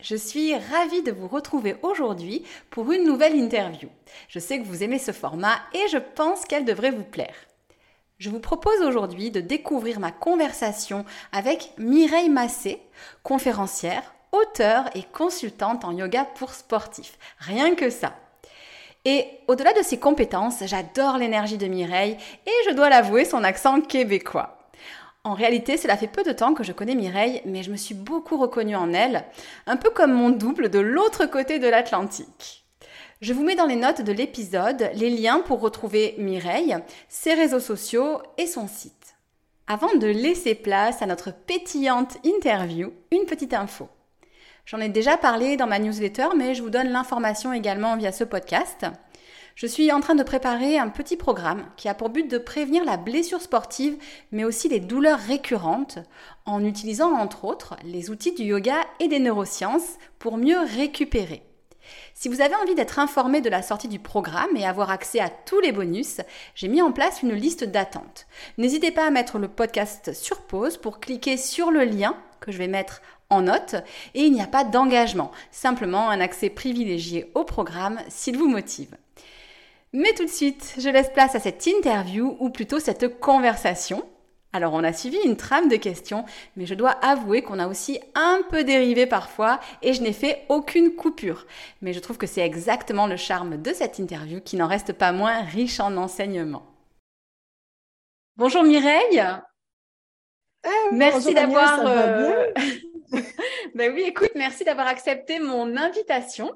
je 0.00 0.16
suis 0.16 0.54
ravie 0.54 1.02
de 1.02 1.12
vous 1.12 1.28
retrouver 1.28 1.76
aujourd'hui 1.82 2.44
pour 2.70 2.92
une 2.92 3.04
nouvelle 3.04 3.36
interview. 3.36 3.88
Je 4.28 4.38
sais 4.38 4.60
que 4.60 4.66
vous 4.66 4.82
aimez 4.82 4.98
ce 4.98 5.12
format 5.12 5.56
et 5.74 5.88
je 5.90 5.98
pense 5.98 6.44
qu'elle 6.44 6.64
devrait 6.64 6.90
vous 6.90 7.04
plaire. 7.04 7.34
Je 8.18 8.30
vous 8.30 8.40
propose 8.40 8.80
aujourd'hui 8.82 9.30
de 9.30 9.40
découvrir 9.40 10.00
ma 10.00 10.10
conversation 10.10 11.04
avec 11.32 11.72
Mireille 11.78 12.30
Massé, 12.30 12.80
conférencière, 13.22 14.14
auteure 14.32 14.84
et 14.94 15.04
consultante 15.04 15.84
en 15.84 15.92
yoga 15.92 16.24
pour 16.24 16.52
sportifs. 16.54 17.18
Rien 17.38 17.74
que 17.74 17.90
ça. 17.90 18.14
Et 19.04 19.24
au-delà 19.46 19.72
de 19.72 19.82
ses 19.82 19.98
compétences, 19.98 20.64
j'adore 20.66 21.18
l'énergie 21.18 21.58
de 21.58 21.66
Mireille 21.66 22.16
et 22.46 22.68
je 22.68 22.74
dois 22.74 22.88
l'avouer 22.88 23.24
son 23.24 23.44
accent 23.44 23.80
québécois. 23.80 24.57
En 25.28 25.34
réalité, 25.34 25.76
cela 25.76 25.98
fait 25.98 26.06
peu 26.06 26.22
de 26.22 26.32
temps 26.32 26.54
que 26.54 26.64
je 26.64 26.72
connais 26.72 26.94
Mireille, 26.94 27.42
mais 27.44 27.62
je 27.62 27.70
me 27.70 27.76
suis 27.76 27.94
beaucoup 27.94 28.38
reconnue 28.38 28.76
en 28.76 28.94
elle, 28.94 29.26
un 29.66 29.76
peu 29.76 29.90
comme 29.90 30.14
mon 30.14 30.30
double 30.30 30.70
de 30.70 30.78
l'autre 30.78 31.26
côté 31.26 31.58
de 31.58 31.68
l'Atlantique. 31.68 32.64
Je 33.20 33.34
vous 33.34 33.44
mets 33.44 33.54
dans 33.54 33.66
les 33.66 33.76
notes 33.76 34.00
de 34.00 34.12
l'épisode 34.12 34.90
les 34.94 35.10
liens 35.10 35.40
pour 35.40 35.60
retrouver 35.60 36.14
Mireille, 36.16 36.78
ses 37.10 37.34
réseaux 37.34 37.60
sociaux 37.60 38.22
et 38.38 38.46
son 38.46 38.68
site. 38.68 39.16
Avant 39.66 39.94
de 39.94 40.06
laisser 40.06 40.54
place 40.54 41.02
à 41.02 41.06
notre 41.06 41.30
pétillante 41.30 42.16
interview, 42.24 42.94
une 43.12 43.26
petite 43.26 43.52
info. 43.52 43.90
J'en 44.64 44.80
ai 44.80 44.88
déjà 44.88 45.18
parlé 45.18 45.58
dans 45.58 45.66
ma 45.66 45.78
newsletter, 45.78 46.28
mais 46.38 46.54
je 46.54 46.62
vous 46.62 46.70
donne 46.70 46.88
l'information 46.88 47.52
également 47.52 47.98
via 47.98 48.12
ce 48.12 48.24
podcast. 48.24 48.86
Je 49.60 49.66
suis 49.66 49.90
en 49.90 49.98
train 49.98 50.14
de 50.14 50.22
préparer 50.22 50.78
un 50.78 50.88
petit 50.88 51.16
programme 51.16 51.66
qui 51.76 51.88
a 51.88 51.94
pour 51.94 52.10
but 52.10 52.30
de 52.30 52.38
prévenir 52.38 52.84
la 52.84 52.96
blessure 52.96 53.40
sportive, 53.40 53.98
mais 54.30 54.44
aussi 54.44 54.68
les 54.68 54.78
douleurs 54.78 55.18
récurrentes, 55.18 55.98
en 56.46 56.64
utilisant 56.64 57.10
entre 57.10 57.44
autres 57.44 57.74
les 57.82 58.08
outils 58.08 58.32
du 58.32 58.44
yoga 58.44 58.76
et 59.00 59.08
des 59.08 59.18
neurosciences 59.18 59.96
pour 60.20 60.36
mieux 60.36 60.60
récupérer. 60.60 61.42
Si 62.14 62.28
vous 62.28 62.40
avez 62.40 62.54
envie 62.54 62.76
d'être 62.76 63.00
informé 63.00 63.40
de 63.40 63.50
la 63.50 63.62
sortie 63.62 63.88
du 63.88 63.98
programme 63.98 64.56
et 64.56 64.64
avoir 64.64 64.90
accès 64.90 65.18
à 65.18 65.28
tous 65.28 65.58
les 65.58 65.72
bonus, 65.72 66.20
j'ai 66.54 66.68
mis 66.68 66.80
en 66.80 66.92
place 66.92 67.22
une 67.22 67.34
liste 67.34 67.64
d'attente. 67.64 68.28
N'hésitez 68.58 68.92
pas 68.92 69.08
à 69.08 69.10
mettre 69.10 69.40
le 69.40 69.48
podcast 69.48 70.12
sur 70.12 70.42
pause 70.42 70.76
pour 70.76 71.00
cliquer 71.00 71.36
sur 71.36 71.72
le 71.72 71.82
lien 71.82 72.14
que 72.38 72.52
je 72.52 72.58
vais 72.58 72.68
mettre 72.68 73.02
en 73.28 73.42
note 73.42 73.74
et 74.14 74.22
il 74.22 74.32
n'y 74.32 74.40
a 74.40 74.46
pas 74.46 74.62
d'engagement, 74.62 75.32
simplement 75.50 76.10
un 76.10 76.20
accès 76.20 76.48
privilégié 76.48 77.32
au 77.34 77.42
programme 77.42 77.98
s'il 78.08 78.38
vous 78.38 78.48
motive. 78.48 78.96
Mais 79.92 80.12
tout 80.12 80.24
de 80.24 80.30
suite, 80.30 80.74
je 80.78 80.88
laisse 80.88 81.10
place 81.10 81.34
à 81.34 81.40
cette 81.40 81.66
interview 81.66 82.36
ou 82.40 82.50
plutôt 82.50 82.78
cette 82.78 83.20
conversation. 83.20 84.06
Alors 84.52 84.72
on 84.72 84.84
a 84.84 84.92
suivi 84.92 85.18
une 85.24 85.36
trame 85.36 85.68
de 85.68 85.76
questions, 85.76 86.24
mais 86.56 86.64
je 86.64 86.74
dois 86.74 86.90
avouer 86.90 87.42
qu'on 87.42 87.58
a 87.58 87.68
aussi 87.68 88.00
un 88.14 88.40
peu 88.48 88.64
dérivé 88.64 89.06
parfois 89.06 89.60
et 89.82 89.92
je 89.92 90.02
n'ai 90.02 90.14
fait 90.14 90.44
aucune 90.48 90.94
coupure. 90.94 91.46
Mais 91.82 91.92
je 91.92 92.00
trouve 92.00 92.16
que 92.16 92.26
c'est 92.26 92.40
exactement 92.40 93.06
le 93.06 93.16
charme 93.16 93.60
de 93.60 93.72
cette 93.72 93.98
interview 93.98 94.40
qui 94.40 94.56
n'en 94.56 94.66
reste 94.66 94.94
pas 94.94 95.12
moins 95.12 95.42
riche 95.42 95.80
en 95.80 95.96
enseignements. 95.96 96.66
Bonjour 98.36 98.62
Mireille. 98.62 99.20
Ah 99.20 99.40
merci 100.92 101.34
d'avoir. 101.34 101.86
Euh... 101.86 102.46
ben 103.74 103.92
oui, 103.94 104.02
écoute, 104.06 104.30
merci 104.34 104.64
d'avoir 104.64 104.86
accepté 104.86 105.40
mon 105.40 105.76
invitation. 105.76 106.52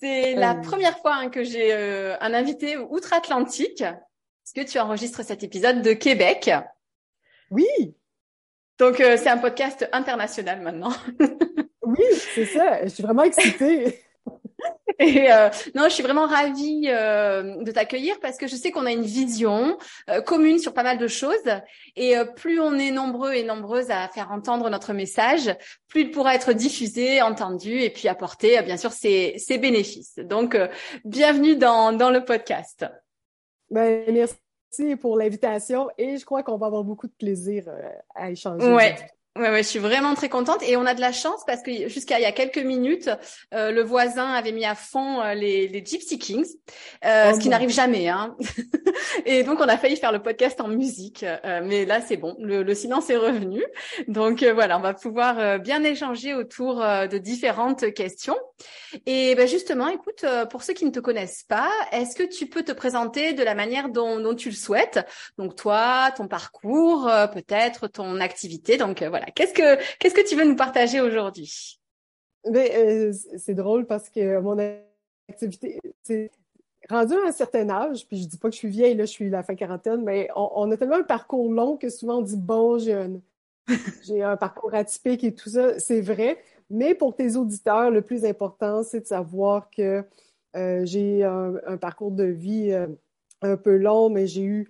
C'est 0.00 0.34
la 0.34 0.52
euh. 0.52 0.60
première 0.60 0.98
fois 0.98 1.14
hein, 1.14 1.30
que 1.30 1.42
j'ai 1.42 1.72
euh, 1.72 2.16
un 2.20 2.34
invité 2.34 2.76
outre-Atlantique. 2.76 3.80
Est-ce 3.82 4.52
que 4.54 4.70
tu 4.70 4.78
enregistres 4.78 5.24
cet 5.24 5.42
épisode 5.42 5.82
de 5.82 5.92
Québec? 5.92 6.50
Oui. 7.50 7.66
Donc 8.78 9.00
euh, 9.00 9.16
c'est 9.16 9.30
un 9.30 9.38
podcast 9.38 9.88
international 9.92 10.60
maintenant. 10.60 10.92
oui, 11.82 12.04
c'est 12.34 12.44
ça. 12.44 12.84
Je 12.84 12.88
suis 12.88 13.02
vraiment 13.02 13.22
excitée. 13.22 14.02
Et 14.98 15.30
euh, 15.32 15.48
non, 15.74 15.84
je 15.84 15.90
suis 15.90 16.02
vraiment 16.02 16.26
ravie 16.26 16.86
euh, 16.88 17.62
de 17.62 17.70
t'accueillir 17.70 18.18
parce 18.20 18.38
que 18.38 18.46
je 18.46 18.56
sais 18.56 18.70
qu'on 18.70 18.86
a 18.86 18.92
une 18.92 19.02
vision 19.02 19.76
euh, 20.08 20.20
commune 20.20 20.58
sur 20.58 20.72
pas 20.72 20.82
mal 20.82 20.98
de 20.98 21.06
choses. 21.06 21.36
Et 21.96 22.14
plus 22.36 22.60
on 22.60 22.74
est 22.74 22.90
nombreux 22.90 23.32
et 23.34 23.42
nombreuses 23.42 23.90
à 23.90 24.08
faire 24.08 24.30
entendre 24.30 24.70
notre 24.70 24.92
message, 24.92 25.54
plus 25.88 26.02
il 26.02 26.10
pourra 26.10 26.34
être 26.34 26.52
diffusé, 26.52 27.22
entendu 27.22 27.80
et 27.80 27.90
puis 27.90 28.08
apporter, 28.08 28.60
bien 28.62 28.76
sûr, 28.76 28.92
ses, 28.92 29.34
ses 29.38 29.58
bénéfices. 29.58 30.16
Donc, 30.18 30.56
bienvenue 31.04 31.56
dans, 31.56 31.92
dans 31.92 32.10
le 32.10 32.24
podcast. 32.24 32.86
Ben, 33.70 34.04
merci 34.12 34.96
pour 35.00 35.16
l'invitation 35.18 35.88
et 35.98 36.16
je 36.18 36.24
crois 36.24 36.42
qu'on 36.42 36.58
va 36.58 36.66
avoir 36.66 36.84
beaucoup 36.84 37.06
de 37.06 37.14
plaisir 37.18 37.64
à 38.14 38.30
échanger. 38.30 38.72
Ouais. 38.72 38.96
Ouais, 39.36 39.50
ouais, 39.50 39.62
je 39.62 39.68
suis 39.68 39.78
vraiment 39.78 40.14
très 40.14 40.30
contente 40.30 40.62
et 40.62 40.76
on 40.78 40.86
a 40.86 40.94
de 40.94 41.00
la 41.00 41.12
chance 41.12 41.42
parce 41.46 41.60
que 41.62 41.88
jusqu'à 41.88 42.18
il 42.18 42.22
y 42.22 42.26
a 42.26 42.32
quelques 42.32 42.58
minutes, 42.58 43.10
euh, 43.52 43.70
le 43.70 43.82
voisin 43.82 44.32
avait 44.32 44.52
mis 44.52 44.64
à 44.64 44.74
fond 44.74 45.20
euh, 45.20 45.34
les, 45.34 45.68
les 45.68 45.84
Gypsy 45.84 46.18
Kings, 46.18 46.46
euh, 47.04 47.30
oh 47.30 47.34
ce 47.34 47.40
qui 47.40 47.50
n'arrive 47.50 47.68
jamais. 47.68 48.08
Hein. 48.08 48.34
et 49.26 49.42
donc 49.42 49.60
on 49.60 49.68
a 49.68 49.76
failli 49.76 49.96
faire 49.96 50.12
le 50.12 50.22
podcast 50.22 50.58
en 50.62 50.68
musique, 50.68 51.22
euh, 51.22 51.60
mais 51.62 51.84
là 51.84 52.00
c'est 52.00 52.16
bon, 52.16 52.34
le, 52.38 52.62
le, 52.62 52.74
silence 52.74 53.10
est 53.10 53.16
revenu. 53.16 53.62
Donc 54.08 54.42
euh, 54.42 54.54
voilà, 54.54 54.78
on 54.78 54.80
va 54.80 54.94
pouvoir 54.94 55.58
bien 55.58 55.84
échanger 55.84 56.32
autour 56.32 56.76
de 56.76 57.18
différentes 57.18 57.92
questions. 57.92 58.36
Et 59.04 59.34
ben 59.34 59.46
justement, 59.46 59.88
écoute, 59.88 60.24
pour 60.50 60.62
ceux 60.62 60.72
qui 60.72 60.86
ne 60.86 60.90
te 60.90 61.00
connaissent 61.00 61.44
pas, 61.46 61.68
est-ce 61.92 62.16
que 62.16 62.22
tu 62.22 62.46
peux 62.46 62.62
te 62.62 62.72
présenter 62.72 63.34
de 63.34 63.42
la 63.42 63.54
manière 63.54 63.90
dont, 63.90 64.18
dont 64.18 64.34
tu 64.34 64.48
le 64.48 64.54
souhaites? 64.54 65.00
Donc 65.36 65.56
toi, 65.56 66.10
ton 66.16 66.26
parcours, 66.26 67.10
peut-être 67.34 67.88
ton 67.88 68.20
activité. 68.20 68.78
Donc 68.78 69.02
voilà 69.02 69.25
Qu'est-ce 69.34 69.54
que 69.54 69.98
qu'est-ce 69.98 70.14
que 70.14 70.26
tu 70.26 70.36
veux 70.36 70.44
nous 70.44 70.56
partager 70.56 71.00
aujourd'hui? 71.00 71.80
Ben, 72.48 72.68
euh, 72.72 73.12
c'est 73.38 73.54
drôle 73.54 73.86
parce 73.86 74.08
que 74.08 74.38
mon 74.40 74.56
activité, 75.28 75.80
c'est 76.02 76.30
rendu 76.88 77.14
à 77.14 77.28
un 77.28 77.32
certain 77.32 77.68
âge, 77.68 78.06
puis 78.06 78.22
je 78.22 78.28
dis 78.28 78.38
pas 78.38 78.48
que 78.48 78.54
je 78.54 78.58
suis 78.58 78.68
vieille, 78.68 78.94
là, 78.94 79.04
je 79.04 79.10
suis 79.10 79.28
la 79.28 79.42
fin 79.42 79.56
quarantaine, 79.56 80.02
mais 80.04 80.28
on, 80.36 80.70
a 80.70 80.76
tellement 80.76 80.96
un 80.96 81.02
parcours 81.02 81.52
long 81.52 81.76
que 81.76 81.88
souvent 81.88 82.18
on 82.18 82.22
dit 82.22 82.36
bon, 82.36 82.78
j'ai 82.78 82.94
un, 82.94 83.20
j'ai 84.04 84.22
un 84.22 84.36
parcours 84.36 84.74
atypique 84.74 85.24
et 85.24 85.34
tout 85.34 85.50
ça, 85.50 85.78
c'est 85.78 86.00
vrai. 86.00 86.38
Mais 86.70 86.94
pour 86.94 87.14
tes 87.14 87.36
auditeurs, 87.36 87.90
le 87.90 88.02
plus 88.02 88.24
important, 88.24 88.82
c'est 88.82 89.00
de 89.00 89.06
savoir 89.06 89.70
que 89.70 90.04
euh, 90.56 90.84
j'ai 90.84 91.24
un, 91.24 91.76
parcours 91.80 92.12
de 92.12 92.24
vie 92.24 92.72
euh, 92.72 92.86
un 93.42 93.56
peu 93.56 93.76
long, 93.76 94.08
mais 94.08 94.26
j'ai 94.26 94.42
eu 94.42 94.68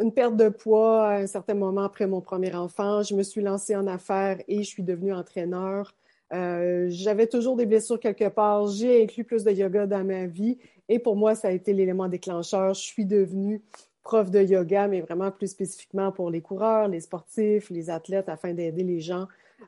une 0.00 0.12
perte 0.12 0.36
de 0.36 0.48
poids 0.48 1.06
à 1.06 1.16
un 1.18 1.26
certain 1.26 1.54
moment 1.54 1.82
après 1.82 2.06
mon 2.06 2.20
premier 2.20 2.54
enfant. 2.54 3.02
Je 3.02 3.14
me 3.14 3.22
suis 3.22 3.42
lancée 3.42 3.76
en 3.76 3.86
affaires 3.86 4.38
et 4.48 4.62
je 4.62 4.68
suis 4.68 4.82
devenue 4.82 5.12
entraîneur. 5.12 5.94
Euh, 6.32 6.86
j'avais 6.88 7.26
toujours 7.26 7.56
des 7.56 7.66
blessures 7.66 8.00
quelque 8.00 8.28
part. 8.28 8.66
J'ai 8.68 9.02
inclus 9.02 9.24
plus 9.24 9.44
de 9.44 9.50
yoga 9.50 9.86
dans 9.86 10.04
ma 10.04 10.26
vie 10.26 10.58
et 10.88 10.98
pour 10.98 11.16
moi, 11.16 11.34
ça 11.34 11.48
a 11.48 11.50
été 11.50 11.72
l'élément 11.72 12.08
déclencheur. 12.08 12.74
Je 12.74 12.80
suis 12.80 13.04
devenue 13.04 13.62
prof 14.02 14.30
de 14.30 14.42
yoga, 14.42 14.88
mais 14.88 15.00
vraiment 15.00 15.30
plus 15.30 15.48
spécifiquement 15.48 16.10
pour 16.10 16.30
les 16.30 16.40
coureurs, 16.40 16.88
les 16.88 17.00
sportifs, 17.00 17.70
les 17.70 17.90
athlètes, 17.90 18.28
afin 18.28 18.52
d'aider 18.52 18.82
les 18.82 19.00
gens 19.00 19.26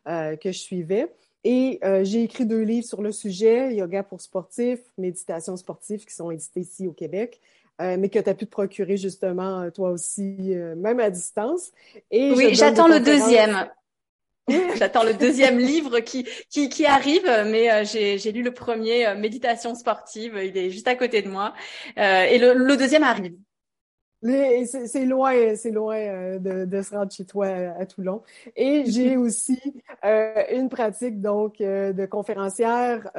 euh, 0.09 0.37
que 0.37 0.51
je 0.51 0.59
suivais. 0.59 1.13
Et 1.45 1.79
euh, 1.85 2.05
j'ai 2.05 2.23
écrit 2.23 2.47
deux 2.47 2.63
livres 2.63 2.87
sur 2.87 3.03
le 3.03 3.13
sujet, 3.13 3.75
Yoga 3.75 4.03
pour 4.03 4.21
sportifs, 4.21 4.81
Méditation 4.97 5.57
sportive, 5.57 6.05
qui 6.05 6.15
sont 6.15 6.31
édités 6.31 6.61
ici 6.61 6.87
au 6.87 6.93
Québec. 6.93 7.41
Euh, 7.81 7.97
mais 7.99 8.09
que 8.09 8.21
tu 8.21 8.31
as 8.31 8.35
pu 8.35 8.47
te 8.47 8.51
procurer 8.51 8.97
justement 8.97 9.69
toi 9.73 9.91
aussi, 9.91 10.37
euh, 10.55 10.77
même 10.77 11.01
à 11.01 11.11
distance. 11.11 11.73
Et 12.11 12.31
oui, 12.33 12.55
j'attends 12.55 12.87
le 12.87 13.01
deuxième. 13.01 13.69
J'attends 14.77 15.05
le 15.05 15.15
deuxième 15.15 15.59
livre 15.59 16.01
qui, 16.01 16.27
qui, 16.51 16.69
qui 16.69 16.85
arrive, 16.85 17.25
mais 17.47 17.71
euh, 17.71 17.85
j'ai 17.85 18.33
lu 18.33 18.43
le 18.43 18.53
premier, 18.53 19.07
euh, 19.07 19.17
Méditation 19.17 19.75
sportive, 19.75 20.39
il 20.43 20.57
est 20.57 20.71
juste 20.71 20.89
à 20.89 20.97
côté 20.97 21.23
de 21.23 21.29
moi. 21.29 21.55
Euh, 21.99 22.25
et 22.25 22.39
le, 22.39 22.53
le, 22.53 22.77
deuxième 22.77 23.05
arrive. 23.05 23.35
C'est 24.23 25.05
loin, 25.05 25.55
c'est 25.55 25.71
loin 25.71 26.39
de, 26.39 26.65
de, 26.65 26.83
se 26.83 26.95
rendre 26.95 27.13
chez 27.13 27.25
toi 27.25 27.47
à, 27.47 27.85
Toulon. 27.85 28.23
Et 28.57 28.85
j'ai 28.87 29.17
aussi 29.19 29.61
une 30.03 30.69
pratique 30.71 31.21
donc 31.21 31.59
de 31.59 32.07
conférencière 32.07 33.11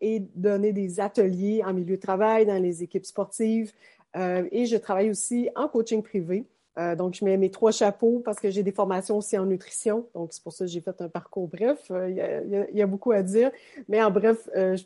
et 0.00 0.22
donner 0.34 0.72
des 0.72 1.00
ateliers 1.00 1.62
en 1.66 1.74
milieu 1.74 1.96
de 1.96 2.00
travail 2.00 2.46
dans 2.46 2.62
les 2.62 2.82
équipes 2.82 3.04
sportives. 3.04 3.72
Et 4.14 4.66
je 4.66 4.76
travaille 4.76 5.10
aussi 5.10 5.48
en 5.56 5.68
coaching 5.68 6.02
privé. 6.02 6.46
Euh, 6.78 6.96
donc, 6.96 7.14
je 7.14 7.24
mets 7.24 7.36
mes 7.36 7.50
trois 7.50 7.70
chapeaux 7.70 8.20
parce 8.24 8.40
que 8.40 8.50
j'ai 8.50 8.62
des 8.62 8.72
formations 8.72 9.18
aussi 9.18 9.38
en 9.38 9.46
nutrition. 9.46 10.06
Donc, 10.14 10.32
c'est 10.32 10.42
pour 10.42 10.52
ça 10.52 10.64
que 10.64 10.70
j'ai 10.70 10.80
fait 10.80 11.00
un 11.00 11.08
parcours 11.08 11.48
bref. 11.48 11.86
Euh, 11.90 12.10
il 12.10 12.76
y, 12.76 12.82
a, 12.82 12.86
beaucoup 12.86 13.12
à 13.12 13.22
dire. 13.22 13.50
Mais 13.88 14.02
en 14.02 14.10
bref, 14.10 14.48
euh, 14.56 14.76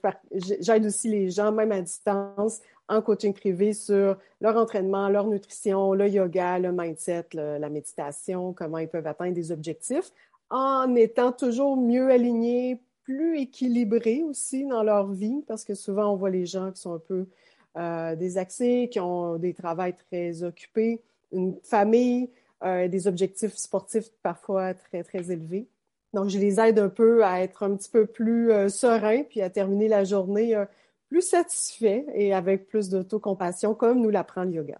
j'aide 0.60 0.84
aussi 0.84 1.08
les 1.08 1.30
gens, 1.30 1.50
même 1.50 1.72
à 1.72 1.80
distance, 1.80 2.60
en 2.88 3.00
coaching 3.00 3.32
privé 3.32 3.72
sur 3.72 4.16
leur 4.40 4.56
entraînement, 4.56 5.08
leur 5.08 5.26
nutrition, 5.26 5.94
le 5.94 6.08
yoga, 6.08 6.58
le 6.58 6.72
mindset, 6.72 7.26
la 7.32 7.68
méditation, 7.68 8.52
comment 8.52 8.78
ils 8.78 8.88
peuvent 8.88 9.06
atteindre 9.06 9.34
des 9.34 9.52
objectifs 9.52 10.10
en 10.50 10.94
étant 10.94 11.32
toujours 11.32 11.76
mieux 11.76 12.10
alignés, 12.10 12.80
plus 13.02 13.38
équilibrés 13.38 14.22
aussi 14.22 14.64
dans 14.66 14.82
leur 14.82 15.12
vie 15.12 15.42
parce 15.46 15.64
que 15.64 15.74
souvent, 15.74 16.12
on 16.12 16.16
voit 16.16 16.30
les 16.30 16.46
gens 16.46 16.70
qui 16.72 16.80
sont 16.80 16.94
un 16.94 16.98
peu 16.98 17.26
désaxés, 17.74 18.88
qui 18.90 18.98
ont 18.98 19.36
des 19.36 19.54
travails 19.54 19.94
très 19.94 20.42
occupés 20.42 21.00
une 21.32 21.58
famille, 21.62 22.30
euh, 22.64 22.88
des 22.88 23.06
objectifs 23.06 23.54
sportifs 23.56 24.10
parfois 24.22 24.74
très, 24.74 25.02
très 25.02 25.30
élevés. 25.30 25.68
Donc, 26.14 26.28
je 26.28 26.38
les 26.38 26.58
aide 26.58 26.78
un 26.78 26.88
peu 26.88 27.24
à 27.24 27.42
être 27.42 27.62
un 27.62 27.76
petit 27.76 27.90
peu 27.90 28.06
plus 28.06 28.50
euh, 28.50 28.68
sereins, 28.68 29.24
puis 29.24 29.42
à 29.42 29.50
terminer 29.50 29.88
la 29.88 30.04
journée 30.04 30.54
euh, 30.56 30.64
plus 31.08 31.22
satisfait 31.22 32.06
et 32.14 32.34
avec 32.34 32.66
plus 32.66 32.88
d'autocompassion, 32.88 33.74
comme 33.74 34.00
nous 34.00 34.10
l'apprend 34.10 34.44
le 34.44 34.52
yoga. 34.52 34.78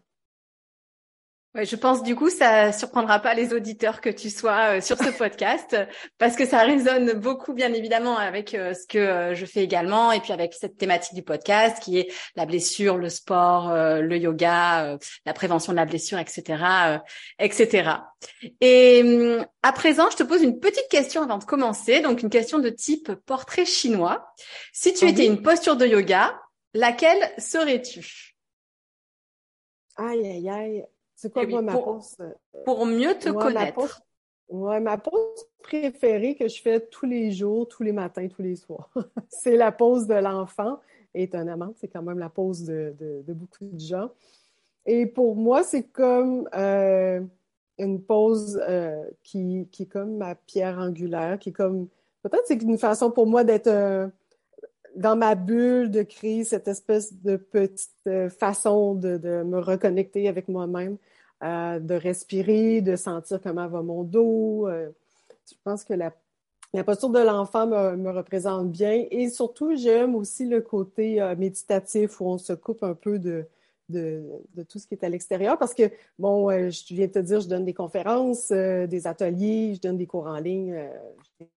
Ouais, 1.54 1.64
je 1.64 1.76
pense 1.76 2.02
du 2.02 2.14
coup 2.14 2.28
ça 2.28 2.72
surprendra 2.72 3.20
pas 3.20 3.32
les 3.32 3.54
auditeurs 3.54 4.02
que 4.02 4.10
tu 4.10 4.28
sois 4.28 4.76
euh, 4.76 4.80
sur 4.82 4.98
ce 4.98 5.08
podcast 5.18 5.74
parce 6.18 6.36
que 6.36 6.44
ça 6.44 6.58
résonne 6.58 7.14
beaucoup 7.14 7.54
bien 7.54 7.72
évidemment 7.72 8.18
avec 8.18 8.52
euh, 8.52 8.74
ce 8.74 8.86
que 8.86 8.98
euh, 8.98 9.34
je 9.34 9.46
fais 9.46 9.64
également 9.64 10.12
et 10.12 10.20
puis 10.20 10.32
avec 10.34 10.52
cette 10.52 10.76
thématique 10.76 11.14
du 11.14 11.22
podcast 11.22 11.82
qui 11.82 11.98
est 11.98 12.12
la 12.36 12.44
blessure, 12.44 12.98
le 12.98 13.08
sport, 13.08 13.72
le 13.72 14.18
yoga, 14.18 14.98
la 15.24 15.32
prévention 15.32 15.72
de 15.72 15.78
la 15.78 15.86
blessure, 15.86 16.18
etc., 16.18 16.62
etc. 17.38 17.92
Et 18.60 19.00
hum, 19.02 19.46
à 19.62 19.72
présent, 19.72 20.10
je 20.10 20.16
te 20.16 20.22
pose 20.24 20.42
une 20.42 20.60
petite 20.60 20.88
question 20.90 21.22
avant 21.22 21.38
de 21.38 21.44
commencer, 21.44 22.00
donc 22.00 22.22
une 22.22 22.30
question 22.30 22.58
de 22.58 22.68
type 22.68 23.12
portrait 23.26 23.64
chinois. 23.64 24.34
Si 24.72 24.92
tu 24.92 25.06
étais 25.06 25.26
une 25.26 25.40
posture 25.40 25.76
de 25.76 25.86
yoga, 25.86 26.38
laquelle 26.74 27.32
serais-tu? 27.38 28.36
Aïe 29.96 30.26
aïe 30.26 30.50
aïe. 30.50 30.84
C'est 31.18 31.32
quoi, 31.32 31.44
moi, 31.48 31.62
ma 31.62 31.76
pose? 31.76 32.14
Euh, 32.20 32.30
pour 32.64 32.86
mieux 32.86 33.18
te 33.18 33.28
connaître. 33.30 34.00
ouais, 34.50 34.78
ma 34.78 34.98
pause 34.98 35.46
préférée 35.60 36.36
que 36.36 36.46
je 36.46 36.62
fais 36.62 36.78
tous 36.78 37.06
les 37.06 37.32
jours, 37.32 37.66
tous 37.66 37.82
les 37.82 37.90
matins, 37.90 38.28
tous 38.28 38.42
les 38.42 38.54
soirs. 38.54 38.88
c'est 39.28 39.56
la 39.56 39.72
pause 39.72 40.06
de 40.06 40.14
l'enfant. 40.14 40.78
Étonnamment, 41.14 41.74
c'est 41.80 41.88
quand 41.88 42.02
même 42.02 42.20
la 42.20 42.28
pause 42.28 42.62
de, 42.62 43.24
beaucoup 43.26 43.64
de 43.64 43.80
gens. 43.80 44.10
Et 44.86 45.06
pour 45.06 45.34
moi, 45.34 45.64
c'est 45.64 45.88
comme 45.88 46.48
euh, 46.54 47.20
une 47.78 48.00
pause 48.00 48.62
euh, 48.68 49.04
qui, 49.24 49.66
qui 49.72 49.82
est 49.82 49.86
comme 49.86 50.18
ma 50.18 50.36
pierre 50.36 50.78
angulaire, 50.78 51.40
qui 51.40 51.48
est 51.48 51.52
comme. 51.52 51.88
Peut-être 52.22 52.44
c'est 52.46 52.62
une 52.62 52.78
façon 52.78 53.10
pour 53.10 53.26
moi 53.26 53.42
d'être 53.42 54.10
dans 54.98 55.16
ma 55.16 55.34
bulle, 55.36 55.90
de 55.90 56.02
créer 56.02 56.44
cette 56.44 56.66
espèce 56.66 57.14
de 57.22 57.36
petite 57.36 57.90
euh, 58.08 58.28
façon 58.28 58.94
de, 58.94 59.16
me 59.44 59.58
reconnecter 59.58 60.28
avec 60.28 60.48
moi-même, 60.48 60.96
euh, 61.44 61.78
de 61.78 61.94
respirer, 61.94 62.80
de 62.80 62.96
sentir 62.96 63.40
comment 63.40 63.68
va 63.68 63.80
mon 63.82 64.02
dos. 64.02 64.66
Euh, 64.66 64.90
je 65.48 65.54
pense 65.62 65.84
que 65.84 65.94
la, 65.94 66.12
posture 66.84 67.10
de 67.10 67.20
l'enfant 67.20 67.66
me, 67.66 68.10
représente 68.10 68.72
bien 68.72 69.06
et 69.10 69.30
surtout, 69.30 69.76
j'aime 69.76 70.16
aussi 70.16 70.46
le 70.46 70.60
côté 70.60 71.20
méditatif 71.38 72.20
où 72.20 72.26
on 72.26 72.38
se 72.38 72.52
coupe 72.52 72.82
un 72.82 72.94
peu 72.94 73.18
de, 73.18 73.46
de, 73.88 74.22
tout 74.68 74.78
ce 74.78 74.86
qui 74.86 74.94
est 74.94 75.04
à 75.04 75.08
l'extérieur 75.08 75.56
parce 75.58 75.74
que, 75.74 75.90
bon, 76.18 76.50
je 76.50 76.94
viens 76.94 77.06
de 77.06 77.12
te 77.12 77.18
dire, 77.20 77.40
je 77.40 77.48
donne 77.48 77.64
des 77.64 77.72
conférences, 77.72 78.50
des 78.50 79.06
ateliers, 79.06 79.74
je 79.76 79.80
donne 79.80 79.96
des 79.96 80.06
cours 80.06 80.26
en 80.26 80.38
ligne, 80.38 80.76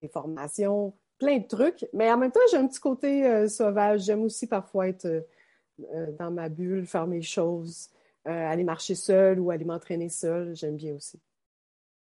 des 0.01 0.07
formations 0.07 0.93
plein 1.21 1.37
de 1.37 1.47
trucs. 1.47 1.85
Mais 1.93 2.11
en 2.11 2.17
même 2.17 2.31
temps, 2.31 2.39
j'ai 2.49 2.57
un 2.57 2.67
petit 2.67 2.79
côté 2.79 3.25
euh, 3.25 3.47
sauvage. 3.47 4.01
J'aime 4.01 4.23
aussi 4.23 4.47
parfois 4.47 4.87
être 4.87 5.05
euh, 5.05 5.21
euh, 5.93 6.07
dans 6.17 6.31
ma 6.31 6.49
bulle, 6.49 6.87
faire 6.87 7.05
mes 7.07 7.21
choses, 7.21 7.89
aller 8.25 8.63
marcher 8.63 8.95
seule 8.95 9.39
ou 9.39 9.51
aller 9.51 9.65
m'entraîner 9.65 10.09
seule. 10.09 10.55
J'aime 10.55 10.75
bien 10.75 10.95
aussi. 10.95 11.19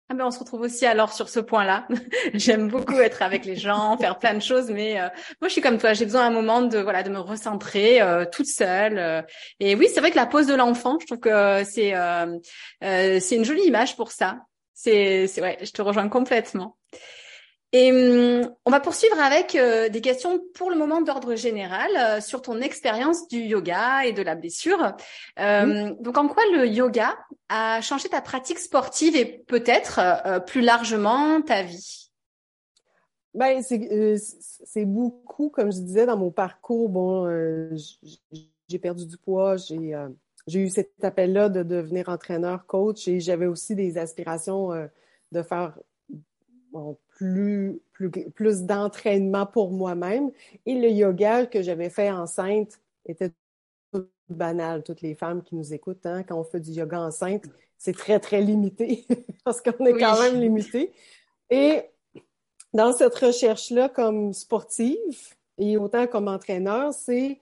Ah 0.08 0.14
ben 0.14 0.28
on 0.28 0.30
se 0.30 0.38
retrouve 0.38 0.62
aussi 0.62 0.86
alors 0.86 1.12
sur 1.12 1.30
ce 1.30 1.40
point-là. 1.40 1.88
J'aime 2.36 2.68
beaucoup 2.68 3.00
être 3.00 3.24
avec 3.24 3.44
les 3.44 3.56
gens, 3.56 3.98
faire 4.00 4.20
plein 4.20 4.36
de 4.36 4.40
choses, 4.40 4.70
mais 4.70 5.00
moi 5.42 5.48
je 5.48 5.50
suis 5.50 5.62
comme 5.62 5.80
toi, 5.80 5.94
j'ai 5.94 6.06
besoin 6.06 6.28
un 6.28 6.30
moment 6.30 6.62
de 6.62 6.78
voilà 6.78 7.02
de 7.02 7.10
me 7.10 7.18
recentrer 7.18 8.00
toute 8.32 8.46
seule. 8.46 9.26
et 9.60 9.76
oui, 9.76 9.88
c'est 9.92 10.02
vrai 10.02 10.12
que 10.12 10.16
la 10.16 10.28
pause 10.28 10.46
de 10.46 10.54
l'enfant, 10.54 11.00
je 11.02 11.08
trouve 11.08 11.20
que 11.20 11.64
c'est 11.64 11.96
c'est 13.20 13.36
une 13.36 13.46
jolie 13.46 13.66
image 13.66 13.96
pour 13.96 14.12
ça. 14.12 14.42
C'est 14.76 15.26
c'est 15.26 15.42
ouais, 15.42 15.58
je 15.64 15.72
te 15.72 15.82
rejoins 15.82 16.08
complètement. 16.08 16.78
Et 17.78 17.92
hum, 17.92 18.50
on 18.64 18.72
va 18.72 18.80
poursuivre 18.80 19.20
avec 19.20 19.54
euh, 19.54 19.90
des 19.90 20.00
questions 20.00 20.40
pour 20.54 20.70
le 20.70 20.78
moment 20.78 21.02
d'ordre 21.02 21.36
général 21.36 21.90
euh, 21.98 22.22
sur 22.22 22.42
ton 22.42 22.62
expérience 22.62 23.28
du 23.28 23.40
yoga 23.40 24.06
et 24.06 24.14
de 24.14 24.22
la 24.22 24.36
blessure. 24.36 24.96
Euh, 25.42 25.94
donc, 26.00 26.18
en 26.18 26.30
quoi 26.30 26.44
le 26.54 26.68
yoga 26.68 27.18
a 27.50 27.82
changé 27.82 28.08
ta 28.08 28.22
pratique 28.22 28.60
sportive 28.60 29.18
et 29.18 29.26
peut-être 29.26 30.00
plus 30.46 30.62
largement 30.62 31.42
ta 31.42 31.64
vie? 31.64 32.10
Ben, 33.34 33.62
c'est 33.62 34.86
beaucoup, 34.86 35.50
comme 35.50 35.74
je 35.74 35.80
disais 35.80 36.06
dans 36.06 36.16
mon 36.16 36.32
parcours. 36.32 36.88
Bon, 36.88 37.28
j'ai 38.70 38.80
perdu 38.80 39.06
du 39.06 39.18
poids, 39.18 39.58
j'ai 39.58 39.94
j'ai 40.48 40.60
eu 40.60 40.70
cet 40.70 41.04
appel-là 41.04 41.50
de 41.50 41.62
devenir 41.62 42.08
entraîneur, 42.08 42.66
coach, 42.68 43.08
et 43.10 43.20
j'avais 43.20 43.48
aussi 43.48 43.76
des 43.76 43.98
aspirations 43.98 44.70
de 45.32 45.44
faire 45.44 45.78
bon, 46.72 46.98
plus, 47.16 47.82
plus, 47.94 48.12
plus 48.12 48.64
d'entraînement 48.64 49.46
pour 49.46 49.72
moi-même. 49.72 50.32
Et 50.66 50.76
le 50.76 50.90
yoga 50.90 51.48
que 51.48 51.62
j'avais 51.62 51.90
fait 51.90 52.12
enceinte 52.12 52.80
était 53.06 53.32
tout 53.92 54.08
banal. 54.30 54.84
Toutes 54.84 55.02
les 55.02 55.16
femmes 55.16 55.42
qui 55.42 55.56
nous 55.56 55.74
écoutent, 55.74 56.06
hein, 56.06 56.24
quand 56.24 56.38
on 56.38 56.44
fait 56.44 56.60
du 56.60 56.72
yoga 56.72 57.00
enceinte, 57.00 57.46
c'est 57.78 57.96
très, 57.96 58.20
très 58.20 58.42
limité 58.42 59.06
parce 59.44 59.62
qu'on 59.62 59.86
est 59.86 59.98
quand 59.98 60.20
même 60.22 60.40
limité. 60.40 60.92
Et 61.50 61.84
dans 62.74 62.94
cette 62.94 63.16
recherche-là, 63.16 63.90
comme 63.90 64.34
sportive 64.34 65.34
et 65.58 65.78
autant 65.78 66.08
comme 66.08 66.28
entraîneur, 66.28 66.94
c'est 66.94 67.40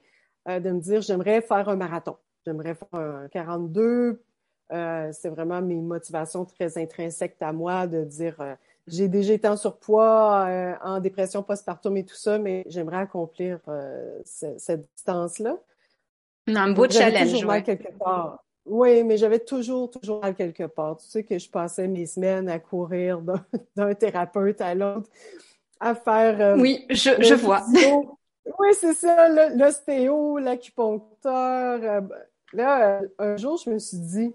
euh, 0.48 0.60
de 0.60 0.70
me 0.70 0.80
dire, 0.80 1.02
j'aimerais 1.02 1.40
faire 1.40 1.68
un 1.68 1.76
marathon. 1.76 2.16
J'aimerais 2.46 2.74
faire 2.74 3.00
un 3.00 3.28
42. 3.28 4.22
Euh, 4.72 5.10
c'est 5.12 5.28
vraiment 5.28 5.60
mes 5.60 5.80
motivations 5.80 6.44
très 6.44 6.78
intrinsèques 6.78 7.36
à 7.40 7.52
moi 7.52 7.86
de 7.86 8.04
dire, 8.04 8.40
euh, 8.40 8.54
j'ai 8.86 9.08
déjà 9.08 9.32
été 9.32 9.48
en 9.48 9.56
surpoids, 9.56 10.46
euh, 10.46 10.74
en 10.82 11.00
dépression 11.00 11.42
postpartum 11.42 11.96
et 11.96 12.04
tout 12.04 12.16
ça, 12.16 12.38
mais 12.38 12.64
j'aimerais 12.66 12.98
accomplir 12.98 13.58
euh, 13.68 14.20
cette 14.24 14.86
distance-là. 14.94 15.56
Un 16.48 16.72
beau 16.72 16.88
challenge. 16.88 17.32
Toujours 17.32 17.46
mal 17.46 17.62
quelque 17.62 17.96
part. 17.98 18.44
Oui, 18.66 19.02
mais 19.02 19.16
j'avais 19.16 19.38
toujours, 19.38 19.90
toujours 19.90 20.20
mal 20.20 20.34
quelque 20.34 20.64
part. 20.64 20.96
Tu 20.98 21.06
sais 21.06 21.24
que 21.24 21.38
je 21.38 21.48
passais 21.48 21.86
mes 21.88 22.06
semaines 22.06 22.48
à 22.48 22.58
courir 22.58 23.20
d'un 23.76 23.94
thérapeute 23.94 24.60
à 24.60 24.74
l'autre, 24.74 25.08
à 25.80 25.94
faire. 25.94 26.40
Euh, 26.40 26.58
oui, 26.58 26.84
je, 26.90 27.10
je 27.22 27.34
vois. 27.34 27.64
oui, 28.58 28.68
c'est 28.78 28.94
ça, 28.94 29.50
l'ostéo, 29.54 30.38
l'acupuncteur. 30.38 32.02
là, 32.52 33.00
un 33.18 33.36
jour, 33.36 33.58
je 33.64 33.70
me 33.70 33.78
suis 33.78 33.98
dit, 33.98 34.34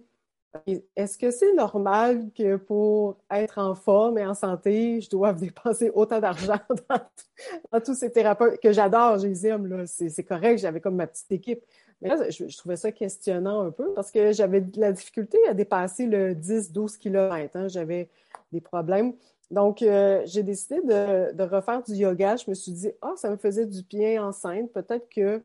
est-ce 0.96 1.18
que 1.18 1.30
c'est 1.32 1.54
normal 1.54 2.30
que 2.36 2.56
pour 2.56 3.18
être 3.30 3.60
en 3.60 3.76
forme 3.76 4.18
et 4.18 4.26
en 4.26 4.34
santé, 4.34 5.00
je 5.02 5.10
dois 5.10 5.34
dépenser 5.34 5.92
autant 5.94 6.20
d'argent 6.20 6.60
dans, 7.72 7.82
tous 7.82 7.96
ces 7.96 8.12
thérapeutes 8.12 8.60
que 8.60 8.72
j'adore, 8.72 9.20
je 9.20 9.86
c'est 9.86 10.24
correct, 10.24 10.60
j'avais 10.60 10.82
comme 10.82 10.96
ma 10.96 11.08
petite 11.08 11.32
équipe. 11.32 11.64
Mais 12.02 12.10
là, 12.10 12.30
je, 12.30 12.58
trouvais 12.58 12.78
ça 12.78 12.92
questionnant 12.92 13.62
un 13.62 13.72
peu 13.72 13.94
parce 13.94 14.10
que 14.10 14.32
j'avais 14.32 14.62
de 14.62 14.80
la 14.80 14.94
difficulté 14.94 15.38
à 15.50 15.54
dépasser 15.54 16.06
le 16.06 16.34
10-12 16.34 16.98
km. 16.98 17.58
Hein, 17.58 17.68
j'avais 17.68 18.10
des 18.54 18.62
problèmes. 18.62 19.14
Donc, 19.52 19.82
euh, 19.82 20.22
j'ai 20.26 20.44
décidé 20.44 20.80
de, 20.82 21.34
de, 21.34 21.44
refaire 21.44 21.84
du 21.84 21.94
yoga. 21.96 22.38
Je 22.38 22.50
me 22.50 22.56
suis 22.56 22.72
dit, 22.72 22.92
ah, 23.02 23.14
ça 23.18 23.30
me 23.30 23.36
faisait 23.36 23.66
du 23.66 23.84
bien 23.84 24.24
enceinte. 24.24 24.72
Peut-être 24.72 25.10
que, 25.10 25.44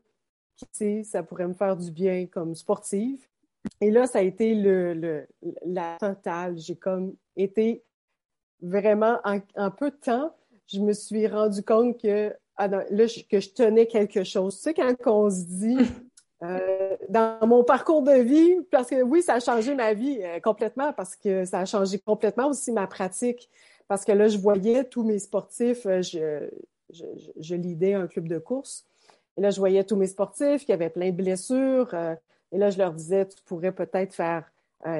qui 0.55 0.65
sait, 0.71 1.03
ça 1.03 1.23
pourrait 1.23 1.47
me 1.47 1.53
faire 1.53 1.75
du 1.75 1.91
bien 1.91 2.25
comme 2.25 2.55
sportive. 2.55 3.27
Et 3.81 3.91
là, 3.91 4.07
ça 4.07 4.19
a 4.19 4.21
été 4.21 4.55
le, 4.55 4.93
le 4.93 5.27
la 5.65 5.97
totale. 5.99 6.57
J'ai 6.57 6.75
comme 6.75 7.15
été 7.35 7.83
vraiment, 8.61 9.19
en, 9.23 9.71
peu 9.71 9.91
de 9.91 9.95
temps, 9.95 10.35
je 10.67 10.79
me 10.79 10.93
suis 10.93 11.27
rendu 11.27 11.63
compte 11.63 11.99
que, 12.01 12.33
ah 12.57 12.67
là, 12.67 12.83
que 13.29 13.39
je 13.39 13.49
tenais 13.49 13.87
quelque 13.87 14.23
chose. 14.23 14.55
Tu 14.57 14.61
sais, 14.63 14.73
quand 14.73 14.95
on 15.05 15.29
se 15.29 15.43
dit, 15.43 15.77
euh, 16.43 16.95
dans 17.09 17.45
mon 17.45 17.63
parcours 17.63 18.01
de 18.01 18.13
vie, 18.13 18.57
parce 18.71 18.89
que 18.89 19.01
oui, 19.01 19.21
ça 19.21 19.35
a 19.35 19.39
changé 19.39 19.75
ma 19.75 19.93
vie 19.93 20.19
euh, 20.23 20.39
complètement, 20.39 20.93
parce 20.93 21.15
que 21.15 21.45
ça 21.45 21.59
a 21.59 21.65
changé 21.65 21.99
complètement 21.99 22.47
aussi 22.49 22.71
ma 22.71 22.87
pratique. 22.87 23.49
Parce 23.87 24.03
que 24.03 24.11
là, 24.11 24.27
je 24.27 24.37
voyais 24.37 24.83
tous 24.83 25.03
mes 25.03 25.19
sportifs, 25.19 25.85
euh, 25.85 26.01
je, 26.01 26.49
je, 26.89 27.05
je, 27.37 27.55
lidais 27.55 27.93
un 27.93 28.07
club 28.07 28.27
de 28.27 28.39
course. 28.39 28.85
Et 29.37 29.41
là, 29.41 29.51
je 29.51 29.59
voyais 29.59 29.83
tous 29.83 29.95
mes 29.95 30.07
sportifs 30.07 30.65
qui 30.65 30.73
avaient 30.73 30.89
plein 30.89 31.11
de 31.11 31.15
blessures. 31.15 31.93
Et 32.51 32.57
là, 32.57 32.69
je 32.69 32.77
leur 32.77 32.93
disais, 32.93 33.27
tu 33.27 33.41
pourrais 33.43 33.71
peut-être 33.71 34.13
faire 34.13 34.51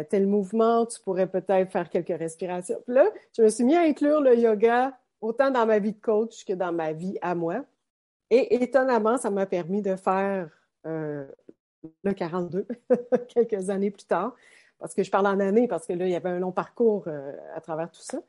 tel 0.09 0.25
mouvement, 0.25 0.87
tu 0.87 0.99
pourrais 0.99 1.27
peut-être 1.27 1.71
faire 1.71 1.89
quelques 1.91 2.17
respirations. 2.17 2.79
Puis 2.85 2.95
là, 2.95 3.05
je 3.37 3.43
me 3.43 3.49
suis 3.49 3.63
mis 3.63 3.75
à 3.75 3.81
inclure 3.81 4.19
le 4.19 4.35
yoga 4.35 4.97
autant 5.21 5.51
dans 5.51 5.65
ma 5.65 5.79
vie 5.79 5.93
de 5.93 6.01
coach 6.01 6.45
que 6.45 6.53
dans 6.53 6.71
ma 6.71 6.93
vie 6.93 7.17
à 7.21 7.35
moi. 7.35 7.65
Et 8.29 8.55
étonnamment, 8.55 9.17
ça 9.17 9.29
m'a 9.29 9.45
permis 9.45 9.81
de 9.81 9.95
faire 9.95 10.49
euh, 10.85 11.25
le 12.03 12.13
42, 12.13 12.67
quelques 13.27 13.69
années 13.69 13.91
plus 13.91 14.05
tard, 14.05 14.35
parce 14.79 14.93
que 14.93 15.03
je 15.03 15.11
parle 15.11 15.27
en 15.27 15.39
années, 15.39 15.67
parce 15.67 15.85
que 15.85 15.93
là, 15.93 16.05
il 16.05 16.11
y 16.11 16.15
avait 16.15 16.29
un 16.29 16.39
long 16.39 16.51
parcours 16.51 17.03
euh, 17.07 17.33
à 17.53 17.61
travers 17.61 17.91
tout 17.91 18.01
ça. 18.01 18.19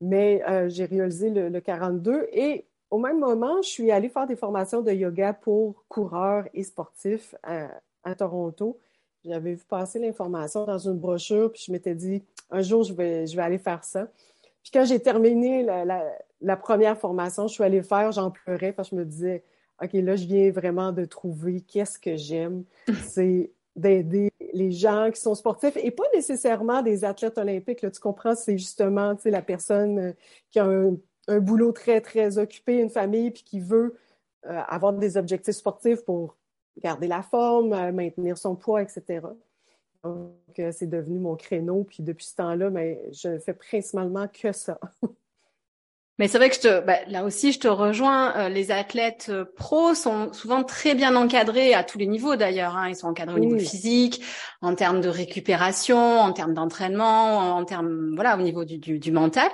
Mais 0.00 0.42
euh, 0.46 0.68
j'ai 0.68 0.84
réalisé 0.84 1.30
le, 1.30 1.60
42 1.60 2.28
et 2.32 2.66
au 2.90 2.98
même 2.98 3.18
moment, 3.18 3.62
je 3.62 3.68
suis 3.68 3.90
allée 3.90 4.10
faire 4.10 4.26
des 4.26 4.36
formations 4.36 4.82
de 4.82 4.92
yoga 4.92 5.32
pour 5.32 5.84
coureurs 5.88 6.44
et 6.52 6.62
sportifs 6.62 7.34
Toronto. 8.14 8.78
J'avais 9.24 9.54
vu 9.54 9.64
passer 9.68 9.98
l'information 9.98 10.64
dans 10.64 10.78
une 10.78 10.98
brochure, 10.98 11.50
puis 11.50 11.64
je 11.66 11.72
m'étais 11.72 11.94
dit, 11.94 12.22
un 12.50 12.62
jour, 12.62 12.84
je 12.84 12.92
vais, 12.92 13.26
je 13.26 13.34
vais 13.36 13.42
aller 13.42 13.58
faire 13.58 13.82
ça. 13.82 14.08
Puis 14.62 14.70
quand 14.72 14.84
j'ai 14.84 15.00
terminé 15.00 15.62
la, 15.62 15.84
la, 16.40 16.56
première 16.56 16.98
formation, 16.98 17.48
je 17.48 17.54
suis 17.54 17.64
allée 17.64 17.82
faire, 17.82 18.12
j'en 18.12 18.30
pleurais 18.30 18.72
parce 18.72 18.90
que 18.90 18.96
je 18.96 19.00
me 19.00 19.04
disais, 19.04 19.44
OK, 19.82 19.92
là, 19.94 20.16
je 20.16 20.26
viens 20.26 20.50
vraiment 20.50 20.92
de 20.92 21.04
trouver 21.04 21.60
qu'est-ce 21.60 21.98
que 21.98 22.16
j'aime. 22.16 22.64
C'est 23.08 23.50
d'aider 23.76 24.32
les 24.54 24.72
gens 24.72 25.10
qui 25.12 25.20
sont 25.20 25.34
sportifs 25.34 25.76
et 25.76 25.90
pas 25.90 26.04
nécessairement 26.14 26.82
des 26.82 27.04
athlètes 27.04 27.36
olympiques. 27.38 27.82
Là, 27.82 27.90
tu 27.90 28.00
comprends, 28.00 28.34
c'est 28.34 28.56
justement 28.56 29.14
la 29.24 29.42
personne 29.42 29.98
euh, 29.98 30.12
qui 30.50 30.58
a 30.58 30.64
un, 30.64 31.40
boulot 31.40 31.72
très, 31.72 32.00
très 32.00 32.38
occupé, 32.38 32.78
une 32.78 32.88
famille, 32.88 33.30
puis 33.30 33.42
qui 33.42 33.60
veut 33.60 33.96
euh, 34.46 34.60
avoir 34.66 34.94
des 34.94 35.16
objectifs 35.16 35.56
sportifs 35.56 36.02
pour 36.04 36.36
garder 36.80 37.06
la 37.06 37.22
forme, 37.22 37.72
euh, 37.72 37.92
maintenir 37.92 38.38
son 38.38 38.56
poids, 38.56 38.82
etc. 38.82 39.20
Donc, 40.04 40.32
c'est 40.56 40.88
devenu 40.88 41.18
mon 41.18 41.36
créneau. 41.36 41.84
Puis 41.84 42.02
depuis 42.02 42.26
ce 42.26 42.36
temps-là, 42.36 42.70
mais 42.70 43.00
ben, 43.02 43.12
je 43.12 43.38
fais 43.38 43.54
principalement 43.54 44.28
que 44.28 44.52
ça. 44.52 44.78
Mais 46.18 46.28
c'est 46.28 46.38
vrai 46.38 46.48
que 46.48 46.54
je 46.54 46.60
te, 46.60 46.80
bah, 46.80 46.96
là 47.08 47.24
aussi, 47.24 47.52
je 47.52 47.60
te 47.60 47.68
rejoins. 47.68 48.34
Euh, 48.36 48.48
les 48.48 48.70
athlètes 48.70 49.26
euh, 49.28 49.44
pros 49.44 49.94
sont 49.94 50.32
souvent 50.32 50.64
très 50.64 50.94
bien 50.94 51.14
encadrés 51.14 51.74
à 51.74 51.84
tous 51.84 51.98
les 51.98 52.06
niveaux 52.06 52.36
d'ailleurs. 52.36 52.74
Hein. 52.74 52.88
Ils 52.88 52.96
sont 52.96 53.08
encadrés 53.08 53.36
au 53.36 53.38
niveau 53.38 53.58
physique, 53.58 54.22
en 54.62 54.74
termes 54.74 55.02
de 55.02 55.10
récupération, 55.10 55.98
en 55.98 56.32
termes 56.32 56.54
d'entraînement, 56.54 57.56
en 57.56 57.64
termes, 57.66 58.14
voilà, 58.14 58.38
au 58.38 58.40
niveau 58.40 58.64
du, 58.64 58.78
du, 58.78 58.98
du 58.98 59.12
mental. 59.12 59.50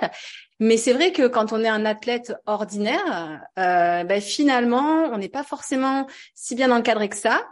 Mais 0.59 0.77
c'est 0.77 0.93
vrai 0.93 1.11
que 1.11 1.27
quand 1.27 1.51
on 1.51 1.63
est 1.63 1.67
un 1.69 1.85
athlète 1.85 2.33
ordinaire, 2.45 3.41
euh, 3.57 4.03
bah, 4.03 4.21
finalement, 4.21 5.05
on 5.11 5.17
n'est 5.17 5.29
pas 5.29 5.43
forcément 5.43 6.07
si 6.35 6.55
bien 6.55 6.71
encadré 6.71 7.09
que 7.09 7.17
ça. 7.17 7.45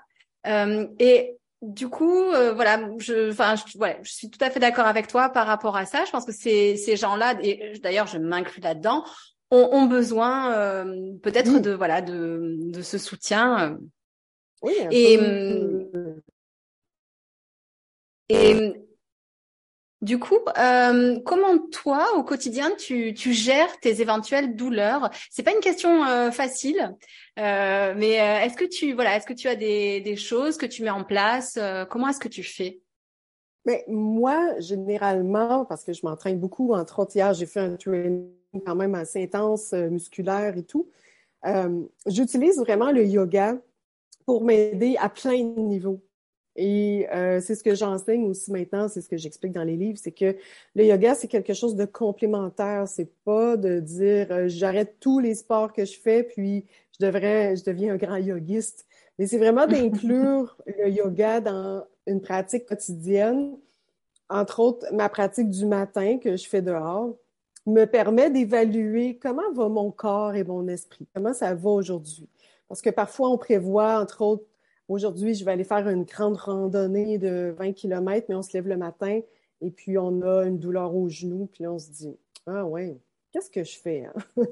Euh, 0.48 0.88
et 1.00 1.38
du 1.62 1.90
coup, 1.90 2.24
euh, 2.24 2.54
voilà, 2.54 2.80
je, 3.00 3.32
enfin, 3.32 3.56
je, 3.56 3.64
je 4.04 4.12
suis 4.12 4.30
tout 4.30 4.40
à 4.42 4.50
fait 4.50 4.60
d'accord 4.60 4.88
avec 4.88 5.08
toi 5.08 5.30
par 5.30 5.46
rapport 5.46 5.76
à 5.78 5.86
ça. 5.86 6.06
Je 6.06 6.12
pense 6.12 6.26
que 6.26 6.32
ces, 6.32 6.78
ces 6.78 6.96
gens-là, 6.96 7.36
et 7.42 7.74
d'ailleurs, 7.84 8.08
je 8.08 8.18
m'inclus 8.18 8.62
là-dedans, 8.62 9.04
ont, 9.52 9.70
ont 9.72 9.86
besoin 9.86 10.54
euh, 10.54 11.12
peut-être 11.22 11.60
de 11.60 11.72
voilà 11.72 12.02
de, 12.02 12.56
de 12.72 12.82
ce 12.82 12.98
soutien. 12.98 13.74
Euh. 13.74 13.78
Oui. 14.64 14.74
Et, 14.92 15.20
et 18.30 18.81
du 20.02 20.18
coup, 20.18 20.40
euh, 20.58 21.20
comment 21.26 21.60
toi, 21.72 22.08
au 22.18 22.24
quotidien, 22.24 22.72
tu, 22.76 23.14
gères 23.16 23.80
tes 23.80 24.02
éventuelles 24.02 24.56
douleurs? 24.56 25.12
C'est 25.30 25.44
pas 25.44 25.54
une 25.54 25.60
question 25.60 26.04
euh, 26.04 26.32
facile, 26.32 26.96
euh, 27.38 27.94
mais 27.96 28.20
euh, 28.20 28.40
est-ce 28.44 28.56
que 28.56 28.66
tu 28.66 28.94
voilà, 28.94 29.16
est-ce 29.16 29.28
que 29.28 29.34
tu 29.34 29.48
as 29.48 29.56
des, 29.56 30.16
choses 30.16 30.58
que 30.58 30.66
tu 30.66 30.84
mets 30.84 30.90
en 30.90 31.04
place 31.04 31.60
Comment 31.90 32.10
est-ce 32.10 32.20
que 32.20 32.28
tu 32.28 32.44
fais? 32.44 32.82
Mais 33.66 33.86
moi, 33.88 34.60
généralement, 34.60 35.66
parce 35.66 35.84
que 35.84 35.94
je 35.94 36.04
m'entraîne 36.04 36.40
beaucoup, 36.40 36.74
entre 36.74 37.00
autres 37.00 37.16
hier, 37.16 37.34
j'ai 37.36 37.46
fait 37.46 37.60
un 37.60 37.76
training 37.76 38.28
quand 38.66 38.76
même 38.76 38.96
assez 38.96 39.22
intense, 39.22 39.72
musculaire 39.74 40.58
et 40.58 40.64
tout. 40.64 40.90
J'utilise 42.08 42.58
vraiment 42.58 42.92
le 42.92 43.06
yoga 43.06 43.56
pour 44.26 44.44
m'aider 44.44 44.96
à 45.00 45.10
plein 45.10 45.44
de 45.44 45.60
niveaux. 45.60 46.02
Et 46.56 47.08
euh, 47.14 47.40
c'est 47.40 47.56
ce 47.56 47.64
que 47.64 47.76
j'enseigne 47.76 48.26
aussi 48.26 48.52
maintenant, 48.52 48.90
c'est 48.90 49.02
ce 49.02 49.08
que 49.08 49.18
j'explique 49.18 49.54
dans 49.54 49.64
les 49.64 49.78
livres, 49.78 49.98
c'est 50.02 50.12
que 50.12 50.36
le 50.76 50.86
yoga, 50.86 51.16
c'est 51.16 51.30
quelque 51.30 51.54
chose 51.54 51.76
de 51.76 51.86
complémentaire. 51.86 52.88
C'est 52.88 53.14
pas 53.24 53.56
de 53.56 53.80
dire 53.80 54.28
euh, 54.32 54.48
j'arrête 54.48 54.98
tous 55.00 55.20
les 55.20 55.36
sports 55.36 55.72
que 55.72 55.86
je 55.86 55.98
fais, 55.98 56.24
puis 56.24 56.66
je 57.00 57.06
devrais, 57.06 57.56
je 57.56 57.64
deviens 57.64 57.94
un 57.94 57.98
grand 57.98 58.18
yogiste. 58.18 58.86
Mais 59.18 59.28
c'est 59.28 59.38
vraiment 59.38 59.66
d'inclure 59.66 60.58
le 60.66 60.90
yoga 60.90 61.40
dans 61.40 61.86
une 62.06 62.22
pratique 62.22 62.66
quotidienne. 62.66 63.56
Entre 64.30 64.60
autres, 64.60 64.86
ma 64.94 65.10
pratique 65.10 65.50
du 65.50 65.66
matin 65.66 66.18
que 66.18 66.36
je 66.36 66.48
fais 66.48 66.62
dehors 66.62 67.16
me 67.66 67.86
permet 67.86 68.30
d'évaluer 68.30 69.18
comment 69.22 69.52
va 69.54 69.70
mon 69.70 69.92
corps 69.92 70.36
et 70.36 70.44
mon 70.44 70.68
esprit, 70.68 71.08
comment 71.14 71.34
ça 71.34 71.54
va 71.54 71.70
aujourd'hui. 71.70 72.28
Parce 72.68 72.82
que 72.82 72.90
parfois, 72.90 73.30
on 73.30 73.38
prévoit, 73.38 74.02
entre 74.02 74.22
autres, 74.22 74.46
Aujourd'hui, 74.92 75.36
je 75.36 75.46
vais 75.46 75.52
aller 75.52 75.64
faire 75.64 75.88
une 75.88 76.04
grande 76.04 76.36
randonnée 76.36 77.18
de 77.18 77.56
20 77.58 77.72
km, 77.72 78.26
mais 78.28 78.36
on 78.36 78.42
se 78.42 78.52
lève 78.52 78.68
le 78.68 78.76
matin 78.76 79.22
et 79.62 79.72
puis 79.72 79.98
on 79.98 80.22
a 80.22 80.44
une 80.44 80.60
douleur 80.60 80.94
au 80.94 81.08
genou, 81.08 81.48
puis 81.54 81.66
on 81.66 81.80
se 81.80 81.90
dit 81.92 82.18
Ah 82.46 82.66
ouais, 82.66 82.98
qu'est-ce 83.32 83.50
que 83.50 83.64
je 83.64 83.80
fais? 83.80 84.04
Hein? 84.04 84.44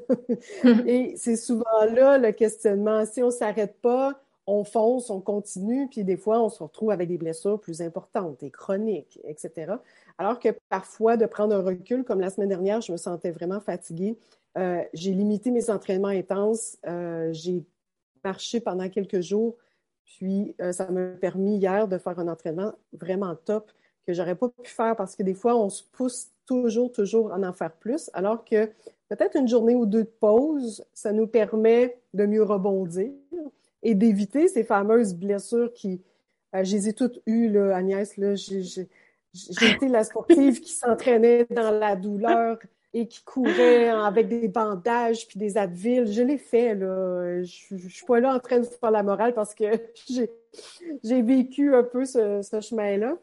et 0.88 1.14
c'est 1.18 1.36
souvent 1.36 1.84
là 1.94 2.18
le 2.18 2.32
questionnement. 2.32 3.06
Si 3.06 3.22
on 3.22 3.26
ne 3.26 3.32
s'arrête 3.32 3.82
pas, 3.82 4.18
on 4.48 4.64
fonce, 4.64 5.10
on 5.10 5.20
continue, 5.20 5.90
puis 5.90 6.06
des 6.06 6.16
fois, 6.16 6.42
on 6.42 6.48
se 6.48 6.64
retrouve 6.64 6.92
avec 6.92 7.10
des 7.10 7.18
blessures 7.18 7.60
plus 7.60 7.82
importantes 7.82 8.42
et 8.42 8.50
chroniques, 8.50 9.20
etc. 9.26 9.74
Alors 10.18 10.40
que 10.40 10.58
parfois, 10.70 11.18
de 11.18 11.26
prendre 11.26 11.54
un 11.54 11.62
recul, 11.62 12.06
comme 12.06 12.22
la 12.22 12.30
semaine 12.30 12.48
dernière, 12.48 12.80
je 12.80 12.94
me 12.94 12.98
sentais 12.98 13.32
vraiment 13.32 13.60
fatiguée. 13.60 14.18
Euh, 14.58 14.86
j'ai 14.94 15.12
limité 15.12 15.52
mes 15.52 15.70
entraînements 15.70 16.08
intenses. 16.08 16.78
Euh, 16.88 17.28
j'ai 17.34 17.62
marché 18.24 18.62
pendant 18.62 18.88
quelques 18.88 19.20
jours 19.20 19.58
puis, 20.10 20.56
euh, 20.60 20.72
ça 20.72 20.90
m'a 20.90 21.12
permis 21.12 21.58
hier 21.58 21.88
de 21.88 21.98
faire 21.98 22.18
un 22.20 22.28
entraînement 22.28 22.74
vraiment 22.94 23.36
top 23.36 23.72
que 24.06 24.14
j'aurais 24.14 24.36
pas 24.36 24.50
pu 24.50 24.70
faire 24.70 24.96
parce 24.96 25.16
que 25.16 25.22
des 25.22 25.36
fois, 25.36 25.56
on 25.56 25.70
se 25.70 25.84
pousse 25.84 26.30
toujours, 26.48 26.92
toujours 26.92 27.32
à 27.32 27.38
en 27.38 27.54
faire 27.54 27.72
plus, 27.72 28.10
alors 28.14 28.44
que 28.44 28.66
peut-être 29.08 29.38
une 29.38 29.48
journée 29.48 29.76
ou 29.76 29.86
deux 29.86 30.04
de 30.04 30.12
pause, 30.20 30.84
ça 30.94 31.12
nous 31.12 31.28
permet 31.28 32.00
de 32.16 32.26
mieux 32.26 32.42
rebondir 32.42 33.12
et 33.84 33.94
d'éviter 33.94 34.48
ces 34.48 34.64
fameuses 34.64 35.14
blessures 35.14 35.72
qui, 35.74 36.02
euh, 36.56 36.64
je 36.64 36.76
les 36.76 36.90
ai 36.90 36.94
toutes 36.94 37.22
eues, 37.28 37.56
Agnès, 37.72 38.18
là, 38.18 38.34
j'ai 38.34 38.90
été 39.62 39.88
la 39.88 40.04
sportive 40.04 40.60
qui 40.60 40.72
s'entraînait 40.72 41.46
dans 41.52 41.70
la 41.70 41.96
douleur 41.96 42.58
et 42.94 43.08
qui 43.08 43.24
courait 43.24 43.90
avec 43.90 44.28
des 44.28 44.48
bandages 44.48 45.28
puis 45.28 45.40
des 45.40 45.58
Advil. 45.58 46.12
Je 46.12 46.24
l'ai 46.24 46.38
fait, 46.38 46.76
là. 46.76 47.44
Je, 47.44 47.78
je, 47.78 47.88
suis 47.88 48.06
pas 48.06 48.20
là 48.20 48.34
en 48.34 48.40
train 48.40 48.60
de 48.60 48.66
faire 48.66 48.92
la 48.92 49.04
morale 49.04 49.34
parce 49.34 49.54
que 49.54 49.66
j'ai 51.04 51.22
vécu 51.22 51.76
un 51.76 51.84
peu 51.84 52.06
ce, 52.06 52.42
chemin-là. 52.62 53.18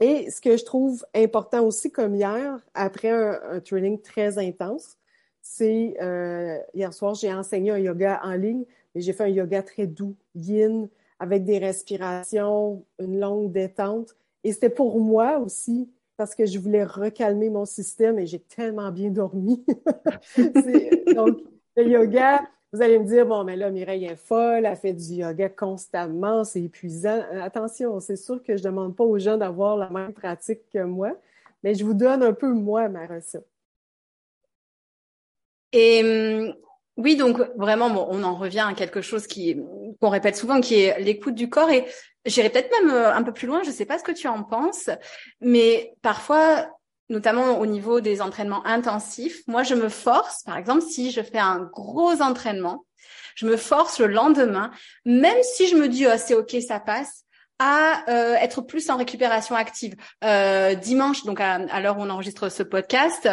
Et 0.00 0.30
ce 0.30 0.40
que 0.40 0.56
je 0.56 0.64
trouve 0.64 1.04
important 1.14 1.64
aussi, 1.64 1.90
comme 1.90 2.14
hier, 2.14 2.60
après 2.74 3.10
un, 3.10 3.60
training 3.60 4.00
très 4.00 4.38
intense, 4.38 4.96
c'est 5.42 5.96
euh, 6.00 6.58
hier 6.74 6.92
soir, 6.92 7.14
j'ai 7.14 7.32
enseigné 7.32 7.72
un 7.72 7.78
yoga 7.78 8.20
en 8.22 8.34
ligne, 8.34 8.64
mais 8.94 9.00
j'ai 9.00 9.12
fait 9.12 9.24
un 9.24 9.28
yoga 9.28 9.62
très 9.62 9.86
doux, 9.88 10.14
yin, 10.36 10.88
avec 11.18 11.44
des 11.44 11.58
respirations, 11.58 12.84
une 13.00 13.18
longue 13.18 13.50
détente. 13.50 14.14
Et 14.44 14.52
c'était 14.52 14.70
pour 14.70 15.00
moi 15.00 15.38
aussi 15.38 15.90
parce 16.18 16.34
que 16.34 16.44
je 16.44 16.58
voulais 16.58 16.84
recalmer 16.84 17.48
mon 17.48 17.64
système 17.64 18.18
et 18.18 18.26
j'ai 18.26 18.40
tellement 18.40 18.90
bien 18.90 19.08
dormi. 19.08 19.64
donc, 21.14 21.38
le 21.76 21.88
yoga, 21.88 22.42
vous 22.72 22.82
allez 22.82 22.98
me 22.98 23.04
dire, 23.04 23.24
bon, 23.24 23.44
mais 23.44 23.54
là, 23.54 23.70
Mireille 23.70 24.04
est 24.04 24.16
folle, 24.16 24.66
elle 24.66 24.76
fait 24.76 24.92
du 24.92 25.14
yoga 25.14 25.48
constamment, 25.48 26.42
c'est 26.42 26.60
épuisant. 26.60 27.22
Euh, 27.32 27.40
attention, 27.40 28.00
c'est 28.00 28.16
sûr 28.16 28.42
que 28.42 28.56
je 28.56 28.64
ne 28.64 28.70
demande 28.70 28.96
pas 28.96 29.04
aux 29.04 29.18
gens 29.18 29.36
d'avoir 29.36 29.76
la 29.76 29.88
même 29.90 30.12
pratique 30.12 30.68
que 30.70 30.82
moi, 30.82 31.12
mais 31.62 31.76
je 31.76 31.84
vous 31.84 31.94
donne 31.94 32.24
un 32.24 32.32
peu, 32.32 32.52
moi, 32.52 32.88
ma 32.88 33.06
recette. 33.06 33.46
Et 35.72 36.02
hum, 36.02 36.54
oui, 36.98 37.14
donc 37.14 37.40
vraiment, 37.56 38.08
on 38.10 38.24
en 38.24 38.34
revient 38.34 38.66
à 38.68 38.74
quelque 38.74 39.00
chose 39.00 39.28
qui 39.28 39.56
qu'on 40.00 40.08
répète 40.08 40.36
souvent, 40.36 40.60
qui 40.60 40.82
est 40.82 40.98
l'écoute 41.00 41.36
du 41.36 41.48
corps. 41.48 41.70
Et 41.70 41.86
j'irai 42.26 42.50
peut-être 42.50 42.70
même 42.82 42.90
euh, 42.90 43.14
un 43.14 43.22
peu 43.22 43.32
plus 43.32 43.46
loin. 43.46 43.62
Je 43.62 43.68
ne 43.68 43.74
sais 43.74 43.86
pas 43.86 43.98
ce 43.98 44.04
que 44.04 44.12
tu 44.12 44.26
en 44.26 44.42
penses, 44.42 44.90
mais 45.40 45.94
parfois 46.02 46.66
notamment 47.08 47.58
au 47.58 47.66
niveau 47.66 48.02
des 48.02 48.20
entraînements 48.20 48.66
intensifs, 48.66 49.40
moi, 49.46 49.62
je 49.62 49.74
me 49.74 49.88
force, 49.88 50.42
par 50.42 50.58
exemple, 50.58 50.82
si 50.82 51.10
je 51.10 51.22
fais 51.22 51.38
un 51.38 51.60
gros 51.60 52.20
entraînement, 52.20 52.84
je 53.34 53.46
me 53.46 53.56
force 53.56 53.98
le 53.98 54.08
lendemain, 54.08 54.70
même 55.06 55.38
si 55.42 55.68
je 55.68 55.76
me 55.76 55.88
dis, 55.88 56.06
oh, 56.06 56.18
c'est 56.18 56.34
OK, 56.34 56.54
ça 56.66 56.80
passe, 56.80 57.24
à 57.60 58.04
euh, 58.10 58.34
être 58.34 58.60
plus 58.60 58.90
en 58.90 58.98
récupération 58.98 59.56
active. 59.56 59.94
Euh, 60.22 60.74
dimanche, 60.74 61.24
donc 61.24 61.40
à, 61.40 61.80
l'heure 61.80 61.96
où 61.96 62.02
on 62.02 62.10
enregistre 62.10 62.50
ce 62.50 62.62
podcast, 62.62 63.26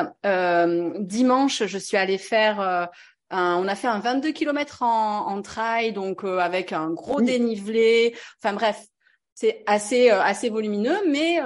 dimanche, 1.00 1.65
je 1.65 1.77
suis 1.77 1.98
allée 1.98 2.17
faire, 2.17 2.89
un, 3.36 3.58
on 3.58 3.68
a 3.68 3.75
fait 3.75 3.88
un 3.88 4.00
22 4.00 4.32
km 4.32 4.84
en, 4.84 5.27
en 5.27 5.42
trail, 5.42 5.94
donc 5.94 6.24
avec 6.24 6.74
un 6.74 6.89
gros 6.92 7.22
dénivelé. 7.22 8.15
Enfin 8.42 8.54
bref, 8.54 8.86
c'est 9.34 9.63
assez 9.68 10.10
assez 10.10 10.50
volumineux, 10.50 10.98
mais 11.08 11.39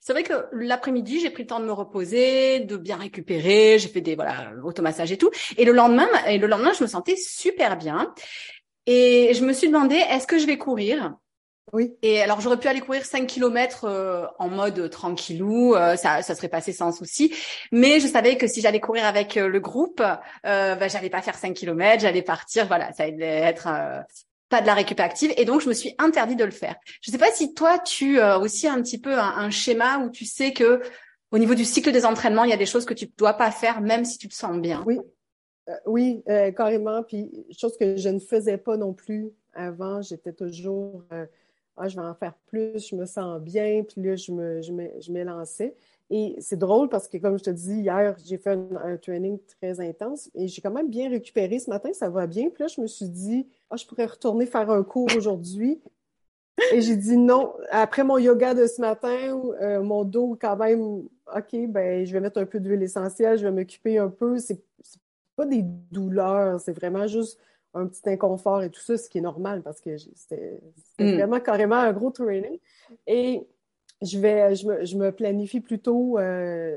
c'est 0.00 0.12
vrai 0.12 0.22
que 0.22 0.46
l'après-midi, 0.52 1.20
j'ai 1.20 1.30
pris 1.30 1.42
le 1.42 1.48
temps 1.48 1.60
de 1.60 1.66
me 1.66 1.72
reposer, 1.72 2.60
de 2.60 2.76
bien 2.76 2.96
récupérer. 2.96 3.78
J'ai 3.78 3.88
fait 3.88 4.00
des 4.00 4.14
voilà 4.14 4.52
automassages 4.64 5.12
et 5.12 5.18
tout. 5.18 5.30
Et 5.58 5.64
le 5.64 5.72
lendemain, 5.72 6.08
et 6.26 6.38
le 6.38 6.46
lendemain, 6.46 6.72
je 6.76 6.82
me 6.82 6.88
sentais 6.88 7.16
super 7.16 7.76
bien. 7.76 8.14
Et 8.86 9.34
je 9.34 9.44
me 9.44 9.52
suis 9.52 9.68
demandé, 9.68 9.96
est-ce 9.96 10.26
que 10.26 10.38
je 10.38 10.46
vais 10.46 10.58
courir? 10.58 11.14
Oui. 11.72 11.94
Et 12.02 12.20
alors 12.20 12.40
j'aurais 12.40 12.58
pu 12.58 12.68
aller 12.68 12.80
courir 12.80 13.04
5 13.04 13.26
km 13.26 13.84
euh, 13.84 14.26
en 14.38 14.48
mode 14.48 14.90
tranquillou, 14.90 15.74
euh, 15.74 15.96
ça, 15.96 16.22
ça 16.22 16.34
serait 16.34 16.48
passé 16.48 16.72
sans 16.72 16.92
souci. 16.92 17.32
Mais 17.70 18.00
je 18.00 18.06
savais 18.06 18.36
que 18.36 18.46
si 18.46 18.60
j'allais 18.60 18.80
courir 18.80 19.04
avec 19.04 19.36
euh, 19.36 19.48
le 19.48 19.60
groupe, 19.60 20.00
euh, 20.00 20.74
bah, 20.74 20.88
j'allais 20.88 21.10
pas 21.10 21.22
faire 21.22 21.36
5 21.36 21.54
km, 21.54 22.02
j'allais 22.02 22.22
partir, 22.22 22.66
voilà, 22.66 22.92
ça 22.92 23.04
allait 23.04 23.24
être 23.24 23.68
pas 24.48 24.60
de 24.60 24.66
la 24.66 24.74
récup 24.74 24.98
active. 24.98 25.32
Et 25.36 25.44
donc 25.44 25.60
je 25.60 25.68
me 25.68 25.74
suis 25.74 25.94
interdit 25.98 26.34
de 26.34 26.44
le 26.44 26.50
faire. 26.50 26.74
Je 27.02 27.10
sais 27.10 27.18
pas 27.18 27.30
si 27.30 27.54
toi 27.54 27.78
tu 27.78 28.18
as 28.20 28.38
aussi 28.40 28.66
un 28.66 28.82
petit 28.82 28.98
peu 28.98 29.14
un, 29.14 29.36
un, 29.36 29.50
schéma 29.50 29.98
où 29.98 30.10
tu 30.10 30.24
sais 30.24 30.52
que 30.52 30.80
au 31.30 31.38
niveau 31.38 31.54
du 31.54 31.64
cycle 31.64 31.92
des 31.92 32.04
entraînements, 32.04 32.42
il 32.42 32.50
y 32.50 32.54
a 32.54 32.58
des 32.58 32.66
choses 32.66 32.84
que 32.84 32.94
tu 32.94 33.06
dois 33.16 33.34
pas 33.34 33.52
faire 33.52 33.80
même 33.80 34.04
si 34.04 34.18
tu 34.18 34.28
te 34.28 34.34
sens 34.34 34.58
bien. 34.58 34.82
Oui. 34.86 34.98
oui, 35.86 36.24
carrément. 36.56 37.04
Puis 37.04 37.30
chose 37.56 37.76
que 37.78 37.96
je 37.96 38.08
ne 38.08 38.18
faisais 38.18 38.58
pas 38.58 38.76
non 38.76 38.92
plus 38.92 39.30
avant, 39.52 40.02
j'étais 40.02 40.32
toujours 40.32 41.04
ah, 41.76 41.88
je 41.88 41.96
vais 41.96 42.02
en 42.02 42.14
faire 42.14 42.34
plus, 42.46 42.88
je 42.88 42.94
me 42.94 43.06
sens 43.06 43.40
bien, 43.40 43.82
puis 43.82 44.02
là, 44.02 44.16
je 44.16 44.32
me, 44.32 44.60
je 44.62 45.12
m'élançais. 45.12 45.74
Et 46.10 46.34
c'est 46.40 46.58
drôle 46.58 46.88
parce 46.88 47.06
que, 47.06 47.18
comme 47.18 47.38
je 47.38 47.44
te 47.44 47.50
dis, 47.50 47.82
hier, 47.82 48.16
j'ai 48.24 48.36
fait 48.36 48.58
un, 48.82 48.96
training 48.96 49.38
très 49.60 49.80
intense 49.80 50.28
et 50.34 50.48
j'ai 50.48 50.60
quand 50.60 50.72
même 50.72 50.90
bien 50.90 51.08
récupéré 51.08 51.60
ce 51.60 51.70
matin, 51.70 51.92
ça 51.92 52.10
va 52.10 52.26
bien. 52.26 52.50
Puis 52.50 52.64
là, 52.64 52.66
je 52.66 52.80
me 52.80 52.88
suis 52.88 53.08
dit, 53.08 53.46
ah, 53.70 53.76
je 53.76 53.86
pourrais 53.86 54.06
retourner 54.06 54.46
faire 54.46 54.70
un 54.70 54.82
cours 54.82 55.08
aujourd'hui. 55.16 55.80
Et 56.72 56.80
j'ai 56.80 56.96
dit 56.96 57.16
non. 57.16 57.54
Après 57.70 58.04
mon 58.04 58.18
yoga 58.18 58.54
de 58.54 58.66
ce 58.66 58.80
matin, 58.80 59.40
euh, 59.62 59.82
mon 59.82 60.04
dos, 60.04 60.36
quand 60.38 60.56
même, 60.56 61.08
OK, 61.34 61.56
ben, 61.68 62.04
je 62.04 62.12
vais 62.12 62.20
mettre 62.20 62.40
un 62.40 62.44
peu 62.44 62.58
d'huile 62.58 62.82
essentielle, 62.82 63.38
je 63.38 63.44
vais 63.44 63.52
m'occuper 63.52 63.98
un 63.98 64.08
peu. 64.08 64.36
C'est 64.38 64.60
pas 65.36 65.46
des 65.46 65.62
douleurs, 65.62 66.60
c'est 66.60 66.72
vraiment 66.72 67.06
juste 67.06 67.38
un 67.74 67.86
petit 67.86 68.08
inconfort 68.08 68.62
et 68.62 68.70
tout 68.70 68.80
ça, 68.80 68.96
ce 68.96 69.08
qui 69.08 69.18
est 69.18 69.22
normal 69.22 69.62
parce 69.62 69.80
que 69.80 69.96
c'était 69.96 70.60
mm. 70.98 71.14
vraiment 71.14 71.40
carrément 71.40 71.76
un 71.76 71.92
gros 71.92 72.10
training. 72.10 72.58
Et 73.06 73.46
je 74.02 74.18
vais, 74.18 74.54
je 74.54 74.66
me, 74.66 74.84
je 74.84 74.96
me 74.96 75.12
planifie 75.12 75.60
plutôt 75.60 76.18
euh, 76.18 76.76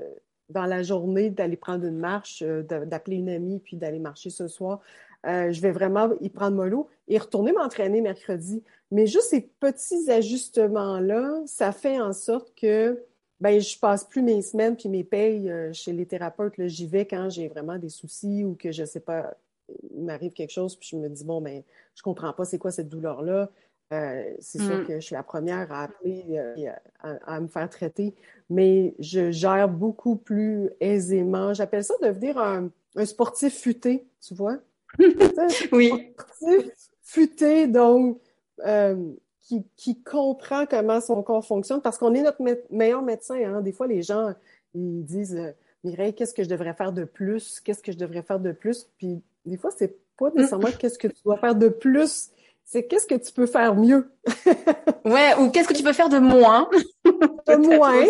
dans 0.50 0.66
la 0.66 0.84
journée 0.84 1.30
d'aller 1.30 1.58
prendre 1.58 1.86
une 1.86 1.98
marche, 1.98 2.44
euh, 2.46 2.64
d'appeler 2.64 3.18
une 3.18 3.30
amie 3.30 3.60
puis 3.60 3.78
d'aller 3.78 4.00
marcher 4.00 4.30
ce 4.30 4.48
soir. 4.48 4.82
Euh, 5.26 5.52
je 5.52 5.62
vais 5.62 5.72
vraiment 5.72 6.12
y 6.20 6.30
prendre 6.30 6.58
mollo 6.58 6.90
et 7.08 7.18
retourner 7.18 7.54
m'entraîner 7.54 8.02
mercredi. 8.02 8.62
Mais 8.92 9.08
juste 9.08 9.30
ces 9.30 9.42
petits 9.42 10.12
ajustements-là, 10.12 11.42
ça 11.46 11.72
fait 11.72 12.00
en 12.00 12.14
sorte 12.14 12.54
que 12.56 13.02
ben, 13.40 13.60
je 13.60 13.80
passe 13.80 14.04
plus 14.04 14.22
mes 14.22 14.42
semaines 14.42 14.76
puis 14.76 14.90
mes 14.90 15.04
payes 15.04 15.52
chez 15.72 15.92
les 15.92 16.06
thérapeutes. 16.06 16.54
J'y 16.68 16.88
vais 16.88 17.06
quand 17.06 17.30
j'ai 17.30 17.48
vraiment 17.48 17.78
des 17.78 17.90
soucis 17.90 18.44
ou 18.44 18.56
que 18.56 18.72
je 18.72 18.86
sais 18.86 19.00
pas 19.00 19.34
il 19.70 20.04
m'arrive 20.04 20.34
quelque 20.34 20.52
chose, 20.52 20.76
puis 20.76 20.90
je 20.92 20.98
me 20.98 21.10
dis, 21.10 21.24
bon, 21.24 21.42
ben, 21.42 21.64
je 21.96 22.02
comprends 22.02 22.34
pas 22.34 22.46
c'est 22.46 22.58
quoi 22.58 22.72
cette 22.72 22.90
douleur-là. 22.90 23.50
Euh, 23.92 24.24
c'est 24.40 24.60
sûr 24.60 24.80
mm. 24.80 24.88
que 24.88 24.96
je 24.96 25.06
suis 25.06 25.16
la 25.16 25.24
première 25.24 25.72
à 25.72 25.84
appeler, 25.84 26.26
euh, 26.30 26.72
à, 27.02 27.40
me 27.40 27.48
faire 27.48 27.70
traiter, 27.70 28.16
mais 28.50 28.96
je 28.98 29.30
gère 29.30 29.70
beaucoup 29.70 30.16
plus 30.16 30.72
aisément. 30.80 31.54
J'appelle 31.54 31.84
ça 31.84 31.94
devenir 32.02 32.38
un, 32.38 32.72
un 32.96 33.06
sportif 33.06 33.60
futé, 33.60 34.08
tu 34.22 34.34
vois? 34.34 34.58
oui. 35.72 36.14
Sportif 36.18 36.72
futé, 37.04 37.68
donc, 37.68 38.20
euh, 38.66 39.12
qui, 39.42 39.64
qui, 39.76 40.02
comprend 40.02 40.66
comment 40.66 41.02
son 41.02 41.22
corps 41.22 41.46
fonctionne, 41.46 41.82
parce 41.82 41.98
qu'on 41.98 42.14
est 42.16 42.24
notre 42.24 42.42
meilleur 42.72 43.04
médecin. 43.04 43.36
Hein. 43.36 43.62
Des 43.62 43.74
fois, 43.74 43.86
les 43.86 44.02
gens, 44.02 44.34
ils 44.74 45.04
disent, 45.04 45.54
Mireille, 45.84 46.16
qu'est-ce 46.16 46.34
que 46.34 46.44
je 46.44 46.50
devrais 46.50 46.74
faire 46.74 46.94
de 46.94 47.04
plus? 47.04 47.60
Qu'est-ce 47.60 47.84
que 47.84 47.92
je 47.92 47.98
devrais 47.98 48.24
faire 48.24 48.40
de 48.40 48.54
plus? 48.54 48.88
Puis 48.98 49.22
des 49.46 49.58
fois, 49.58 49.72
c'est 49.72 49.98
pas 50.18 50.30
mm. 50.30 50.34
nécessairement 50.36 50.72
qu'est-ce 50.78 51.00
que 51.00 51.08
tu 51.08 51.22
dois 51.24 51.38
faire 51.38 51.56
de 51.56 51.70
plus, 51.70 52.30
c'est 52.64 52.88
qu'est-ce 52.88 53.08
que 53.08 53.16
tu 53.16 53.32
peux 53.32 53.46
faire 53.46 53.76
mieux. 53.76 54.12
ouais, 55.06 55.36
ou 55.40 55.50
qu'est-ce 55.50 55.68
que 55.68 55.74
tu 55.74 55.84
peux 55.84 55.94
faire 55.94 56.10
de 56.10 56.20
moins. 56.20 56.70
de 57.06 57.56
moins. 57.78 58.06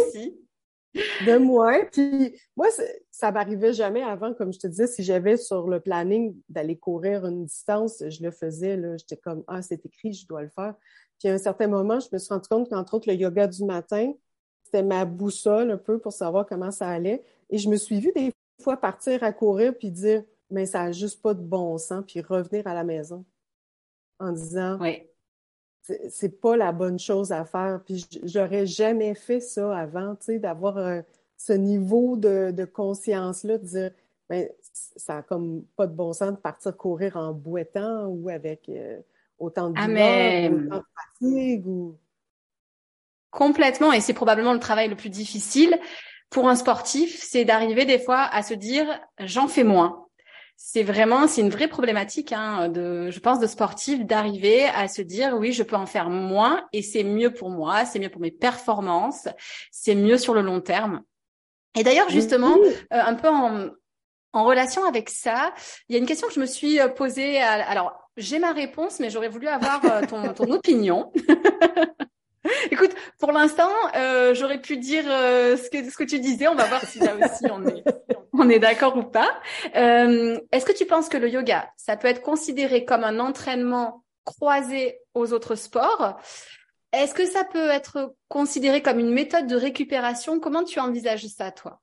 De 1.26 1.38
moins. 1.38 1.86
Puis 1.92 2.40
moi, 2.56 2.68
ça 3.12 3.32
m'arrivait 3.32 3.74
jamais 3.74 4.04
avant, 4.04 4.34
comme 4.34 4.54
je 4.54 4.60
te 4.60 4.68
disais, 4.68 4.88
si 4.88 5.04
j'avais 5.04 5.38
sur 5.38 5.68
le 5.68 5.80
planning 5.80 6.36
d'aller 6.50 6.78
courir 6.78 7.26
une 7.26 7.46
distance, 7.46 8.04
je 8.08 8.24
le 8.24 8.32
faisais, 8.32 8.78
là, 8.78 8.96
j'étais 8.98 9.18
comme, 9.18 9.44
ah, 9.48 9.62
c'est 9.62 9.86
écrit, 9.86 10.14
je 10.14 10.28
dois 10.28 10.44
le 10.44 10.50
faire. 10.50 10.76
Puis 11.20 11.30
à 11.30 11.34
un 11.34 11.38
certain 11.40 11.68
moment, 11.68 12.00
je 12.00 12.10
me 12.12 12.20
suis 12.20 12.34
rendu 12.34 12.48
compte 12.48 12.70
qu'entre 12.70 12.94
autres, 12.94 13.10
le 13.10 13.16
yoga 13.16 13.48
du 13.48 13.64
matin, 13.64 14.14
c'était 14.64 14.84
ma 14.84 15.06
boussole 15.06 15.72
un 15.72 15.78
peu 15.78 16.00
pour 16.00 16.14
savoir 16.14 16.46
comment 16.46 16.72
ça 16.72 16.90
allait. 16.90 17.24
Et 17.50 17.58
je 17.58 17.70
me 17.70 17.76
suis 17.76 18.00
vue 18.00 18.12
des 18.16 18.32
fois 18.62 18.78
partir 18.78 19.24
à 19.24 19.32
courir 19.32 19.74
puis 19.78 19.92
dire, 19.92 20.24
mais 20.50 20.66
ça 20.66 20.84
n'a 20.84 20.92
juste 20.92 21.22
pas 21.22 21.34
de 21.34 21.42
bon 21.42 21.78
sens, 21.78 22.04
puis 22.06 22.22
revenir 22.22 22.68
à 22.68 22.74
la 22.74 22.84
maison 22.84 23.26
en 24.20 24.32
disant 24.32 24.78
oui. 24.80 25.04
c'est 26.10 26.40
pas 26.40 26.56
la 26.56 26.72
bonne 26.72 27.00
chose 27.00 27.32
à 27.32 27.46
faire. 27.46 27.82
Puis 27.86 28.06
j'aurais 28.24 28.66
jamais 28.66 29.16
fait 29.16 29.40
ça 29.40 29.76
avant, 29.78 30.16
tu 30.16 30.26
sais, 30.26 30.40
d'avoir 30.40 30.78
euh, 30.78 31.02
ce 31.38 31.54
niveau 31.54 32.16
de, 32.16 32.66
conscience-là, 32.66 33.58
de 33.58 33.66
dire 33.66 33.92
ben, 34.30 34.50
ça 34.72 35.16
n'a 35.16 35.22
comme 35.22 35.66
pas 35.76 35.88
de 35.88 35.94
bon 35.94 36.14
sens 36.14 36.32
de 36.32 36.38
partir 36.38 36.76
courir 36.78 37.18
en 37.18 37.34
boitant 37.34 38.06
ou 38.08 38.30
avec 38.30 38.70
euh, 38.70 39.00
autant 39.38 39.70
de 39.70 39.80
douleur, 39.80 40.52
autant 40.52 40.78
de 40.78 40.84
fatigue 41.20 41.68
ou... 41.68 41.98
Complètement, 43.32 43.92
et 43.92 44.00
c'est 44.00 44.14
probablement 44.14 44.54
le 44.54 44.60
travail 44.60 44.88
le 44.88 44.96
plus 44.96 45.10
difficile 45.10 45.80
pour 46.34 46.50
un 46.50 46.56
sportif, 46.56 47.22
c'est 47.22 47.46
d'arriver 47.46 47.86
des 47.86 48.00
fois 48.00 48.22
à 48.22 48.42
se 48.44 48.54
dire 48.54 48.88
j'en 49.20 49.48
fais 49.48 49.64
moins 49.64 50.03
c'est 50.56 50.84
vraiment, 50.84 51.28
c'est 51.28 51.42
une 51.42 51.50
vraie 51.50 51.68
problématique, 51.68 52.32
hein, 52.32 52.70
de, 52.70 53.10
je 53.12 53.20
pense, 53.20 53.40
de 53.40 53.48
sportif 53.48 54.06
d'arriver 54.06 54.66
à 54.66 54.88
se 54.88 55.02
dire 55.02 55.36
oui, 55.38 55.52
je 55.52 55.64
peux 55.64 55.76
en 55.76 55.86
faire 55.86 56.10
moins 56.10 56.66
et 56.74 56.82
c'est 56.82 57.04
mieux 57.04 57.34
pour 57.34 57.50
moi, 57.50 57.86
c'est 57.86 58.00
mieux 58.00 58.10
pour 58.10 58.22
mes 58.22 58.32
performances, 58.32 59.28
c'est 59.72 59.96
mieux 59.96 60.18
sur 60.18 60.34
le 60.34 60.42
long 60.42 60.62
terme. 60.62 61.02
Et 61.76 61.84
d'ailleurs, 61.84 62.10
justement, 62.10 62.56
euh, 62.58 62.70
un 62.90 63.16
peu 63.16 63.28
en, 63.28 63.70
en 64.34 64.44
relation 64.46 64.86
avec 64.86 65.10
ça, 65.10 65.54
il 65.90 65.94
y 65.94 65.96
a 65.96 66.00
une 66.00 66.06
question 66.06 66.28
que 66.28 66.34
je 66.34 66.40
me 66.40 66.46
suis 66.46 66.80
euh, 66.80 66.88
posée. 66.88 67.42
alors, 67.42 67.94
j'ai 68.18 68.40
ma 68.40 68.52
réponse, 68.52 69.00
mais 69.00 69.10
j'aurais 69.10 69.30
voulu 69.30 69.48
avoir 69.48 69.84
euh, 69.86 70.02
ton, 70.08 70.34
ton 70.34 70.52
opinion. 70.52 71.12
Écoute, 72.72 72.92
pour 73.20 73.32
l'instant, 73.32 73.72
euh, 73.96 74.34
j'aurais 74.34 74.60
pu 74.60 74.78
dire 74.78 75.06
euh, 75.08 75.56
ce, 75.56 75.70
que, 75.70 75.90
ce 75.90 75.96
que 75.96 76.04
tu 76.04 76.20
disais. 76.20 76.48
On 76.48 76.56
va 76.56 76.66
voir 76.66 76.84
si 76.84 77.00
là 77.00 77.16
aussi 77.16 77.46
on 77.50 77.66
est, 77.68 77.84
on 78.34 78.50
est 78.50 78.60
d'accord 78.60 78.98
ou 78.98 79.04
pas. 79.04 79.30
Euh, 79.76 80.40
Est-ce 80.52 80.66
que 80.66 80.74
tu 80.74 80.86
penses 80.86 81.10
que 81.10 81.18
le 81.18 81.30
yoga, 81.30 81.70
ça 81.78 81.96
peut 81.96 82.08
être 82.08 82.22
considéré 82.22 82.86
comme 82.86 83.04
un 83.04 83.20
entraînement 83.20 84.04
croisé 84.26 85.00
aux 85.14 85.32
autres 85.34 85.56
sports? 85.56 86.18
Est-ce 86.92 87.14
que 87.14 87.26
ça 87.26 87.44
peut 87.44 87.70
être 87.70 88.14
considéré 88.28 88.82
comme 88.82 89.00
une 89.00 89.14
méthode 89.14 89.48
de 89.48 89.56
récupération? 89.56 90.40
Comment 90.40 90.64
tu 90.64 90.80
envisages 90.80 91.26
ça, 91.28 91.52
toi? 91.52 91.80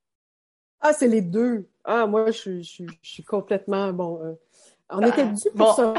Ah, 0.81 0.93
c'est 0.93 1.09
les 1.09 1.23
deux. 1.23 1.69
Ah, 1.85 2.07
moi, 2.07 2.31
je, 2.31 2.61
je, 2.63 2.85
je 3.03 3.11
suis 3.11 3.25
complètement 3.25 3.93
bon. 3.93 4.39
On 4.93 5.01
était 5.01 5.27
dû 5.27 5.51
pour 5.57 5.77
bon. 5.77 5.95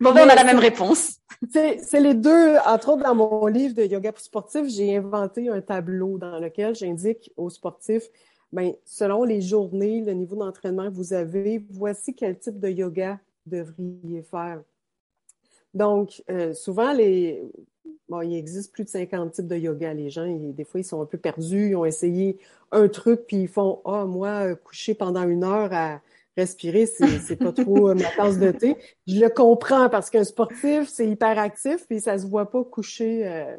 bon, 0.00 0.12
ben, 0.12 0.26
on 0.26 0.28
a 0.28 0.34
la 0.34 0.44
même 0.44 0.58
réponse. 0.58 1.18
C'est 1.50 2.00
les 2.00 2.14
deux. 2.14 2.56
Entre 2.66 2.90
autres, 2.90 3.02
dans 3.02 3.14
mon 3.14 3.46
livre 3.46 3.74
de 3.74 3.84
yoga 3.84 4.12
sportif, 4.16 4.66
j'ai 4.68 4.96
inventé 4.96 5.48
un 5.48 5.60
tableau 5.60 6.18
dans 6.18 6.38
lequel 6.38 6.74
j'indique 6.74 7.32
aux 7.36 7.50
sportifs, 7.50 8.08
ben, 8.52 8.72
selon 8.84 9.24
les 9.24 9.40
journées, 9.40 10.02
le 10.02 10.12
niveau 10.12 10.36
d'entraînement 10.36 10.90
que 10.90 10.94
vous 10.94 11.12
avez, 11.12 11.64
voici 11.70 12.14
quel 12.14 12.38
type 12.38 12.60
de 12.60 12.68
yoga 12.68 13.18
vous 13.46 13.56
devriez 13.56 14.22
faire. 14.22 14.62
Donc, 15.74 16.22
euh, 16.30 16.52
souvent, 16.52 16.92
les, 16.92 17.42
bon, 18.08 18.20
il 18.20 18.36
existe 18.36 18.72
plus 18.72 18.84
de 18.84 18.90
50 18.90 19.32
types 19.32 19.46
de 19.46 19.56
yoga. 19.56 19.94
Les 19.94 20.10
gens, 20.10 20.26
des 20.26 20.64
fois, 20.64 20.80
ils 20.80 20.84
sont 20.84 21.00
un 21.00 21.06
peu 21.06 21.18
perdus, 21.18 21.70
ils 21.70 21.76
ont 21.76 21.84
essayé 21.84 22.38
un 22.70 22.88
truc, 22.88 23.22
puis 23.26 23.38
ils 23.38 23.48
font, 23.48 23.80
ah, 23.84 24.04
moi, 24.04 24.54
coucher 24.56 24.94
pendant 24.94 25.26
une 25.26 25.44
heure 25.44 25.72
à 25.72 26.00
respirer, 26.36 26.86
c'est 26.86 27.36
pas 27.36 27.52
trop 27.52 27.90
euh, 27.90 27.94
ma 27.94 28.08
tasse 28.16 28.38
de 28.38 28.50
thé. 28.50 28.76
Je 29.06 29.20
le 29.20 29.28
comprends 29.28 29.88
parce 29.88 30.10
qu'un 30.10 30.24
sportif, 30.24 30.88
c'est 30.88 31.06
hyper 31.06 31.38
actif 31.38 31.86
puis 31.86 32.00
ça 32.00 32.18
se 32.18 32.26
voit 32.26 32.50
pas 32.50 32.64
coucher. 32.64 33.26
Euh. 33.26 33.56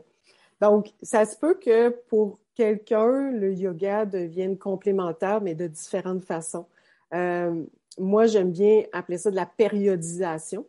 Donc, 0.61 0.91
ça 1.01 1.25
se 1.25 1.37
peut 1.37 1.55
que 1.55 1.89
pour 1.89 2.39
quelqu'un, 2.55 3.31
le 3.31 3.53
yoga 3.53 4.05
devienne 4.05 4.57
complémentaire, 4.57 5.41
mais 5.41 5.55
de 5.55 5.67
différentes 5.67 6.23
façons. 6.23 6.67
Euh, 7.13 7.63
moi, 7.99 8.25
j'aime 8.25 8.51
bien 8.51 8.83
appeler 8.91 9.17
ça 9.17 9.29
de 9.29 9.35
la 9.35 9.45
périodisation. 9.45 10.65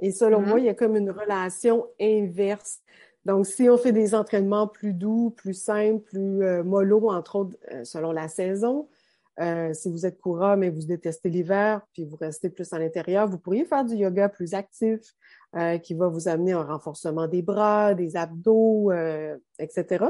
Et 0.00 0.10
selon 0.10 0.42
mm-hmm. 0.42 0.48
moi, 0.48 0.60
il 0.60 0.66
y 0.66 0.68
a 0.68 0.74
comme 0.74 0.96
une 0.96 1.10
relation 1.10 1.86
inverse. 2.00 2.80
Donc, 3.24 3.46
si 3.46 3.70
on 3.70 3.78
fait 3.78 3.92
des 3.92 4.14
entraînements 4.14 4.66
plus 4.66 4.92
doux, 4.92 5.30
plus 5.30 5.54
simples, 5.54 6.02
plus 6.04 6.42
euh, 6.42 6.62
mollo, 6.62 7.10
entre 7.10 7.36
autres, 7.36 7.56
selon 7.84 8.12
la 8.12 8.28
saison, 8.28 8.88
euh, 9.40 9.74
si 9.74 9.90
vous 9.90 10.06
êtes 10.06 10.20
courant, 10.20 10.56
mais 10.56 10.70
vous 10.70 10.84
détestez 10.84 11.28
l'hiver, 11.28 11.80
puis 11.92 12.04
vous 12.04 12.16
restez 12.16 12.50
plus 12.50 12.72
à 12.72 12.78
l'intérieur, 12.78 13.26
vous 13.26 13.38
pourriez 13.38 13.64
faire 13.64 13.84
du 13.84 13.96
yoga 13.96 14.28
plus 14.28 14.54
actif, 14.54 15.00
euh, 15.56 15.78
qui 15.78 15.94
va 15.94 16.08
vous 16.08 16.28
amener 16.28 16.52
un 16.52 16.62
renforcement 16.62 17.26
des 17.26 17.42
bras, 17.42 17.94
des 17.94 18.16
abdos, 18.16 18.92
euh, 18.92 19.36
etc. 19.58 20.04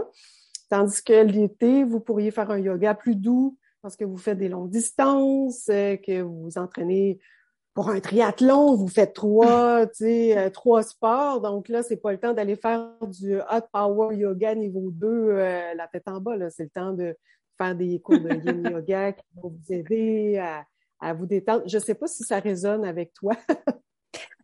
Tandis 0.68 1.02
que 1.02 1.24
l'été, 1.24 1.84
vous 1.84 2.00
pourriez 2.00 2.30
faire 2.30 2.50
un 2.50 2.58
yoga 2.58 2.94
plus 2.94 3.16
doux 3.16 3.56
parce 3.80 3.96
que 3.96 4.04
vous 4.04 4.16
faites 4.16 4.38
des 4.38 4.48
longues 4.48 4.70
distances, 4.70 5.66
que 5.66 6.22
vous 6.22 6.44
vous 6.44 6.58
entraînez 6.58 7.18
pour 7.74 7.90
un 7.90 8.00
triathlon, 8.00 8.76
vous 8.76 8.88
faites 8.88 9.14
trois, 9.14 9.87
tu 9.88 10.04
sais, 10.04 10.50
trois 10.52 10.82
sports. 10.82 11.40
Donc 11.40 11.68
là, 11.68 11.82
c'est 11.82 11.96
pas 11.96 12.12
le 12.12 12.18
temps 12.18 12.32
d'aller 12.32 12.56
faire 12.56 12.92
du 13.02 13.37
hot 13.37 13.66
power 13.72 14.16
yoga 14.16 14.54
niveau 14.54 14.90
2, 14.90 15.32
la 15.76 15.88
tête 15.92 16.08
en 16.08 16.20
bas. 16.20 16.50
C'est 16.50 16.64
le 16.64 16.70
temps 16.70 16.92
de 16.92 17.14
faire 17.57 17.75
des 17.75 18.01
cours 18.01 18.19
de 18.19 18.33
yin 18.33 18.71
yoga 18.73 19.12
qui 19.12 19.25
vont 19.37 19.51
vous 19.51 19.73
aider 19.73 20.38
à, 21.01 21.14
vous 21.14 21.27
détendre. 21.27 21.62
Je 21.67 21.77
ne 21.77 21.83
sais 21.83 21.95
pas 21.95 22.07
si 22.07 22.23
ça 22.25 22.38
résonne 22.38 22.85
avec 22.85 23.12
toi. 23.12 23.35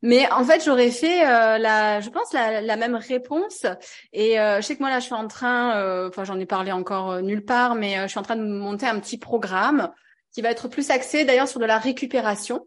Mais 0.03 0.31
en 0.33 0.45
fait, 0.45 0.65
j'aurais 0.65 0.91
fait 0.91 1.27
euh, 1.27 1.59
la, 1.59 2.01
je 2.01 2.09
pense 2.09 2.33
la, 2.33 2.77
même 2.77 2.95
réponse. 2.95 3.67
Et 4.13 4.41
euh, 4.41 4.61
je 4.61 4.63
sais 4.63 4.75
que 4.75 4.81
moi 4.81 4.91
là, 4.91 4.99
je 4.99 5.05
suis 5.05 5.15
en 5.15 5.29
train, 5.29 5.77
euh, 5.77 6.09
enfin 6.09 6.25
j'en 6.25 6.39
ai 6.39 6.47
parlé 6.47 6.73
encore 6.73 7.21
nulle 7.21 7.45
part, 7.45 7.75
mais 7.75 7.97
je 8.03 8.09
suis 8.09 8.19
en 8.19 8.23
train 8.23 8.37
de 8.37 8.45
monter 8.45 8.87
un 8.87 8.99
petit 8.99 9.19
programme 9.19 9.91
qui 10.33 10.41
va 10.41 10.51
être 10.51 10.69
plus 10.69 10.91
axé 10.91 11.25
d'ailleurs 11.25 11.49
sur 11.49 11.61
de 11.61 11.67
la 11.67 11.79
récupération 11.79 12.67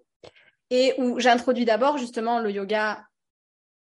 et 0.69 0.93
où 0.97 1.19
j'introduis 1.19 1.65
d'abord 1.65 1.97
justement 1.97 2.39
le 2.39 2.51
yoga 2.51 3.03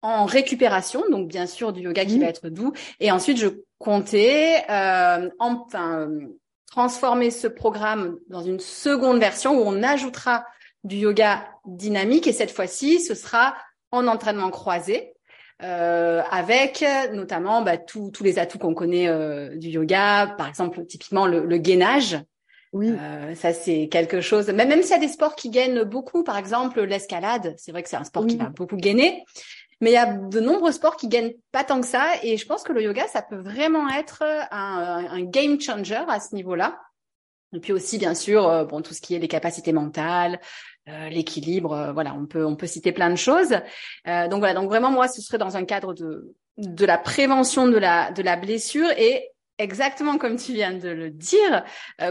en 0.02 0.26
récupération, 0.26 1.02
donc 1.10 1.28
bien 1.28 1.46
sûr 1.46 1.72
du 1.72 1.80
yoga 1.80 2.04
qui 2.04 2.18
mmh. 2.18 2.20
va 2.20 2.26
être 2.26 2.48
doux, 2.48 2.72
et 3.00 3.10
ensuite 3.10 3.36
je 3.38 3.48
comptais 3.78 4.64
enfin 5.38 6.08
transformer 6.70 7.30
ce 7.30 7.46
programme 7.46 8.18
dans 8.28 8.42
une 8.42 8.60
seconde 8.60 9.18
version 9.18 9.58
où 9.58 9.62
on 9.62 9.82
ajoutera 9.82 10.44
du 10.84 10.96
yoga 10.96 11.48
dynamique 11.66 12.26
et 12.26 12.32
cette 12.32 12.50
fois-ci, 12.50 13.00
ce 13.00 13.14
sera 13.14 13.56
en 13.90 14.06
entraînement 14.06 14.50
croisé. 14.50 15.12
Euh, 15.60 16.22
avec 16.30 16.84
notamment 17.12 17.62
bah, 17.62 17.76
tous 17.78 18.12
les 18.22 18.38
atouts 18.38 18.58
qu'on 18.58 18.74
connaît 18.74 19.08
euh, 19.08 19.56
du 19.56 19.70
yoga, 19.70 20.34
par 20.38 20.46
exemple 20.46 20.84
typiquement 20.86 21.26
le, 21.26 21.44
le 21.44 21.56
gainage. 21.56 22.16
Oui. 22.72 22.90
Euh, 22.90 23.34
ça 23.34 23.52
c'est 23.52 23.88
quelque 23.88 24.20
chose. 24.20 24.48
Même 24.48 24.68
même 24.68 24.82
s'il 24.82 24.92
y 24.92 24.94
a 24.94 25.00
des 25.00 25.08
sports 25.08 25.34
qui 25.34 25.50
gagnent 25.50 25.82
beaucoup, 25.82 26.22
par 26.22 26.36
exemple 26.36 26.82
l'escalade, 26.82 27.54
c'est 27.56 27.72
vrai 27.72 27.82
que 27.82 27.88
c'est 27.88 27.96
un 27.96 28.04
sport 28.04 28.26
qui 28.26 28.36
va 28.36 28.50
beaucoup 28.50 28.76
gainer. 28.76 29.24
Mais 29.80 29.90
il 29.90 29.94
y 29.94 29.98
a 29.98 30.12
de 30.12 30.40
nombreux 30.40 30.72
sports 30.72 30.96
qui 30.96 31.08
gagnent 31.08 31.34
pas 31.52 31.64
tant 31.64 31.80
que 31.80 31.86
ça, 31.86 32.06
et 32.22 32.36
je 32.36 32.46
pense 32.46 32.62
que 32.64 32.72
le 32.72 32.82
yoga, 32.82 33.06
ça 33.06 33.22
peut 33.22 33.38
vraiment 33.38 33.88
être 33.88 34.22
un, 34.50 35.06
un 35.10 35.22
game 35.22 35.60
changer 35.60 36.02
à 36.08 36.18
ce 36.20 36.34
niveau-là. 36.34 36.80
Et 37.54 37.60
puis 37.60 37.72
aussi, 37.72 37.96
bien 37.96 38.14
sûr, 38.14 38.46
euh, 38.46 38.64
bon, 38.64 38.82
tout 38.82 38.92
ce 38.92 39.00
qui 39.00 39.14
est 39.14 39.18
les 39.18 39.28
capacités 39.28 39.72
mentales, 39.72 40.38
euh, 40.88 41.08
l'équilibre, 41.10 41.72
euh, 41.72 41.92
voilà, 41.92 42.14
on 42.14 42.26
peut 42.26 42.44
on 42.44 42.56
peut 42.56 42.66
citer 42.66 42.92
plein 42.92 43.10
de 43.10 43.16
choses. 43.16 43.54
Euh, 44.06 44.28
donc 44.28 44.40
voilà, 44.40 44.54
donc 44.54 44.68
vraiment 44.68 44.90
moi, 44.90 45.06
ce 45.06 45.20
serait 45.20 45.38
dans 45.38 45.56
un 45.56 45.64
cadre 45.64 45.94
de 45.94 46.34
de 46.56 46.84
la 46.84 46.98
prévention 46.98 47.66
de 47.66 47.76
la 47.76 48.10
de 48.10 48.22
la 48.22 48.36
blessure 48.36 48.90
et 48.96 49.30
exactement 49.58 50.18
comme 50.18 50.36
tu 50.36 50.52
viens 50.52 50.72
de 50.72 50.88
le 50.88 51.10
dire, 51.10 51.64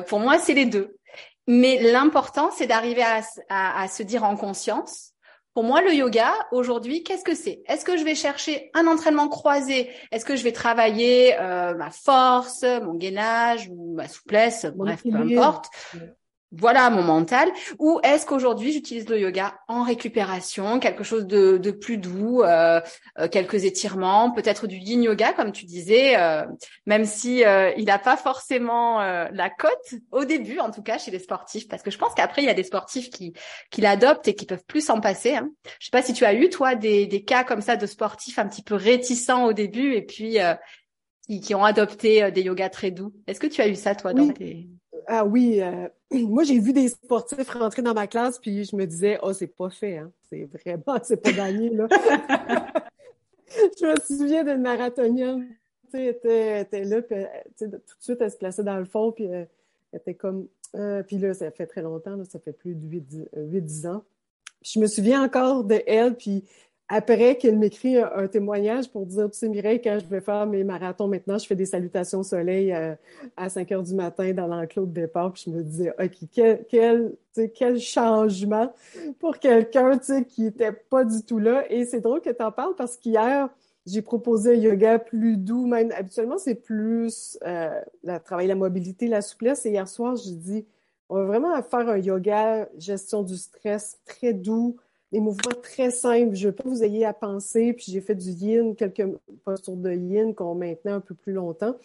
pour 0.08 0.20
moi, 0.20 0.38
c'est 0.38 0.54
les 0.54 0.66
deux. 0.66 0.98
Mais 1.48 1.82
l'important, 1.82 2.52
c'est 2.52 2.68
d'arriver 2.68 3.04
à, 3.04 3.22
à, 3.50 3.82
à 3.82 3.88
se 3.88 4.04
dire 4.04 4.24
en 4.24 4.36
conscience 4.36 5.14
pour 5.58 5.64
moi, 5.64 5.82
le 5.82 5.92
yoga, 5.92 6.36
aujourd'hui, 6.52 7.02
qu'est-ce 7.02 7.24
que 7.24 7.34
c'est? 7.34 7.64
Est-ce 7.66 7.84
que 7.84 7.98
je 7.98 8.04
vais 8.04 8.14
chercher 8.14 8.70
un 8.76 8.86
entraînement 8.86 9.28
croisé? 9.28 9.90
Est-ce 10.12 10.24
que 10.24 10.36
je 10.36 10.44
vais 10.44 10.52
travailler 10.52 11.34
euh, 11.40 11.74
ma 11.74 11.90
force, 11.90 12.62
mon 12.62 12.94
gainage 12.94 13.68
ou 13.68 13.96
ma 13.96 14.08
souplesse? 14.08 14.68
Bref, 14.76 15.02
peu 15.02 15.16
importe 15.16 15.66
voilà 16.52 16.90
mon 16.90 17.04
mental. 17.04 17.50
Ou 17.78 18.00
est-ce 18.04 18.26
qu'aujourd'hui 18.26 18.72
j'utilise 18.72 19.10
le 19.10 19.20
yoga 19.20 19.60
en 19.68 19.84
récupération 19.84 20.80
quelque 20.80 21.04
chose 21.04 21.26
de, 21.28 21.58
de 21.58 21.72
plus 21.72 21.98
doux 21.98 22.42
euh, 22.42 22.80
euh, 23.20 23.28
quelques 23.28 23.66
étirements 23.66 24.32
peut-être 24.32 24.66
du 24.66 24.78
yin 24.78 25.04
yoga 25.04 25.34
comme 25.34 25.52
tu 25.52 25.66
disais 25.66 26.18
euh, 26.18 26.46
même 26.86 27.06
si 27.06 27.44
il 27.78 27.86
n'a 27.86 28.00
pas 28.00 28.18
forcément 28.18 29.00
la 29.00 29.50
cote 29.50 29.96
au 30.12 30.24
début 30.24 30.60
en 30.60 30.72
tout 30.72 30.82
cas 30.82 30.98
chez 30.98 31.12
les 31.12 31.20
sportifs. 31.20 31.68
Parce 31.68 31.84
que 31.84 31.92
je 31.92 31.98
pense 31.98 32.14
qu'après 32.14 32.44
il 32.44 32.46
y 32.46 32.50
a 32.50 32.54
des 32.54 32.64
sportifs 32.64 33.10
qui 33.10 33.34
qui 33.70 33.82
l'adoptent 33.82 34.28
et 34.28 34.36
qui 34.36 34.46
peuvent 34.46 34.66
plus 34.66 34.86
s'en 34.86 35.02
passer 35.02 35.36
hein. 35.36 35.50
je 35.80 35.86
sais 35.86 35.92
pas 35.92 36.02
si 36.02 36.14
tu 36.14 36.26
as 36.26 36.34
eu 36.34 36.50
toi 36.50 36.76
des, 36.76 37.08
des 37.08 37.24
cas 37.24 37.44
comme 37.44 37.62
ça 37.62 37.76
de 37.76 37.86
sportifs 37.86 38.40
un 38.40 38.48
petit 38.48 38.64
peu 38.64 38.76
réticents 38.76 39.46
au 39.46 39.54
début 39.54 39.94
et 39.94 40.02
puis 40.02 40.38
qui, 41.28 41.42
qui, 41.42 41.56
ont 41.56 41.66
adopté 41.66 42.32
des 42.32 42.42
yogas 42.42 42.70
très 42.70 42.92
doux. 42.92 43.14
Est-ce 43.28 43.40
que 43.40 43.48
tu 43.48 43.62
as 43.62 43.68
eu 43.68 43.76
ça 43.76 43.96
toi 43.96 44.14
dans 44.14 44.30
tes 44.30 44.68
ah 45.08 45.26
oui, 45.26 45.62
euh, 45.62 45.88
moi 46.12 46.44
j'ai 46.44 46.60
vu 46.60 46.74
des 46.74 46.90
sportifs 46.90 47.50
rentrer 47.50 47.82
dans 47.82 47.94
ma 47.94 48.08
classe, 48.08 48.38
puis 48.38 48.66
je 48.66 48.76
me 48.76 48.86
disais, 48.86 49.18
oh, 49.24 49.34
c'est 49.34 49.48
pas 49.48 49.70
fait, 49.70 49.98
hein. 49.98 50.12
C'est 50.30 50.44
vraiment, 50.46 51.00
c'est 51.04 51.22
pas 51.22 51.32
gagné, 51.32 51.70
là. 51.70 51.88
je 53.50 53.86
me 53.86 53.96
souviens 54.00 54.44
d'une 54.44 54.62
marathonienne, 54.62 55.48
tu 55.86 55.92
sais, 55.92 56.06
était, 56.08 56.62
était 56.62 56.84
là, 56.84 57.02
puis 57.02 57.16
tout 57.58 57.66
de 57.68 57.82
suite, 58.00 58.18
elle 58.20 58.32
se 58.32 58.38
plaçait 58.38 58.64
dans 58.64 58.78
le 58.78 58.86
fond, 58.86 59.14
puis 59.14 59.28
euh, 59.28 59.46
elle 59.94 60.00
était 60.00 60.16
comme, 60.16 60.48
euh, 60.76 61.02
puis 61.04 61.18
là, 61.18 61.34
ça 61.34 61.50
fait 61.52 61.66
très 61.66 61.82
longtemps, 61.82 62.18
là, 62.18 62.26
ça 62.26 62.40
fait 62.40 62.52
plus 62.52 62.76
de 62.76 63.00
8-10 63.38 63.88
ans. 63.88 64.04
je 64.62 64.80
me 64.80 64.88
souviens 64.88 65.24
encore 65.24 65.64
de 65.64 65.82
elle, 65.88 66.16
puis 66.16 66.44
après 66.90 67.38
qu'elle 67.38 67.58
m'écrit 67.58 67.98
un, 67.98 68.28
témoignage 68.28 68.90
pour 68.90 69.06
dire, 69.06 69.30
tu 69.30 69.38
sais, 69.38 69.50
Mireille, 69.50 69.82
quand 69.82 70.00
je 70.00 70.06
vais 70.06 70.22
faire 70.22 70.48
mes 70.48 70.64
marathons 70.64 71.08
maintenant, 71.08 71.38
je 71.38 71.46
fais 71.46 71.56
des 71.56 71.66
salutations 71.66 72.20
au 72.20 72.24
soleil 72.24 72.72
euh, 72.72 72.96
à, 73.36 73.50
5 73.50 73.70
heures 73.74 73.84
du 73.84 73.94
matin 73.94 74.32
dans 74.34 74.48
l'enclos 74.48 74.86
de 74.86 74.94
départ. 74.94 75.34
Puis 75.34 75.44
je 75.48 75.50
me 75.52 75.64
disais, 75.64 75.94
OK, 76.00 76.30
quel, 76.32 76.66
quel, 76.70 77.18
quel 77.54 77.80
changement 77.80 78.74
pour 79.20 79.38
quelqu'un 79.38 79.98
qui 79.98 80.44
n'était 80.44 80.72
pas 80.72 81.04
du 81.04 81.24
tout 81.24 81.40
là. 81.40 81.66
Et 81.70 81.84
c'est 81.84 82.00
drôle 82.00 82.22
que 82.22 82.30
tu 82.30 82.42
en 82.42 82.54
parles 82.54 82.76
parce 82.78 82.96
qu'hier, 82.96 83.50
j'ai 83.86 84.02
proposé 84.02 84.52
un 84.52 84.60
yoga 84.60 84.98
plus 84.98 85.36
doux. 85.36 85.66
Même 85.68 85.92
habituellement, 85.92 86.38
c'est 86.38 86.56
plus 86.56 87.38
euh, 87.46 87.82
la, 88.04 88.22
travailler 88.22 88.48
la 88.48 88.56
mobilité, 88.56 89.08
la 89.08 89.22
souplesse. 89.22 89.66
Et 89.66 89.72
hier 89.72 89.90
soir, 89.90 90.16
j'ai 90.16 90.36
dit, 90.36 90.66
on 91.10 91.16
va 91.16 91.26
vraiment 91.26 91.62
faire 91.64 91.90
un 91.90 91.98
yoga 91.98 92.70
gestion 92.78 93.24
du 93.24 93.36
stress 93.36 94.00
très 94.06 94.32
doux 94.32 94.78
des 95.12 95.20
mouvements 95.20 95.56
très 95.62 95.92
simples. 95.92 96.36
Je 96.36 96.48
veux 96.48 96.54
pas 96.54 96.64
que 96.64 96.70
vous 96.70 96.84
ayez 96.84 97.06
à 97.06 97.14
penser. 97.14 97.74
Puis 97.74 97.92
j'ai 97.92 98.02
fait 98.02 98.16
du 98.16 98.30
yin, 98.30 98.76
quelques 98.76 99.06
postures 99.44 99.78
de 99.78 99.92
yin 99.92 100.34
qu'on 100.36 100.56
maintenait 100.56 100.92
un 100.92 101.00
peu 101.00 101.16
plus 101.16 101.34
longtemps. 101.34 101.76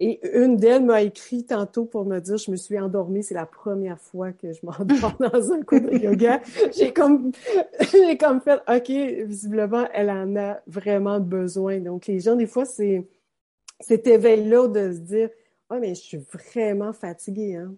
Et 0.00 0.20
une 0.36 0.56
d'elles 0.56 0.84
m'a 0.84 1.02
écrit 1.02 1.44
tantôt 1.44 1.84
pour 1.84 2.04
me 2.04 2.18
dire 2.18 2.36
je 2.36 2.50
me 2.50 2.56
suis 2.56 2.78
endormie, 2.80 3.22
c'est 3.22 3.34
la 3.34 3.46
première 3.46 4.00
fois 4.00 4.32
que 4.32 4.52
je 4.52 4.60
m'endors 4.64 5.16
dans 5.20 5.52
un 5.52 5.62
cours 5.62 5.80
de 5.80 5.96
yoga. 5.96 6.42
J'ai 6.76 6.92
comme 6.92 7.30
j'ai 7.92 8.18
comme 8.18 8.40
fait 8.40 8.60
OK, 8.68 8.90
visiblement 9.26 9.86
elle 9.94 10.10
en 10.10 10.34
a 10.36 10.60
vraiment 10.66 11.20
besoin. 11.20 11.78
Donc 11.78 12.06
les 12.06 12.18
gens 12.18 12.34
des 12.34 12.46
fois 12.46 12.64
c'est 12.64 13.06
cet 13.78 14.08
éveil 14.08 14.48
là 14.48 14.66
de 14.66 14.92
se 14.92 14.98
dire 14.98 15.30
ah 15.70 15.78
mais 15.78 15.94
je 15.94 16.00
suis 16.00 16.18
vraiment 16.32 16.92
fatiguée 16.92 17.54
hein. 17.54 17.74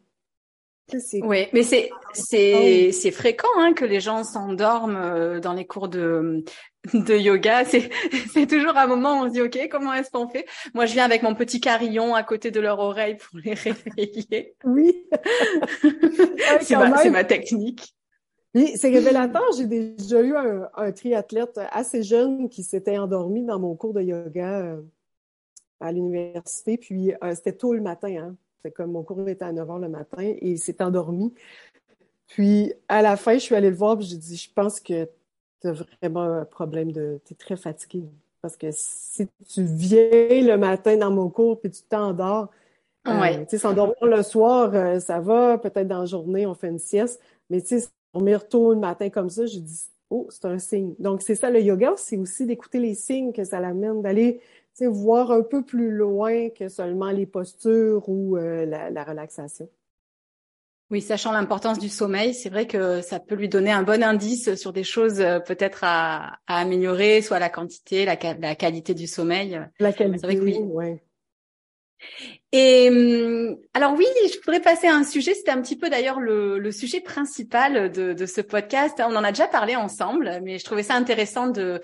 Oui, 1.22 1.48
mais 1.52 1.64
c'est 1.64 1.90
c'est 2.12 2.92
c'est 2.92 3.10
fréquent 3.10 3.48
hein, 3.56 3.72
que 3.72 3.84
les 3.84 3.98
gens 3.98 4.22
s'endorment 4.22 4.96
euh, 4.96 5.40
dans 5.40 5.52
les 5.52 5.66
cours 5.66 5.88
de 5.88 6.44
de 6.94 7.16
yoga. 7.16 7.64
C'est 7.68 7.90
c'est 8.32 8.46
toujours 8.46 8.76
un 8.76 8.86
moment 8.86 9.20
où 9.20 9.24
on 9.24 9.28
se 9.28 9.32
dit 9.32 9.40
ok 9.40 9.68
comment 9.68 9.92
est-ce 9.92 10.12
qu'on 10.12 10.28
fait? 10.28 10.46
Moi 10.74 10.86
je 10.86 10.92
viens 10.92 11.04
avec 11.04 11.24
mon 11.24 11.34
petit 11.34 11.60
carillon 11.60 12.14
à 12.14 12.22
côté 12.22 12.52
de 12.52 12.60
leur 12.60 12.78
oreille 12.78 13.16
pour 13.16 13.40
les 13.40 13.54
réveiller. 13.54 14.54
Oui, 14.64 15.04
c'est 16.60 16.76
ma, 16.76 17.10
ma 17.10 17.24
technique. 17.24 17.92
Oui, 18.54 18.72
c'est 18.76 18.90
révélateur. 18.90 19.42
J'ai 19.58 19.66
déjà 19.66 20.22
eu 20.22 20.36
un, 20.36 20.68
un, 20.76 20.92
triathlète 20.92 21.60
assez 21.72 22.04
jeune 22.04 22.48
qui 22.48 22.62
s'était 22.62 22.96
endormi 22.96 23.44
dans 23.44 23.58
mon 23.58 23.74
cours 23.74 23.92
de 23.92 24.00
yoga 24.00 24.60
euh, 24.60 24.82
à 25.80 25.90
l'université. 25.90 26.78
Puis 26.78 27.12
euh, 27.22 27.34
c'était 27.34 27.52
tôt 27.52 27.74
le 27.74 27.82
matin. 27.82 28.16
Hein 28.16 28.36
comme 28.74 28.92
mon 28.92 29.02
cours 29.02 29.28
était 29.28 29.44
à 29.44 29.52
9 29.52 29.68
h 29.68 29.80
le 29.80 29.88
matin 29.88 30.22
et 30.22 30.50
il 30.50 30.58
s'est 30.58 30.82
endormi. 30.82 31.32
Puis 32.26 32.72
à 32.88 33.02
la 33.02 33.16
fin, 33.16 33.34
je 33.34 33.38
suis 33.40 33.54
allée 33.54 33.70
le 33.70 33.76
voir 33.76 33.98
et 33.98 34.02
j'ai 34.02 34.16
dit 34.16 34.36
Je 34.36 34.50
pense 34.52 34.80
que 34.80 35.08
tu 35.60 35.68
as 35.68 35.72
vraiment 35.72 36.22
un 36.22 36.44
problème 36.44 36.92
de. 36.92 37.20
Tu 37.24 37.34
es 37.34 37.36
très 37.36 37.56
fatigué. 37.56 38.04
Parce 38.42 38.56
que 38.56 38.68
si 38.72 39.28
tu 39.48 39.64
viens 39.64 40.42
le 40.42 40.56
matin 40.56 40.96
dans 40.96 41.10
mon 41.10 41.28
cours 41.28 41.58
puis 41.58 41.70
tu 41.70 41.82
t'endors, 41.82 42.48
euh, 43.06 43.38
tu 43.40 43.44
sais, 43.50 43.58
s'endormir 43.58 43.96
le 44.02 44.22
soir, 44.22 44.70
euh, 44.74 45.00
ça 45.00 45.20
va. 45.20 45.58
Peut-être 45.58 45.88
dans 45.88 46.00
la 46.00 46.06
journée, 46.06 46.46
on 46.46 46.54
fait 46.54 46.68
une 46.68 46.78
sieste. 46.78 47.20
Mais 47.50 47.60
tu 47.60 47.80
sais, 47.80 47.88
dormir 48.12 48.48
tôt 48.48 48.72
le 48.72 48.80
matin 48.80 49.10
comme 49.10 49.30
ça, 49.30 49.46
je 49.46 49.58
dis 49.58 49.86
Oh, 50.10 50.26
c'est 50.30 50.44
un 50.44 50.58
signe. 50.58 50.94
Donc, 50.98 51.22
c'est 51.22 51.34
ça, 51.34 51.50
le 51.50 51.60
yoga, 51.60 51.94
c'est 51.96 52.16
aussi 52.16 52.46
d'écouter 52.46 52.78
les 52.78 52.94
signes 52.94 53.32
que 53.32 53.44
ça 53.44 53.58
l'amène, 53.58 54.02
d'aller 54.02 54.40
voir 54.84 55.30
un 55.30 55.42
peu 55.42 55.64
plus 55.64 55.90
loin 55.90 56.50
que 56.50 56.68
seulement 56.68 57.10
les 57.10 57.24
postures 57.24 58.06
ou 58.08 58.36
euh, 58.36 58.66
la, 58.66 59.04
relaxation. 59.04 59.70
Oui, 60.90 61.00
sachant 61.00 61.32
l'importance 61.32 61.78
du 61.78 61.88
sommeil, 61.88 62.34
c'est 62.34 62.50
vrai 62.50 62.66
que 62.66 63.00
ça 63.00 63.18
peut 63.18 63.34
lui 63.34 63.48
donner 63.48 63.72
un 63.72 63.82
bon 63.82 64.04
indice 64.04 64.54
sur 64.54 64.72
des 64.72 64.84
choses 64.84 65.20
euh, 65.20 65.40
peut-être 65.40 65.80
à, 65.82 66.38
améliorer, 66.46 67.22
soit 67.22 67.38
la 67.38 67.48
quantité, 67.48 68.04
la, 68.04 68.16
qualité 68.16 68.94
du 68.94 69.06
sommeil. 69.06 69.58
La 69.80 69.92
qualité, 69.92 70.38
oui. 70.38 70.58
Ouais. 70.58 71.02
Et 72.58 72.88
hum, 72.88 73.58
alors 73.74 73.92
oui, 73.92 74.06
je 74.32 74.38
voudrais 74.38 74.60
passer 74.60 74.86
à 74.86 74.94
un 74.94 75.04
sujet, 75.04 75.34
c'était 75.34 75.50
un 75.50 75.60
petit 75.60 75.76
peu 75.76 75.90
d'ailleurs 75.90 76.20
le, 76.20 76.72
sujet 76.72 77.02
principal 77.02 77.92
de, 77.92 78.26
ce 78.26 78.40
podcast. 78.40 78.98
On 78.98 79.14
en 79.14 79.24
a 79.24 79.30
déjà 79.30 79.46
parlé 79.46 79.76
ensemble, 79.76 80.40
mais 80.42 80.56
je 80.56 80.64
trouvais 80.64 80.82
ça 80.82 80.94
intéressant 80.94 81.48
de, 81.48 81.82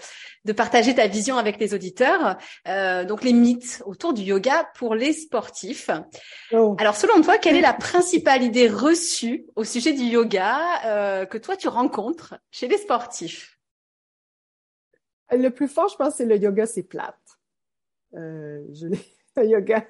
partager 0.56 0.94
ta 0.94 1.08
vision 1.08 1.36
avec 1.36 1.58
les 1.58 1.74
auditeurs. 1.74 2.38
Euh, 2.68 3.04
donc 3.04 3.22
les 3.22 3.34
mythes 3.34 3.82
autour 3.84 4.14
du 4.14 4.22
yoga 4.22 4.66
pour 4.74 4.94
les 4.94 5.12
sportifs. 5.12 5.90
Oh. 6.52 6.74
Alors 6.78 6.96
selon 6.96 7.20
toi, 7.20 7.36
quelle 7.36 7.56
est 7.56 7.60
la 7.60 7.74
principale 7.90 8.42
idée 8.42 8.68
reçue 8.68 9.44
au 9.54 9.64
sujet 9.64 9.92
du 9.92 10.04
yoga 10.04 10.58
euh, 10.86 11.26
que 11.26 11.36
toi 11.36 11.54
tu 11.54 11.68
rencontres 11.68 12.34
chez 12.50 12.66
les 12.66 12.78
sportifs? 12.78 13.58
Le 15.30 15.50
plus 15.50 15.68
fort, 15.68 15.88
je 15.88 15.96
pense, 15.96 16.14
c'est 16.14 16.26
le 16.26 16.38
yoga, 16.38 16.64
c'est 16.64 16.82
plate. 16.82 17.18
Euh, 18.14 18.62
je 18.72 18.86
le 19.36 19.46
yoga, 19.46 19.86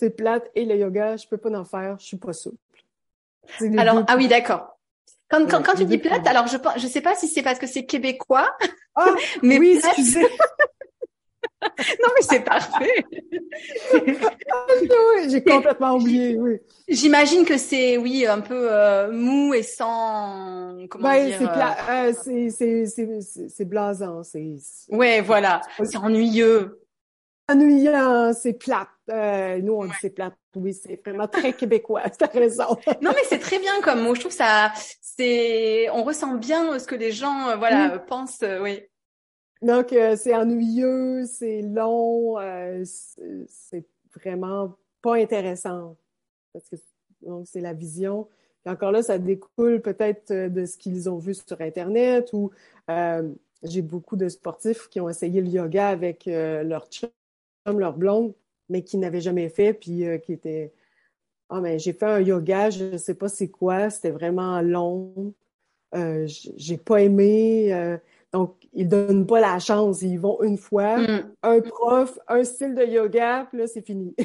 c'est 0.00 0.16
plate 0.16 0.50
et 0.54 0.64
le 0.64 0.76
yoga, 0.76 1.18
je 1.18 1.26
peux 1.26 1.36
pas 1.36 1.50
en 1.50 1.64
faire, 1.64 1.98
je 1.98 2.06
suis 2.06 2.16
pas 2.16 2.32
souple. 2.32 2.56
Alors, 3.76 4.02
ah 4.08 4.16
oui, 4.16 4.28
d'accord. 4.28 4.78
Quand, 5.28 5.46
quand, 5.46 5.62
quand 5.62 5.74
tu 5.74 5.84
dis 5.84 5.98
plate, 5.98 6.26
alors 6.26 6.46
je 6.46 6.56
je 6.76 6.86
sais 6.86 7.02
pas 7.02 7.14
si 7.14 7.28
c'est 7.28 7.42
parce 7.42 7.58
que 7.58 7.66
c'est 7.66 7.84
québécois, 7.84 8.50
ah, 8.94 9.14
mais 9.42 9.58
oui, 9.58 9.76
excusez. 9.76 10.22
non, 11.62 12.08
mais 12.16 12.22
c'est 12.22 12.40
parfait. 12.40 13.04
J'ai 15.28 15.44
complètement 15.44 15.96
oublié, 15.96 16.38
oui. 16.38 16.60
J'imagine 16.88 17.44
que 17.44 17.58
c'est, 17.58 17.98
oui, 17.98 18.26
un 18.26 18.40
peu 18.40 18.72
euh, 18.72 19.12
mou 19.12 19.52
et 19.52 19.62
sans, 19.62 20.78
comment 20.88 21.10
ben, 21.10 21.26
dire... 21.26 21.42
Euh, 21.90 22.12
euh, 22.26 23.20
c'est 23.48 23.64
blasant, 23.66 24.22
c'est... 24.22 24.56
Ouais, 24.88 25.20
voilà, 25.20 25.60
c'est 25.84 25.98
ennuyeux 25.98 26.80
ennuyant, 27.50 28.32
c'est 28.32 28.54
plate. 28.54 28.88
Euh, 29.10 29.58
nous, 29.60 29.74
on 29.74 29.84
dit 29.84 29.92
c'est 30.00 30.10
plate. 30.10 30.34
Oui, 30.54 30.74
c'est 30.74 31.00
vraiment 31.04 31.28
très 31.28 31.52
québécois. 31.52 32.02
T'as 32.18 32.26
raison. 32.26 32.76
non, 33.02 33.12
mais 33.14 33.22
c'est 33.28 33.38
très 33.38 33.58
bien 33.58 33.80
comme 33.82 34.02
mot. 34.02 34.14
Je 34.14 34.20
trouve 34.20 34.32
ça, 34.32 34.72
c'est, 35.00 35.90
on 35.90 36.02
ressent 36.02 36.34
bien 36.34 36.78
ce 36.78 36.86
que 36.86 36.94
les 36.94 37.12
gens, 37.12 37.48
euh, 37.48 37.56
voilà, 37.56 37.98
pensent. 37.98 38.42
Euh, 38.42 38.60
oui. 38.60 38.82
Donc, 39.62 39.88
c'est 39.90 40.34
ennuyeux, 40.34 41.26
c'est 41.26 41.60
long, 41.60 42.36
c'est 42.84 43.84
vraiment 44.16 44.74
pas 45.02 45.16
intéressant. 45.16 45.96
Parce 46.54 46.66
que 46.70 46.76
donc 47.20 47.46
c'est 47.46 47.60
la 47.60 47.74
vision. 47.74 48.26
Et 48.64 48.70
encore 48.70 48.90
là, 48.90 49.02
ça 49.02 49.18
découle 49.18 49.82
peut-être 49.82 50.32
de 50.32 50.64
ce 50.64 50.78
qu'ils 50.78 51.10
ont 51.10 51.18
vu 51.18 51.34
sur 51.34 51.60
Internet 51.60 52.32
ou 52.32 52.50
j'ai 53.62 53.82
beaucoup 53.82 54.16
de 54.16 54.30
sportifs 54.30 54.88
qui 54.88 54.98
ont 54.98 55.10
essayé 55.10 55.42
le 55.42 55.48
yoga 55.48 55.88
avec 55.88 56.24
leur 56.24 56.88
chum 56.88 57.10
leur 57.66 57.92
blonde, 57.92 58.32
mais 58.70 58.82
qui 58.82 58.96
n'avait 58.96 59.20
jamais 59.20 59.50
fait, 59.50 59.74
puis 59.74 60.06
euh, 60.06 60.16
qui 60.16 60.32
était 60.32 60.72
Ah, 61.50 61.60
mais 61.60 61.78
j'ai 61.78 61.92
fait 61.92 62.06
un 62.06 62.20
yoga, 62.20 62.70
je 62.70 62.84
ne 62.84 62.96
sais 62.96 63.14
pas 63.14 63.28
c'est 63.28 63.50
quoi, 63.50 63.90
c'était 63.90 64.10
vraiment 64.10 64.62
long, 64.62 65.34
euh, 65.94 66.26
j'ai 66.56 66.78
pas 66.78 67.02
aimé. 67.02 67.74
Euh, 67.74 67.98
donc, 68.32 68.56
ils 68.72 68.88
donnent 68.88 69.26
pas 69.26 69.40
la 69.40 69.58
chance, 69.58 70.02
ils 70.02 70.18
vont 70.18 70.40
une 70.42 70.56
fois, 70.56 70.98
mm. 70.98 71.34
un 71.42 71.60
prof, 71.60 72.18
un 72.28 72.44
style 72.44 72.74
de 72.74 72.84
yoga, 72.84 73.46
puis 73.50 73.58
là, 73.58 73.66
c'est 73.66 73.84
fini. 73.84 74.14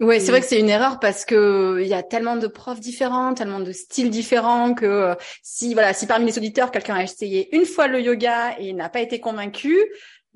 Oui, 0.00 0.20
c'est 0.20 0.30
vrai 0.30 0.40
que 0.40 0.46
c'est 0.46 0.60
une 0.60 0.68
erreur 0.68 1.00
parce 1.00 1.24
que 1.24 1.80
il 1.82 1.88
y 1.88 1.94
a 1.94 2.04
tellement 2.04 2.36
de 2.36 2.46
profs 2.46 2.78
différents, 2.78 3.34
tellement 3.34 3.58
de 3.58 3.72
styles 3.72 4.10
différents 4.10 4.72
que 4.72 5.16
si 5.42 5.74
voilà, 5.74 5.92
si 5.92 6.06
parmi 6.06 6.26
les 6.26 6.38
auditeurs 6.38 6.70
quelqu'un 6.70 6.94
a 6.94 7.02
essayé 7.02 7.52
une 7.56 7.64
fois 7.64 7.88
le 7.88 8.00
yoga 8.00 8.56
et 8.60 8.72
n'a 8.74 8.88
pas 8.90 9.00
été 9.00 9.18
convaincu, 9.18 9.76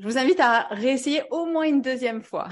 je 0.02 0.08
vous 0.08 0.18
invite 0.18 0.40
à 0.40 0.66
réessayer 0.70 1.22
au 1.30 1.46
moins 1.46 1.62
une 1.62 1.80
deuxième 1.80 2.22
fois. 2.22 2.48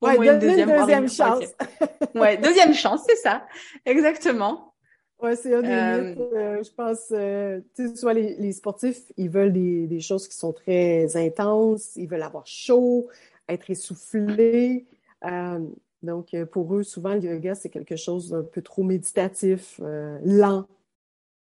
Au 0.00 0.06
ouais, 0.06 0.16
une 0.16 0.38
deuxième, 0.38 1.08
chance. 1.10 1.44
ouais, 2.14 2.38
deuxième 2.38 2.72
chance, 2.72 3.02
c'est 3.06 3.16
ça. 3.16 3.46
Exactement. 3.84 4.72
Ouais, 5.20 5.36
c'est 5.36 5.54
un 5.54 5.60
des 5.60 5.68
euh... 5.68 6.14
euh 6.32 6.62
je 6.62 6.70
pense, 6.70 7.08
euh, 7.12 7.60
tu 7.74 7.88
sais, 7.88 7.96
soit 7.96 8.14
les, 8.14 8.52
sportifs, 8.52 9.12
ils 9.18 9.28
veulent 9.28 9.52
des, 9.52 9.86
des, 9.86 10.00
choses 10.00 10.26
qui 10.26 10.36
sont 10.36 10.54
très 10.54 11.16
intenses, 11.16 11.96
ils 11.96 12.08
veulent 12.08 12.22
avoir 12.22 12.46
chaud, 12.46 13.08
être 13.46 13.68
essoufflés. 13.68 14.86
Euh, 15.24 15.60
donc, 16.02 16.34
pour 16.52 16.74
eux, 16.74 16.82
souvent, 16.82 17.12
le 17.12 17.20
yoga, 17.20 17.54
c'est 17.54 17.68
quelque 17.68 17.96
chose 17.96 18.30
d'un 18.30 18.42
peu 18.42 18.62
trop 18.62 18.82
méditatif, 18.82 19.80
lent. 20.24 20.66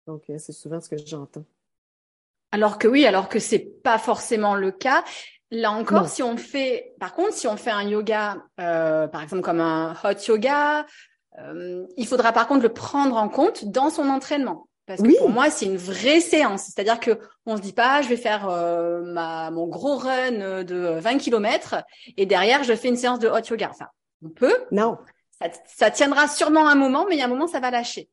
Donc, 0.07 0.23
c'est 0.27 0.51
souvent 0.51 0.81
ce 0.81 0.89
que 0.89 0.97
j'entends. 0.97 1.45
Alors 2.51 2.77
que 2.77 2.87
oui, 2.87 3.05
alors 3.05 3.29
que 3.29 3.39
c'est 3.39 3.59
pas 3.59 3.97
forcément 3.97 4.55
le 4.55 4.71
cas. 4.71 5.03
Là 5.49 5.71
encore, 5.71 6.09
si 6.09 6.21
on 6.21 6.35
fait, 6.35 6.93
par 6.99 7.13
contre, 7.13 7.33
si 7.33 7.47
on 7.47 7.55
fait 7.55 7.71
un 7.71 7.83
yoga, 7.83 8.37
euh, 8.59 9.07
par 9.07 9.23
exemple 9.23 9.43
comme 9.43 9.61
un 9.61 9.95
hot 10.03 10.19
yoga, 10.27 10.85
euh, 11.39 11.85
il 11.95 12.05
faudra 12.05 12.33
par 12.33 12.47
contre 12.47 12.63
le 12.63 12.73
prendre 12.73 13.15
en 13.15 13.29
compte 13.29 13.65
dans 13.65 13.89
son 13.89 14.09
entraînement. 14.09 14.67
Parce 14.85 15.01
que 15.01 15.17
pour 15.17 15.29
moi, 15.29 15.49
c'est 15.49 15.65
une 15.65 15.77
vraie 15.77 16.21
séance. 16.21 16.63
C'est-à-dire 16.63 16.99
que 16.99 17.19
on 17.45 17.57
se 17.57 17.61
dit 17.61 17.73
pas, 17.73 18.01
je 18.01 18.07
vais 18.07 18.15
faire 18.15 18.47
euh, 18.49 19.01
ma, 19.03 19.51
mon 19.51 19.67
gros 19.67 19.97
run 19.97 20.63
de 20.63 20.97
20 20.99 21.17
km 21.17 21.75
et 22.15 22.25
derrière, 22.25 22.63
je 22.63 22.73
fais 22.73 22.87
une 22.87 22.95
séance 22.95 23.19
de 23.19 23.27
hot 23.27 23.41
yoga. 23.49 23.69
Enfin, 23.69 23.87
on 24.23 24.29
peut. 24.29 24.55
Non. 24.71 24.97
Ça, 25.41 25.49
ça 25.65 25.91
tiendra 25.91 26.27
sûrement 26.27 26.67
un 26.67 26.75
moment, 26.75 27.05
mais 27.07 27.15
il 27.15 27.19
y 27.19 27.21
a 27.21 27.25
un 27.25 27.29
moment, 27.29 27.47
ça 27.47 27.59
va 27.59 27.69
lâcher. 27.69 28.09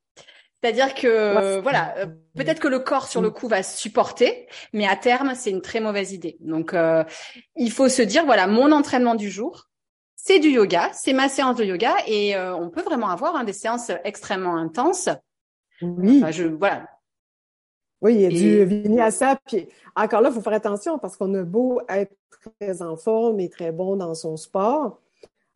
C'est-à-dire 0.64 0.94
que 0.94 1.60
voilà, 1.60 1.94
euh, 1.98 2.06
peut-être 2.34 2.58
que 2.58 2.68
le 2.68 2.78
corps 2.78 3.06
sur 3.06 3.20
le 3.20 3.30
coup 3.30 3.48
va 3.48 3.62
supporter, 3.62 4.46
mais 4.72 4.86
à 4.86 4.96
terme, 4.96 5.34
c'est 5.34 5.50
une 5.50 5.60
très 5.60 5.78
mauvaise 5.78 6.12
idée. 6.12 6.38
Donc, 6.40 6.72
euh, 6.72 7.04
il 7.54 7.70
faut 7.70 7.90
se 7.90 8.00
dire 8.00 8.24
voilà, 8.24 8.46
mon 8.46 8.72
entraînement 8.72 9.14
du 9.14 9.28
jour, 9.28 9.68
c'est 10.16 10.38
du 10.38 10.48
yoga, 10.48 10.88
c'est 10.94 11.12
ma 11.12 11.28
séance 11.28 11.56
de 11.56 11.64
yoga, 11.64 11.94
et 12.06 12.34
euh, 12.34 12.56
on 12.56 12.70
peut 12.70 12.80
vraiment 12.80 13.10
avoir 13.10 13.36
hein, 13.36 13.44
des 13.44 13.52
séances 13.52 13.90
extrêmement 14.04 14.56
intenses. 14.56 15.10
Oui. 15.82 16.24
je 16.30 16.44
voilà. 16.44 16.88
Oui, 18.00 18.14
il 18.14 18.20
y 18.22 18.26
a 18.26 18.30
du 18.30 18.64
vinyasa. 18.64 19.38
Puis 19.44 19.68
encore 19.94 20.22
là, 20.22 20.30
il 20.30 20.34
faut 20.34 20.40
faire 20.40 20.54
attention 20.54 20.98
parce 20.98 21.18
qu'on 21.18 21.34
a 21.34 21.42
beau 21.42 21.82
être 21.90 22.16
très 22.58 22.80
en 22.80 22.96
forme 22.96 23.38
et 23.40 23.50
très 23.50 23.70
bon 23.70 23.96
dans 23.96 24.14
son 24.14 24.38
sport, 24.38 24.98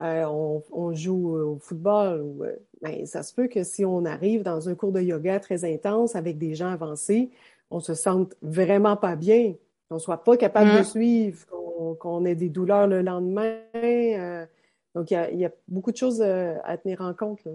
on, 0.01 0.63
on, 0.73 0.95
joue 0.95 1.37
au 1.37 1.59
football 1.59 2.23
ou 2.23 2.45
ben, 2.83 3.05
ça 3.07 3.23
se 3.23 3.35
peut 3.35 3.49
que 3.49 3.65
si 3.65 3.85
on 3.85 4.05
arrive 4.05 4.43
dans 4.43 4.69
un 4.69 4.75
cours 4.75 4.93
de 4.93 5.01
yoga 5.01 5.41
très 5.41 5.65
intense 5.65 6.15
avec 6.15 6.39
des 6.39 6.55
gens 6.55 6.71
avancés, 6.71 7.31
on 7.71 7.81
se 7.81 7.95
sente 7.95 8.35
vraiment 8.43 8.97
pas 8.97 9.17
bien, 9.17 9.55
qu'on 9.89 9.99
soit 9.99 10.25
pas 10.25 10.37
capable 10.37 10.73
de 10.73 10.81
mm. 10.81 10.85
suivre, 10.85 11.47
qu'on 11.99 12.25
ait 12.25 12.35
des 12.35 12.49
douleurs 12.49 12.87
le 12.87 13.03
lendemain. 13.03 13.59
Euh, 13.75 14.47
donc, 14.95 15.11
il 15.11 15.39
y 15.39 15.45
a, 15.45 15.51
beaucoup 15.69 15.93
de 15.93 15.97
choses 15.97 16.23
euh, 16.23 16.55
à 16.65 16.77
tenir 16.77 17.01
en 17.01 17.15
compte. 17.15 17.47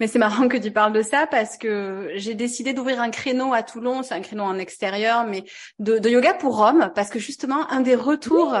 Mais 0.00 0.06
c'est 0.06 0.20
marrant 0.20 0.46
que 0.46 0.56
tu 0.56 0.70
parles 0.70 0.92
de 0.92 1.02
ça 1.02 1.26
parce 1.26 1.56
que 1.56 2.12
j'ai 2.14 2.34
décidé 2.34 2.72
d'ouvrir 2.72 3.00
un 3.00 3.10
créneau 3.10 3.52
à 3.52 3.64
Toulon, 3.64 4.04
c'est 4.04 4.14
un 4.14 4.20
créneau 4.20 4.44
en 4.44 4.56
extérieur, 4.58 5.26
mais 5.26 5.44
de, 5.80 6.08
yoga 6.08 6.34
pour 6.34 6.60
hommes, 6.60 6.92
parce 6.94 7.10
que 7.10 7.18
justement, 7.18 7.68
un 7.70 7.80
des 7.80 7.96
retours 7.96 8.54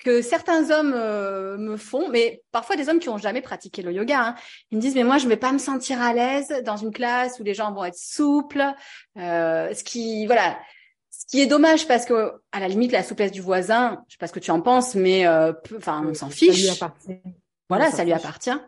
que 0.00 0.22
certains 0.22 0.70
hommes 0.70 0.94
euh, 0.96 1.56
me 1.58 1.76
font, 1.76 2.08
mais 2.08 2.42
parfois 2.52 2.76
des 2.76 2.88
hommes 2.88 2.98
qui 2.98 3.08
ont 3.08 3.18
jamais 3.18 3.42
pratiqué 3.42 3.82
le 3.82 3.92
yoga. 3.92 4.20
Hein. 4.20 4.34
Ils 4.70 4.76
me 4.76 4.80
disent 4.80 4.94
mais 4.94 5.04
moi 5.04 5.18
je 5.18 5.28
vais 5.28 5.36
pas 5.36 5.52
me 5.52 5.58
sentir 5.58 6.00
à 6.00 6.12
l'aise 6.12 6.48
dans 6.64 6.76
une 6.76 6.90
classe 6.90 7.38
où 7.38 7.44
les 7.44 7.54
gens 7.54 7.72
vont 7.72 7.84
être 7.84 7.98
souples. 7.98 8.64
Euh, 9.18 9.72
ce 9.74 9.84
qui 9.84 10.26
voilà, 10.26 10.58
ce 11.10 11.26
qui 11.26 11.40
est 11.40 11.46
dommage 11.46 11.86
parce 11.86 12.06
que 12.06 12.32
à 12.50 12.60
la 12.60 12.68
limite 12.68 12.92
la 12.92 13.02
souplesse 13.02 13.32
du 13.32 13.42
voisin, 13.42 14.02
je 14.08 14.14
sais 14.14 14.18
pas 14.18 14.26
ce 14.26 14.32
que 14.32 14.40
tu 14.40 14.50
en 14.50 14.62
penses, 14.62 14.94
mais 14.94 15.26
euh, 15.26 15.52
enfin 15.76 16.02
on 16.06 16.14
s'en 16.14 16.30
fiche. 16.30 16.56
Ça 16.56 16.62
lui 16.62 16.70
appartient. 16.70 17.20
Voilà, 17.68 17.90
ça 17.90 18.04
lui 18.04 18.12
appartient. 18.12 18.58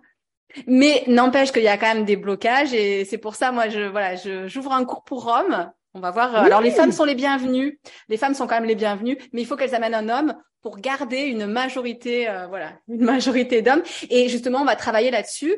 Mais 0.66 1.02
n'empêche 1.06 1.50
qu'il 1.50 1.62
y 1.62 1.68
a 1.68 1.78
quand 1.78 1.94
même 1.94 2.04
des 2.04 2.16
blocages 2.16 2.74
et 2.74 3.06
c'est 3.06 3.16
pour 3.16 3.36
ça 3.36 3.52
moi 3.52 3.70
je 3.70 3.80
voilà 3.80 4.16
je 4.16 4.46
j'ouvre 4.48 4.72
un 4.72 4.84
cours 4.84 5.02
pour 5.02 5.26
hommes. 5.28 5.72
On 5.94 6.00
va 6.00 6.10
voir. 6.10 6.34
Alors 6.34 6.60
les 6.60 6.70
femmes 6.70 6.92
sont 6.92 7.04
les 7.04 7.14
bienvenues. 7.14 7.78
Les 8.08 8.16
femmes 8.16 8.34
sont 8.34 8.46
quand 8.46 8.54
même 8.54 8.64
les 8.68 8.74
bienvenues, 8.74 9.18
mais 9.32 9.42
il 9.42 9.46
faut 9.46 9.56
qu'elles 9.56 9.74
amènent 9.74 9.94
un 9.94 10.08
homme 10.08 10.34
pour 10.62 10.78
garder 10.78 11.22
une 11.22 11.46
majorité, 11.46 12.28
euh, 12.28 12.46
voilà, 12.46 12.72
une 12.88 13.04
majorité 13.04 13.62
d'hommes. 13.62 13.82
Et 14.10 14.28
justement, 14.28 14.60
on 14.60 14.64
va 14.64 14.76
travailler 14.76 15.10
là-dessus. 15.10 15.54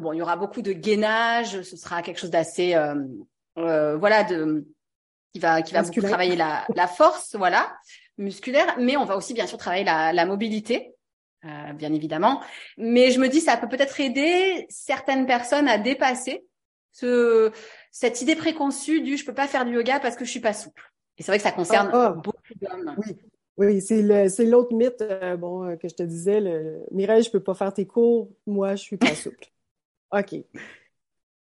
Bon, 0.00 0.12
il 0.12 0.18
y 0.18 0.22
aura 0.22 0.36
beaucoup 0.36 0.62
de 0.62 0.72
gainage, 0.72 1.62
ce 1.62 1.76
sera 1.76 2.02
quelque 2.02 2.18
chose 2.18 2.30
d'assez, 2.30 2.74
euh, 2.74 2.94
euh, 3.58 3.96
voilà, 3.96 4.24
de 4.24 4.66
qui 5.32 5.40
va 5.40 5.62
qui 5.62 5.74
va 5.74 5.82
beaucoup 5.82 6.00
travailler 6.02 6.36
la, 6.36 6.64
la 6.74 6.86
force, 6.86 7.36
voilà, 7.36 7.74
musculaire. 8.18 8.76
Mais 8.78 8.96
on 8.96 9.04
va 9.04 9.16
aussi 9.16 9.34
bien 9.34 9.46
sûr 9.46 9.58
travailler 9.58 9.84
la, 9.84 10.12
la 10.12 10.26
mobilité. 10.26 10.94
Euh, 11.44 11.72
bien 11.72 11.92
évidemment, 11.92 12.40
mais 12.76 13.10
je 13.10 13.18
me 13.18 13.28
dis 13.28 13.40
ça 13.40 13.56
peut 13.56 13.68
peut-être 13.68 13.98
aider 13.98 14.64
certaines 14.68 15.26
personnes 15.26 15.66
à 15.66 15.76
dépasser 15.76 16.44
ce, 16.92 17.50
cette 17.92 18.22
idée 18.22 18.34
préconçue 18.34 19.02
du 19.02 19.16
je 19.16 19.24
peux 19.24 19.34
pas 19.34 19.46
faire 19.46 19.64
du 19.64 19.74
yoga 19.74 20.00
parce 20.00 20.16
que 20.16 20.24
je 20.24 20.30
suis 20.30 20.40
pas 20.40 20.54
souple. 20.54 20.82
Et 21.18 21.22
c'est 21.22 21.30
vrai 21.30 21.38
que 21.38 21.44
ça 21.44 21.52
concerne 21.52 21.90
oh, 21.92 22.08
oh. 22.08 22.20
beaucoup 22.20 22.54
d'hommes. 22.60 22.96
Oui. 22.98 23.16
Oui, 23.58 23.82
c'est 23.82 24.46
l'autre 24.46 24.74
mythe 24.74 25.02
euh, 25.02 25.36
bon, 25.36 25.64
euh, 25.64 25.76
que 25.76 25.86
je 25.86 25.94
te 25.94 26.02
disais. 26.02 26.40
Le, 26.40 26.84
Mireille, 26.90 27.22
je 27.22 27.30
peux 27.30 27.42
pas 27.42 27.54
faire 27.54 27.72
tes 27.72 27.86
cours. 27.86 28.30
Moi, 28.46 28.76
je 28.76 28.82
suis 28.82 28.96
pas 28.96 29.14
souple. 29.14 29.46
OK. 30.10 30.36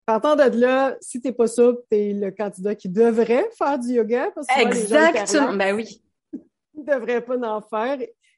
Partant 0.06 0.36
de 0.36 0.60
là, 0.60 0.98
si 1.00 1.22
t'es 1.22 1.32
pas 1.32 1.48
souple, 1.48 1.82
t'es 1.90 2.12
le 2.12 2.32
candidat 2.32 2.76
qui 2.76 2.90
devrait 2.90 3.50
faire 3.58 3.80
du 3.80 3.94
yoga. 3.94 4.30
Parce 4.32 4.46
que 4.46 4.62
Exactement. 4.62 5.54
ben 5.56 5.74
oui. 5.74 6.04
Devrait 6.74 7.22
pas 7.22 7.38
en 7.38 7.62
faire 7.62 7.98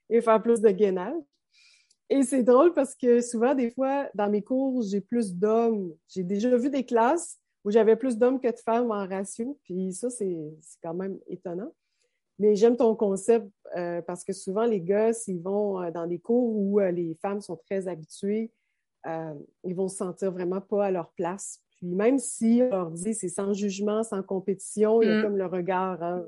et 0.10 0.21
faire 0.21 0.41
plus 0.41 0.62
de 0.62 0.69
gainage. 0.69 1.15
Et 2.10 2.21
c'est 2.21 2.43
drôle 2.43 2.73
parce 2.73 2.93
que 2.93 3.21
souvent, 3.21 3.56
des 3.56 3.71
fois, 3.71 4.08
dans 4.13 4.30
mes 4.30 4.43
cours, 4.43 4.84
j'ai 4.84 5.02
plus 5.02 5.34
d'hommes. 5.34 5.93
J'ai 6.08 6.23
déjà 6.23 6.56
vu 6.56 6.69
des 6.69 6.86
classes 6.86 7.39
où 7.63 7.71
j'avais 7.71 7.95
plus 7.95 8.17
d'hommes 8.17 8.39
que 8.39 8.52
de 8.52 8.58
femmes 8.58 8.91
en 8.91 9.08
ratio. 9.08 9.58
Puis 9.63 9.93
ça, 9.93 10.10
c'est 10.10 10.54
quand 10.82 10.93
même 10.93 11.17
étonnant. 11.28 11.71
Mais 12.39 12.56
j'aime 12.56 12.76
ton 12.76 12.95
concept 12.95 13.47
euh, 13.78 14.02
parce 14.02 14.23
que 14.23 14.34
souvent, 14.34 14.65
les 14.65 14.82
gars, 14.82 15.13
s'ils 15.13 15.41
vont 15.41 15.82
euh, 15.82 15.91
dans 15.91 16.08
des 16.08 16.19
cours 16.19 16.56
où 16.56 16.80
euh, 16.80 16.91
les 16.91 17.15
femmes 17.21 17.41
sont 17.41 17.58
très 17.58 17.88
habituées, 17.88 18.52
ils 19.65 19.76
vont 19.76 19.89
se 19.89 19.97
sentir 19.97 20.32
vraiment 20.32 20.62
pas 20.62 20.86
à 20.86 20.91
leur 20.91 21.12
place. 21.12 21.60
Puis 21.71 21.88
même 21.88 22.19
si 22.19 22.62
on 22.63 22.69
leur 22.69 22.91
dit 22.91 23.13
c'est 23.13 23.28
sans 23.28 23.52
jugement, 23.52 24.02
sans 24.02 24.23
compétition, 24.23 25.02
il 25.02 25.10
y 25.10 25.12
a 25.12 25.19
mm. 25.19 25.21
comme 25.23 25.36
le 25.36 25.45
regard 25.45 26.02
hein, 26.02 26.26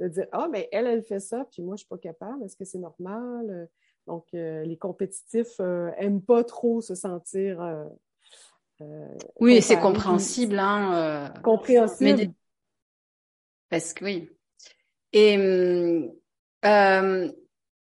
de 0.00 0.08
dire 0.08 0.26
Ah, 0.30 0.46
mais 0.52 0.68
elle, 0.70 0.86
elle 0.86 1.02
fait 1.02 1.20
ça, 1.20 1.46
puis 1.50 1.62
moi, 1.62 1.76
je 1.76 1.78
suis 1.78 1.88
pas 1.88 1.96
capable. 1.96 2.44
Est-ce 2.44 2.56
que 2.56 2.66
c'est 2.66 2.78
normal? 2.78 3.70
Donc, 4.06 4.26
les 4.32 4.76
compétitifs 4.78 5.58
n'aiment 5.60 6.20
pas 6.20 6.44
trop 6.44 6.82
se 6.82 6.94
sentir. 6.94 7.86
Oui, 9.40 9.62
c'est 9.62 9.78
compréhensible. 9.78 10.58
Hein, 10.58 11.32
compréhensible. 11.42 12.32
Parce 13.68 13.92
que 13.92 14.04
oui. 14.04 14.30
Et 15.12 15.36
euh, 16.64 17.32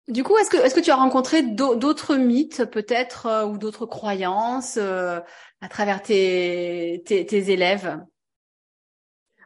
du 0.08 0.23
coup, 0.23 0.38
est-ce 0.38 0.50
que, 0.50 0.58
est-ce 0.58 0.76
que 0.76 0.80
tu 0.80 0.91
as 0.91 0.95
rencontré 0.95 1.43
d'autres 1.43 2.15
mythes 2.15 2.65
peut-être 2.65 3.26
euh, 3.26 3.45
ou 3.45 3.58
d'autres 3.58 3.86
croyances 3.86 4.78
euh, 4.78 5.19
à 5.62 5.69
travers 5.69 6.02
tes, 6.02 7.04
tes, 7.06 7.26
tes, 7.26 7.52
élèves? 7.52 8.02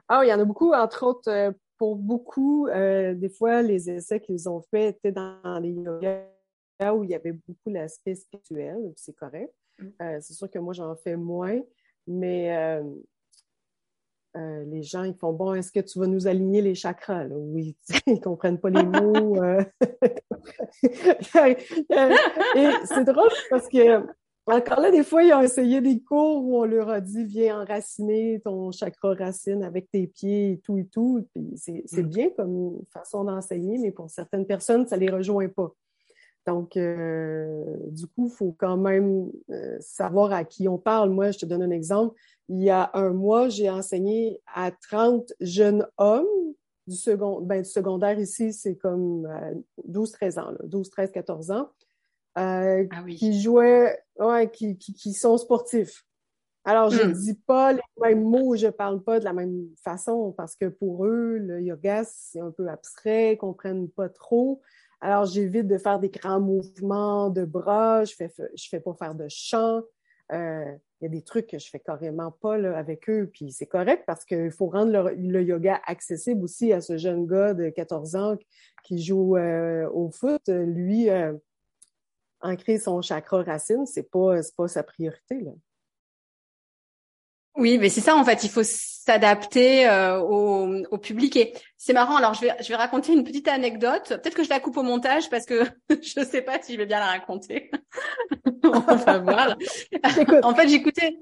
Ah, 0.07 0.21
il 0.23 0.29
y 0.29 0.33
en 0.33 0.39
a 0.39 0.45
beaucoup, 0.45 0.73
entre 0.73 1.03
autres, 1.03 1.53
pour 1.77 1.95
beaucoup, 1.95 2.67
des 2.69 3.29
fois, 3.35 3.61
les 3.61 3.89
essais 3.89 4.19
qu'ils 4.19 4.47
ont 4.49 4.61
faits 4.69 4.97
étaient 4.97 5.11
dans 5.11 5.59
les 5.59 5.71
yoga 5.71 6.27
où 6.93 7.03
il 7.03 7.11
y 7.11 7.15
avait 7.15 7.31
beaucoup 7.31 7.69
l'aspect 7.69 8.15
spirituel, 8.15 8.93
c'est 8.95 9.15
correct. 9.15 9.53
Mmh. 9.81 10.21
c'est 10.21 10.33
sûr 10.33 10.49
que 10.49 10.59
moi, 10.59 10.73
j'en 10.73 10.95
fais 10.95 11.15
moins, 11.15 11.59
mais 12.07 12.81
euh, 14.37 14.63
les 14.65 14.81
gens, 14.81 15.03
ils 15.03 15.13
font 15.13 15.33
bon, 15.33 15.53
est-ce 15.53 15.71
que 15.71 15.81
tu 15.81 15.99
vas 15.99 16.07
nous 16.07 16.27
aligner 16.27 16.61
les 16.61 16.75
chakras? 16.75 17.25
Oui, 17.25 17.75
ils 18.07 18.21
comprennent 18.21 18.59
pas 18.59 18.69
les 18.69 18.83
mots. 18.83 19.43
Euh. 19.43 19.61
Et 22.55 22.69
c'est 22.85 23.03
drôle 23.03 23.29
parce 23.49 23.67
que 23.67 24.05
encore 24.47 24.79
là, 24.79 24.89
des 24.89 25.03
fois, 25.03 25.23
ils 25.23 25.33
ont 25.33 25.41
essayé 25.41 25.81
des 25.81 26.01
cours 26.01 26.43
où 26.43 26.59
on 26.61 26.65
leur 26.65 26.89
a 26.89 27.01
dit 27.01 27.25
viens 27.25 27.61
enraciner 27.61 28.41
ton 28.43 28.71
chakra 28.71 29.13
racine 29.13 29.63
avec 29.63 29.91
tes 29.91 30.07
pieds 30.07 30.53
et 30.53 30.59
tout 30.59 30.77
et 30.77 30.87
tout. 30.87 31.27
c'est, 31.55 31.83
mm. 31.91 32.07
bien 32.07 32.29
comme 32.31 32.81
façon 32.91 33.23
d'enseigner, 33.25 33.77
mais 33.77 33.91
pour 33.91 34.09
certaines 34.09 34.45
personnes, 34.45 34.87
ça 34.87 34.97
les 34.97 35.09
rejoint 35.09 35.49
pas. 35.49 35.73
Donc, 36.47 36.75
euh, 36.75 37.63
du 37.87 38.07
coup, 38.07 38.27
il 38.27 38.35
faut 38.35 38.55
quand 38.57 38.77
même 38.77 39.31
savoir 39.79 40.31
à 40.31 40.43
qui 40.43 40.67
on 40.67 40.77
parle. 40.77 41.11
Moi, 41.11 41.31
je 41.31 41.39
te 41.39 41.45
donne 41.45 41.61
un 41.61 41.71
exemple 41.71 42.15
il 42.51 42.63
y 42.63 42.69
a 42.69 42.91
un 42.93 43.11
mois, 43.11 43.47
j'ai 43.47 43.69
enseigné 43.69 44.41
à 44.53 44.71
30 44.71 45.31
jeunes 45.39 45.87
hommes 45.97 46.27
du, 46.85 46.97
second, 46.97 47.39
ben, 47.39 47.61
du 47.61 47.69
secondaire 47.69 48.19
ici, 48.19 48.51
c'est 48.51 48.75
comme 48.75 49.25
12-13 49.87 50.37
euh, 50.37 50.41
ans, 50.41 50.53
12, 50.65 50.89
13, 50.89 51.11
14 51.13 51.51
ans, 51.51 51.69
euh, 52.37 52.85
ah 52.91 53.03
qui 53.07 53.41
jouaient, 53.41 53.97
ouais, 54.19 54.51
qui, 54.51 54.77
qui, 54.77 55.13
sont 55.13 55.37
sportifs. 55.37 56.05
Alors, 56.65 56.89
je 56.89 57.01
ne 57.01 57.13
hmm. 57.13 57.13
dis 57.13 57.35
pas 57.35 57.71
les 57.71 57.81
mêmes 58.01 58.23
mots, 58.23 58.57
je 58.57 58.65
ne 58.65 58.71
parle 58.71 59.01
pas 59.01 59.19
de 59.19 59.23
la 59.23 59.33
même 59.33 59.69
façon 59.81 60.33
parce 60.35 60.57
que 60.57 60.65
pour 60.65 61.05
eux, 61.05 61.37
le 61.37 61.61
yoga, 61.61 62.03
c'est 62.03 62.41
un 62.41 62.51
peu 62.51 62.67
abstrait, 62.67 63.29
ils 63.29 63.35
ne 63.35 63.39
comprennent 63.39 63.89
pas 63.89 64.09
trop. 64.09 64.61
Alors, 65.01 65.25
j'évite 65.25 65.67
de 65.67 65.77
faire 65.79 65.99
des 65.99 66.09
grands 66.09 66.39
mouvements 66.39 67.29
de 67.29 67.43
bras, 67.43 68.05
je 68.05 68.13
ne 68.13 68.27
fais, 68.29 68.31
je 68.55 68.69
fais 68.69 68.79
pas 68.79 68.93
faire 68.93 69.15
de 69.15 69.27
chant. 69.29 69.81
Euh, 70.31 70.75
il 71.01 71.05
y 71.05 71.07
a 71.07 71.09
des 71.09 71.23
trucs 71.23 71.47
que 71.47 71.57
je 71.57 71.67
fais 71.69 71.79
carrément 71.79 72.31
pas 72.31 72.57
là, 72.57 72.77
avec 72.77 73.09
eux, 73.09 73.29
puis 73.33 73.51
c'est 73.51 73.65
correct 73.65 74.03
parce 74.05 74.23
qu'il 74.23 74.51
faut 74.51 74.67
rendre 74.67 75.11
le, 75.17 75.43
yoga 75.43 75.81
accessible 75.87 76.43
aussi 76.43 76.71
à 76.71 76.79
ce 76.79 76.97
jeune 76.97 77.25
gars 77.25 77.55
de 77.55 77.69
14 77.69 78.15
ans 78.15 78.37
qui 78.83 79.01
joue 79.01 79.35
euh, 79.35 79.89
au 79.89 80.11
foot. 80.11 80.47
Lui, 80.47 81.09
euh, 81.09 81.33
ancrer 82.41 82.77
son 82.77 83.01
chakra 83.01 83.41
racine, 83.41 83.85
c'est 83.87 84.09
pas, 84.09 84.35
pas 84.55 84.67
sa 84.67 84.83
priorité. 84.83 85.41
Là. 85.41 85.51
Oui, 87.55 87.77
mais 87.77 87.89
c'est 87.89 88.01
ça 88.01 88.15
en 88.15 88.23
fait. 88.23 88.43
Il 88.43 88.49
faut 88.49 88.63
s'adapter 88.63 89.87
euh, 89.87 90.19
au, 90.19 90.83
au, 90.91 90.97
public. 90.97 91.35
Et 91.35 91.53
c'est 91.77 91.93
marrant. 91.93 92.15
Alors 92.15 92.33
je 92.33 92.41
vais, 92.41 92.55
je 92.61 92.67
vais 92.69 92.75
raconter 92.75 93.13
une 93.13 93.23
petite 93.23 93.47
anecdote. 93.47 94.07
Peut-être 94.07 94.35
que 94.35 94.43
je 94.43 94.49
la 94.49 94.59
coupe 94.59 94.77
au 94.77 94.83
montage 94.83 95.29
parce 95.29 95.45
que 95.45 95.63
je 95.89 96.19
ne 96.19 96.25
sais 96.25 96.41
pas 96.41 96.61
si 96.61 96.73
je 96.73 96.77
vais 96.77 96.85
bien 96.85 96.99
la 96.99 97.07
raconter. 97.07 97.71
On 98.63 98.79
va 98.79 99.17
voir. 99.19 99.57
en 100.43 100.55
fait, 100.55 100.67
j'écoutais. 100.67 101.17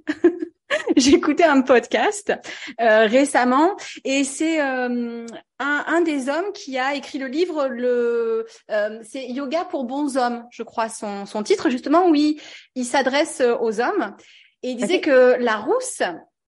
J'écoutais 0.95 1.43
un 1.43 1.61
podcast 1.61 2.31
euh, 2.79 3.05
récemment 3.07 3.75
et 4.03 4.23
c'est 4.23 4.61
euh, 4.61 5.25
un, 5.59 5.83
un, 5.87 6.01
des 6.01 6.29
hommes 6.29 6.51
qui 6.53 6.77
a 6.77 6.93
écrit 6.93 7.17
le 7.17 7.27
livre 7.27 7.67
le 7.67 8.45
euh, 8.69 8.99
c'est 9.01 9.25
Yoga 9.27 9.65
pour 9.65 9.85
bons 9.85 10.17
hommes, 10.17 10.45
je 10.51 10.63
crois 10.63 10.89
son, 10.89 11.25
son 11.25 11.41
titre 11.41 11.69
justement 11.69 12.07
oui 12.07 12.39
il 12.75 12.85
s'adresse 12.85 13.41
aux 13.61 13.81
hommes 13.81 14.15
et 14.63 14.71
il 14.71 14.75
disait 14.75 15.01
que 15.01 15.35
la 15.39 15.57
Rousse, 15.57 16.01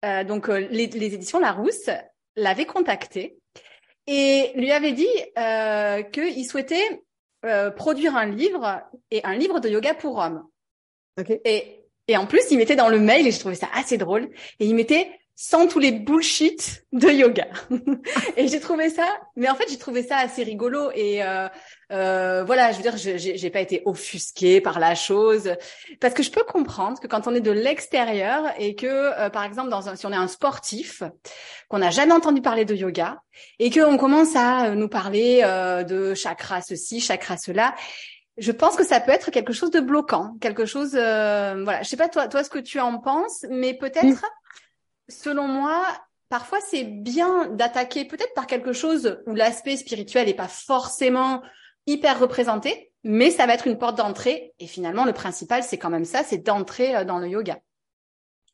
euh, 0.04 0.24
donc 0.24 0.48
euh, 0.48 0.66
les, 0.70 0.86
les, 0.86 1.14
éditions 1.14 1.38
La 1.38 1.52
Rousse, 1.52 1.90
l'avait 2.36 2.66
contacté 2.66 3.38
et 4.06 4.52
lui 4.54 4.70
avait 4.72 4.92
dit 4.92 5.08
euh, 5.38 6.02
qu'il 6.02 6.46
souhaitait 6.46 7.02
euh, 7.44 7.70
produire 7.70 8.16
un 8.16 8.26
livre 8.26 8.82
et 9.10 9.24
un 9.24 9.34
livre 9.34 9.60
de 9.60 9.68
yoga 9.68 9.94
pour 9.94 10.18
hommes. 10.18 10.44
Okay. 11.18 11.40
Et, 11.44 11.84
et 12.08 12.16
en 12.16 12.26
plus, 12.26 12.42
il 12.50 12.58
mettait 12.58 12.76
dans 12.76 12.88
le 12.88 13.00
mail, 13.00 13.26
et 13.26 13.32
je 13.32 13.40
trouvais 13.40 13.54
ça 13.54 13.68
assez 13.74 13.98
drôle, 13.98 14.28
et 14.60 14.66
il 14.66 14.74
mettait 14.74 15.10
sans 15.38 15.68
tous 15.68 15.78
les 15.78 15.92
bullshit 15.92 16.86
de 16.92 17.10
yoga. 17.10 17.46
et 18.38 18.48
j'ai 18.48 18.58
trouvé 18.58 18.88
ça, 18.88 19.06
mais 19.36 19.50
en 19.50 19.54
fait 19.54 19.66
j'ai 19.68 19.76
trouvé 19.76 20.02
ça 20.02 20.16
assez 20.16 20.42
rigolo 20.42 20.90
et 20.94 21.22
euh, 21.22 21.46
euh, 21.92 22.42
voilà, 22.42 22.72
je 22.72 22.78
veux 22.78 22.82
dire, 22.82 22.96
j'ai 22.96 23.50
pas 23.50 23.60
été 23.60 23.82
offusquée 23.84 24.62
par 24.62 24.78
la 24.78 24.94
chose 24.94 25.54
parce 26.00 26.14
que 26.14 26.22
je 26.22 26.30
peux 26.30 26.42
comprendre 26.42 26.98
que 26.98 27.06
quand 27.06 27.26
on 27.26 27.34
est 27.34 27.42
de 27.42 27.50
l'extérieur 27.50 28.44
et 28.58 28.74
que 28.74 28.86
euh, 28.86 29.28
par 29.28 29.44
exemple 29.44 29.68
dans 29.68 29.90
un, 29.90 29.94
si 29.94 30.06
on 30.06 30.12
est 30.12 30.16
un 30.16 30.26
sportif 30.26 31.02
qu'on 31.68 31.78
n'a 31.78 31.90
jamais 31.90 32.14
entendu 32.14 32.40
parler 32.40 32.64
de 32.64 32.74
yoga 32.74 33.20
et 33.58 33.70
qu'on 33.70 33.98
commence 33.98 34.34
à 34.36 34.70
nous 34.70 34.88
parler 34.88 35.42
de 35.86 36.14
chakra 36.14 36.62
ceci, 36.62 37.00
chakra 37.00 37.36
cela, 37.36 37.74
je 38.38 38.52
pense 38.52 38.74
que 38.74 38.84
ça 38.84 39.00
peut 39.00 39.12
être 39.12 39.30
quelque 39.30 39.52
chose 39.52 39.70
de 39.70 39.80
bloquant, 39.80 40.36
quelque 40.40 40.64
chose, 40.64 40.92
voilà. 40.92 41.82
Je 41.82 41.88
sais 41.88 41.96
pas 41.98 42.08
toi, 42.08 42.26
toi 42.26 42.42
ce 42.42 42.48
que 42.48 42.58
tu 42.58 42.80
en 42.80 42.98
penses, 42.98 43.44
mais 43.50 43.74
peut-être 43.74 44.24
selon 45.08 45.46
moi, 45.48 45.84
parfois 46.28 46.58
c'est 46.60 46.84
bien 46.84 47.48
d'attaquer 47.48 48.04
peut-être 48.04 48.34
par 48.34 48.46
quelque 48.46 48.72
chose 48.72 49.18
où 49.26 49.34
l'aspect 49.34 49.76
spirituel 49.76 50.26
n'est 50.26 50.34
pas 50.34 50.48
forcément 50.48 51.42
hyper 51.86 52.18
représenté, 52.18 52.92
mais 53.04 53.30
ça 53.30 53.46
va 53.46 53.54
être 53.54 53.66
une 53.66 53.78
porte 53.78 53.98
d'entrée. 53.98 54.52
Et 54.58 54.66
finalement, 54.66 55.04
le 55.04 55.12
principal, 55.12 55.62
c'est 55.62 55.78
quand 55.78 55.90
même 55.90 56.04
ça, 56.04 56.24
c'est 56.24 56.38
d'entrer 56.38 56.96
euh, 56.96 57.04
dans 57.04 57.18
le 57.18 57.28
yoga. 57.28 57.60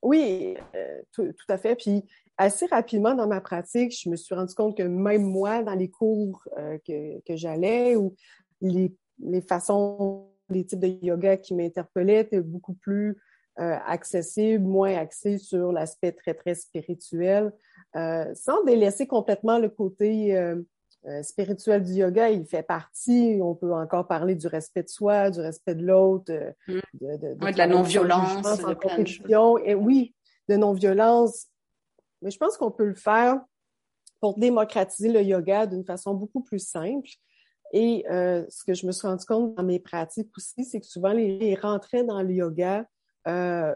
Oui, 0.03 0.55
euh, 0.75 1.01
tout, 1.13 1.33
à 1.49 1.59
fait. 1.59 1.77
Puis 1.77 2.03
assez 2.37 2.67
rapidement 2.67 3.15
dans 3.15 3.29
ma 3.29 3.41
pratique, 3.41 3.97
je 3.99 4.11
me 4.11 4.17
suis 4.17 4.35
rendu 4.35 4.55
compte 4.55 4.77
que 4.77 4.83
même 4.83 5.23
moi, 5.23 5.63
dans 5.63 5.75
les 5.75 5.89
cours 5.89 6.43
euh, 6.59 6.77
que, 6.87 7.21
que 7.21 7.37
j'allais, 7.37 7.97
ou 7.97 8.15
les, 8.61 8.93
les 9.21 9.41
façons, 9.41 10.29
les 10.51 10.67
types 10.67 10.81
de 10.81 10.99
yoga 11.03 11.37
qui 11.37 11.55
m'interpellaient 11.55 12.21
étaient 12.21 12.41
beaucoup 12.41 12.75
plus 12.75 13.17
euh, 13.61 13.77
accessible, 13.87 14.65
moins 14.65 14.97
axé 14.97 15.37
sur 15.37 15.73
l'aspect 15.73 16.13
très, 16.13 16.33
très 16.33 16.55
spirituel, 16.55 17.53
euh, 17.97 18.35
sans 18.35 18.65
délaisser 18.65 19.07
complètement 19.07 19.59
le 19.59 19.69
côté 19.69 20.35
euh, 20.35 20.63
spirituel 21.23 21.83
du 21.83 21.93
yoga. 21.93 22.31
Il 22.31 22.47
fait 22.47 22.63
partie, 22.63 23.41
on 23.43 23.55
peut 23.55 23.75
encore 23.75 24.09
parler 24.09 24.37
du 24.37 24.47
respect 24.47 24.85
de 24.85 24.89
soi, 24.89 25.31
du 25.31 25.41
respect 25.41 25.75
de 25.75 25.85
l'autre, 25.85 26.33
mm. 26.67 26.81
de, 26.95 27.17
de, 27.19 27.35
de, 27.35 27.59
la 27.59 27.67
non-violence, 27.67 28.41
de 28.65 28.73
compétition. 28.73 29.59
Et 29.59 29.75
oui, 29.75 30.15
de 30.49 30.57
non-violence. 30.57 31.49
Mais 32.23 32.31
je 32.31 32.39
pense 32.39 32.57
qu'on 32.57 32.71
peut 32.71 32.87
le 32.87 32.95
faire 32.95 33.39
pour 34.23 34.39
démocratiser 34.39 35.13
le 35.13 35.21
yoga 35.21 35.67
d'une 35.67 35.85
façon 35.85 36.15
beaucoup 36.15 36.41
plus 36.41 36.67
simple. 36.67 37.11
Et 37.75 38.07
ce 38.09 38.65
que 38.65 38.73
je 38.73 38.87
me 38.87 38.93
suis 38.93 39.07
rendu 39.07 39.27
compte 39.27 39.55
dans 39.57 39.63
mes 39.63 39.79
pratiques 39.79 40.31
aussi, 40.39 40.65
c'est 40.65 40.81
que 40.81 40.87
souvent 40.87 41.13
les 41.13 41.55
rentraient 41.55 42.05
dans 42.05 42.23
le 42.23 42.33
yoga 42.33 42.87
euh, 43.29 43.75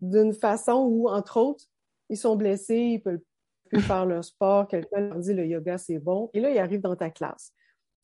d'une 0.00 0.32
façon 0.32 0.86
où, 0.88 1.08
entre 1.08 1.38
autres, 1.38 1.64
ils 2.08 2.16
sont 2.16 2.36
blessés, 2.36 2.76
ils 2.76 3.02
peuvent 3.02 3.20
plus 3.68 3.80
faire 3.80 4.06
leur 4.06 4.24
sport, 4.24 4.68
quelqu'un 4.68 5.00
leur 5.00 5.18
dit 5.18 5.34
le 5.34 5.46
yoga 5.46 5.78
c'est 5.78 5.98
bon, 5.98 6.30
et 6.32 6.40
là, 6.40 6.50
ils 6.50 6.58
arrivent 6.58 6.82
dans 6.82 6.96
ta 6.96 7.10
classe. 7.10 7.52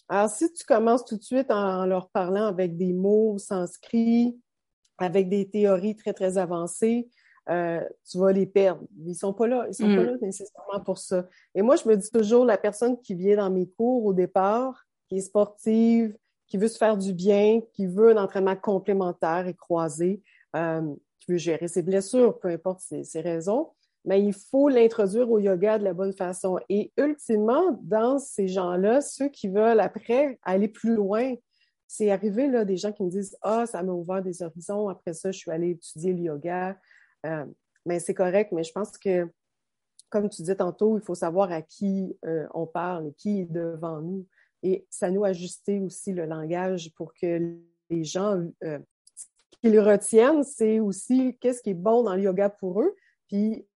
Alors, 0.08 0.28
si 0.28 0.52
tu 0.52 0.64
commences 0.64 1.04
tout 1.04 1.16
de 1.16 1.22
suite 1.22 1.50
en 1.52 1.86
leur 1.86 2.08
parlant 2.10 2.46
avec 2.46 2.76
des 2.76 2.92
mots 2.92 3.38
sanscrits, 3.38 4.36
avec 4.98 5.28
des 5.28 5.48
théories 5.48 5.94
très, 5.94 6.12
très 6.12 6.36
avancées, 6.36 7.08
euh, 7.48 7.80
tu 8.08 8.18
vas 8.18 8.32
les 8.32 8.46
perdre. 8.46 8.82
Ils 9.06 9.14
sont 9.14 9.32
pas 9.32 9.46
là. 9.46 9.66
Ils 9.68 9.74
sont 9.74 9.84
pas 9.84 10.02
mm. 10.02 10.06
là 10.06 10.16
nécessairement 10.20 10.80
pour 10.84 10.98
ça. 10.98 11.26
Et 11.54 11.62
moi, 11.62 11.76
je 11.76 11.88
me 11.88 11.96
dis 11.96 12.10
toujours, 12.10 12.44
la 12.44 12.58
personne 12.58 13.00
qui 13.00 13.14
vient 13.14 13.36
dans 13.36 13.50
mes 13.50 13.68
cours 13.68 14.04
au 14.04 14.12
départ, 14.12 14.86
qui 15.08 15.18
est 15.18 15.22
sportive, 15.22 16.16
qui 16.46 16.58
veut 16.58 16.68
se 16.68 16.78
faire 16.78 16.96
du 16.96 17.12
bien, 17.12 17.60
qui 17.72 17.86
veut 17.86 18.10
un 18.10 18.22
entraînement 18.22 18.56
complémentaire 18.56 19.46
et 19.46 19.54
croisé, 19.54 20.22
euh, 20.56 20.94
qui 21.20 21.32
veut 21.32 21.38
gérer 21.38 21.68
ses 21.68 21.82
blessures, 21.82 22.38
peu 22.38 22.48
importe 22.48 22.80
ses, 22.80 23.20
raisons, 23.20 23.70
mais 24.04 24.22
il 24.22 24.32
faut 24.32 24.68
l'introduire 24.68 25.30
au 25.30 25.38
yoga 25.38 25.78
de 25.78 25.84
la 25.84 25.92
bonne 25.92 26.12
façon. 26.12 26.58
Et 26.68 26.92
ultimement, 26.96 27.78
dans 27.82 28.18
ces 28.18 28.48
gens-là, 28.48 29.00
ceux 29.00 29.28
qui 29.28 29.48
veulent 29.48 29.80
après 29.80 30.38
aller 30.42 30.68
plus 30.68 30.94
loin, 30.94 31.34
c'est 31.86 32.10
arrivé 32.10 32.48
là, 32.48 32.64
des 32.64 32.76
gens 32.76 32.92
qui 32.92 33.02
me 33.02 33.10
disent 33.10 33.36
Ah, 33.42 33.66
ça 33.66 33.82
m'a 33.82 33.92
ouvert 33.92 34.22
des 34.22 34.42
horizons, 34.42 34.88
après 34.88 35.12
ça, 35.12 35.30
je 35.30 35.38
suis 35.38 35.50
allée 35.50 35.70
étudier 35.70 36.12
le 36.14 36.20
yoga. 36.20 36.78
Euh, 37.26 37.44
mais 37.84 37.98
c'est 37.98 38.14
correct, 38.14 38.52
mais 38.52 38.64
je 38.64 38.72
pense 38.72 38.96
que, 38.96 39.28
comme 40.08 40.28
tu 40.28 40.42
disais 40.42 40.56
tantôt, 40.56 40.98
il 40.98 41.04
faut 41.04 41.14
savoir 41.14 41.52
à 41.52 41.62
qui 41.62 42.16
euh, 42.24 42.46
on 42.54 42.66
parle 42.66 43.08
et 43.08 43.12
qui 43.12 43.40
est 43.40 43.52
devant 43.52 44.00
nous. 44.00 44.26
Et 44.62 44.86
ça 44.90 45.10
nous 45.10 45.24
ajuster 45.24 45.80
aussi 45.80 46.12
le 46.12 46.26
langage 46.26 46.92
pour 46.94 47.12
que 47.14 47.56
les 47.90 48.04
gens, 48.04 48.42
qu'ils 49.60 49.78
retiennent, 49.80 50.42
c'est 50.44 50.80
aussi 50.80 51.36
qu'est-ce 51.40 51.62
qui 51.62 51.70
est 51.70 51.74
bon 51.74 52.02
dans 52.02 52.14
le 52.14 52.22
yoga 52.22 52.48
pour 52.48 52.80
eux. 52.80 52.94
Puis 53.28 53.66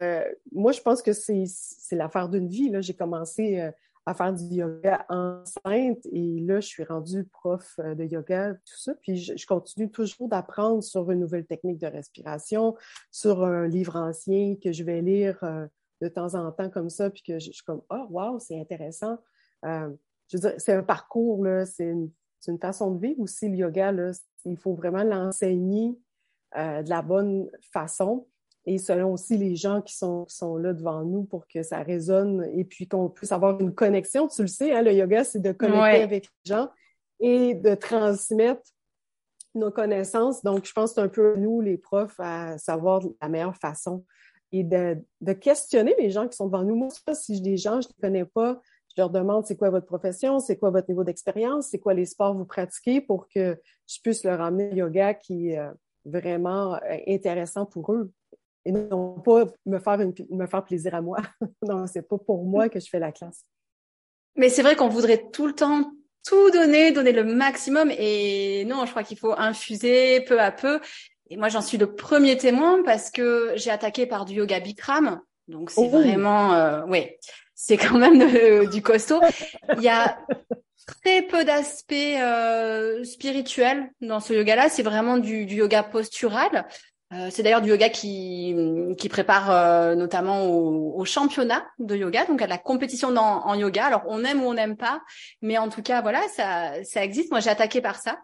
moi, 0.53 0.73
je 0.73 0.81
pense 0.81 1.01
que 1.01 1.13
c'est 1.13 1.47
l'affaire 1.93 2.29
d'une 2.29 2.49
vie. 2.49 2.73
J'ai 2.81 2.95
commencé 2.95 3.71
à 4.07 4.15
faire 4.15 4.33
du 4.33 4.45
yoga 4.45 5.07
enceinte 5.09 6.07
et 6.13 6.41
là, 6.41 6.61
je 6.61 6.67
suis 6.67 6.85
rendue 6.85 7.25
prof 7.25 7.75
euh, 7.79 7.95
de 7.95 8.05
yoga, 8.05 8.55
tout 8.55 8.79
ça. 8.79 8.95
Puis 9.03 9.17
je, 9.17 9.47
continue 9.47 9.91
toujours 9.91 10.29
d'apprendre 10.29 10.83
sur 10.83 11.11
une 11.11 11.21
nouvelle 11.21 11.47
technique 11.47 11.79
de 11.79 11.87
respiration, 11.87 12.77
sur 13.11 13.45
un 13.45 13.67
livre 13.67 13.97
ancien 13.97 14.57
que 14.63 14.73
je 14.73 14.85
vais 14.85 15.01
lire 15.01 15.39
euh, 15.43 15.67
de 16.03 16.09
temps 16.09 16.35
en 16.35 16.53
temps 16.53 16.69
comme 16.69 16.91
ça, 16.91 17.09
puis 17.09 17.23
que 17.23 17.39
je, 17.39 17.51
suis 17.51 17.65
comme 17.65 17.83
oh 17.91 18.07
wow, 18.11 18.39
c'est 18.39 18.61
intéressant. 18.61 19.19
Euh, 19.65 19.91
je 20.29 20.37
veux 20.37 20.51
dire, 20.51 20.55
c'est 20.59 20.75
un 20.75 20.83
parcours 20.83 21.43
là, 21.45 21.65
c'est 21.65 21.85
une, 21.85 22.11
une, 22.49 22.59
façon 22.59 22.91
de 22.93 23.01
vivre 23.01 23.21
aussi 23.21 23.49
le 23.49 23.57
yoga 23.57 23.93
là. 23.93 24.13
Il 24.45 24.57
faut 24.57 24.75
vraiment 24.75 25.05
l'enseigner 25.05 25.99
de 26.55 26.89
la 26.89 27.03
bonne 27.03 27.51
façon 27.73 28.27
et 28.67 28.79
selon 28.79 29.13
aussi 29.13 29.37
les 29.37 29.57
gens 29.57 29.83
qui 29.83 29.95
sont, 29.95 30.25
sont 30.29 30.57
là 30.57 30.73
devant 30.73 31.05
nous 31.05 31.25
pour 31.25 31.47
que 31.47 31.63
ça 31.63 31.83
résonne 31.83 32.49
et 32.55 32.65
puis 32.65 32.87
qu'on 32.89 33.09
puisse 33.09 33.33
avoir 33.33 33.61
une 33.61 33.75
connexion. 33.75 34.27
Tu 34.29 34.43
le 34.43 34.49
sais, 34.49 34.73
hein, 34.73 34.83
le 34.83 34.93
yoga, 34.93 35.25
c'est 35.25 35.41
de 35.41 35.53
connecter 35.53 36.03
avec 36.03 36.25
les 36.25 36.51
gens 36.51 36.71
et 37.21 37.55
de 37.55 37.75
transmettre 37.75 38.63
nos 39.55 39.71
connaissances. 39.71 40.43
Donc, 40.43 40.65
je 40.65 40.73
pense 40.73 40.91
que 40.91 40.95
c'est 40.95 41.01
un 41.03 41.09
peu 41.09 41.37
nous, 41.37 41.61
les 41.61 41.77
profs, 41.77 42.19
à 42.19 42.57
savoir 42.59 43.03
la 43.21 43.29
meilleure 43.29 43.57
façon 43.57 44.05
et 44.51 44.65
de, 44.65 44.97
de 45.21 45.33
questionner 45.33 45.95
les 45.99 46.11
gens 46.11 46.29
qui 46.29 46.37
sont 46.37 46.47
devant 46.47 46.63
nous. 46.63 46.77
Moi, 46.77 46.89
si 47.13 47.35
j'ai 47.35 47.41
des 47.41 47.57
gens, 47.57 47.81
je 47.81 47.89
ne 47.89 48.01
connais 48.01 48.25
pas, 48.25 48.61
je 48.97 49.03
leur 49.03 49.11
demande 49.11 49.47
c'est 49.47 49.57
quoi 49.57 49.71
votre 49.71 49.87
profession, 49.87 50.39
c'est 50.39 50.57
quoi 50.57 50.71
votre 50.71 50.89
niveau 50.89 51.05
d'expérience, 51.05 51.69
c'est 51.69 51.79
quoi 51.79 51.95
les 51.95 52.07
sports 52.07 52.33
que 52.33 52.39
vous 52.39 52.45
pratiquez 52.45 53.01
pour 53.01 53.29
que 53.29 53.59
je 53.87 54.01
puisse 54.01 54.25
leur 54.25 54.41
amener 54.41 54.71
le 54.71 54.77
yoga 54.77 55.15
qui 55.15 55.51
est 55.51 55.59
euh, 55.59 55.71
vraiment 56.05 56.75
euh, 56.75 56.99
intéressant 57.09 57.67
pour 57.67 57.93
eux 57.93 58.13
et 58.65 58.73
non 58.73 59.21
pas 59.21 59.45
me 59.67 59.79
faire, 59.79 59.99
me 60.31 60.47
faire 60.47 60.65
plaisir 60.65 60.95
à 60.95 61.03
moi. 61.03 61.19
non, 61.63 61.87
c'est 61.87 62.09
pas 62.09 62.19
pour 62.19 62.45
moi 62.45 62.69
que 62.69 62.81
je 62.81 62.89
fais 62.89 62.99
la 62.99 63.13
classe. 63.13 63.45
Mais 64.37 64.49
c'est 64.49 64.63
vrai 64.63 64.77
qu'on 64.77 64.89
voudrait 64.89 65.29
tout 65.33 65.47
le 65.47 65.55
temps 65.55 65.93
tout 66.27 66.51
donner, 66.51 66.91
donner 66.91 67.13
le 67.13 67.25
maximum. 67.25 67.91
Et 67.91 68.65
non, 68.65 68.87
je 68.87 68.91
crois 68.91 69.03
qu'il 69.03 69.19
faut 69.19 69.35
infuser 69.37 70.23
peu 70.23 70.41
à 70.41 70.51
peu. 70.51 70.81
Et 71.31 71.37
moi, 71.37 71.49
j'en 71.49 71.61
suis 71.61 71.79
le 71.79 71.95
premier 71.95 72.37
témoin 72.37 72.83
parce 72.83 73.11
que 73.11 73.53
j'ai 73.57 73.71
attaqué 73.71 74.07
par 74.07 74.25
du 74.25 74.35
yoga 74.35 74.61
Bikram. 74.61 75.21
Donc, 75.49 75.71
c'est 75.71 75.83
oh. 75.83 75.89
vraiment, 75.89 76.55
euh, 76.55 76.83
oui, 76.89 77.11
c'est 77.55 77.77
quand 77.77 77.99
même 77.99 78.69
du 78.69 78.83
costaud. 78.83 79.21
Il 79.77 79.83
y 79.83 79.89
a 79.89 80.19
très 80.87 81.23
peu 81.23 81.45
d'aspects 81.45 81.93
euh, 81.93 83.05
spirituels 83.05 83.91
dans 84.01 84.21
ce 84.21 84.33
yoga-là. 84.33 84.69
C'est 84.69 84.83
vraiment 84.83 85.19
du, 85.19 85.47
du, 85.47 85.57
yoga 85.57 85.83
postural. 85.83 86.67
Euh, 87.13 87.29
c'est 87.31 87.43
d'ailleurs 87.43 87.63
du 87.63 87.71
yoga 87.71 87.89
qui, 87.91 88.57
qui 88.99 89.09
prépare 89.09 89.51
euh, 89.51 89.95
notamment 89.95 90.47
au, 90.47 91.05
championnat 91.05 91.65
de 91.79 91.95
yoga, 91.97 92.25
donc 92.25 92.41
à 92.41 92.47
la 92.47 92.59
compétition 92.59 93.15
en 93.17 93.55
yoga. 93.55 93.87
Alors 93.87 94.03
on 94.07 94.25
aime 94.25 94.43
ou 94.43 94.47
on 94.47 94.55
n'aime 94.55 94.77
pas, 94.77 95.03
mais 95.43 95.59
en 95.59 95.69
tout 95.69 95.83
cas 95.83 96.01
voilà, 96.01 96.23
ça, 96.35 96.83
ça 96.83 97.05
existe. 97.05 97.31
Moi 97.31 97.41
j'ai 97.41 97.51
attaqué 97.51 97.81
par 97.81 98.01
ça. 98.01 98.19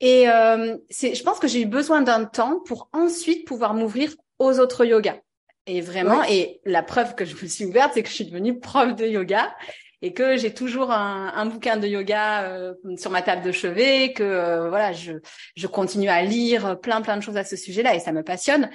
Et 0.00 0.28
euh, 0.28 0.76
je 0.90 1.22
pense 1.22 1.38
que 1.38 1.48
j'ai 1.48 1.62
eu 1.62 1.66
besoin 1.66 2.02
d'un 2.02 2.24
temps 2.24 2.60
pour 2.60 2.88
ensuite 2.92 3.46
pouvoir 3.46 3.74
m'ouvrir 3.74 4.14
aux 4.38 4.58
autres 4.58 4.84
yogas. 4.84 5.18
Et 5.66 5.80
vraiment, 5.80 6.22
et 6.24 6.60
la 6.64 6.82
preuve 6.82 7.14
que 7.14 7.24
je 7.24 7.34
me 7.40 7.48
suis 7.48 7.64
ouverte, 7.64 7.92
c'est 7.94 8.02
que 8.02 8.08
je 8.08 8.14
suis 8.14 8.26
devenue 8.26 8.58
prof 8.58 8.94
de 8.94 9.06
yoga 9.06 9.54
et 10.02 10.12
que 10.12 10.36
j'ai 10.36 10.52
toujours 10.52 10.90
un, 10.92 11.32
un, 11.34 11.46
bouquin 11.46 11.78
de 11.78 11.88
yoga 11.88 12.42
euh, 12.42 12.74
sur 12.98 13.10
ma 13.10 13.22
table 13.22 13.42
de 13.42 13.50
chevet, 13.52 14.12
que 14.12 14.22
euh, 14.22 14.68
voilà, 14.68 14.92
je, 14.92 15.12
je 15.56 15.66
continue 15.66 16.08
à 16.08 16.22
lire 16.22 16.78
plein 16.80 17.00
plein 17.00 17.16
de 17.16 17.22
choses 17.22 17.38
à 17.38 17.44
ce 17.44 17.56
sujet-là 17.56 17.94
et 17.94 18.00
ça 18.00 18.12
me 18.12 18.22
passionne. 18.22 18.68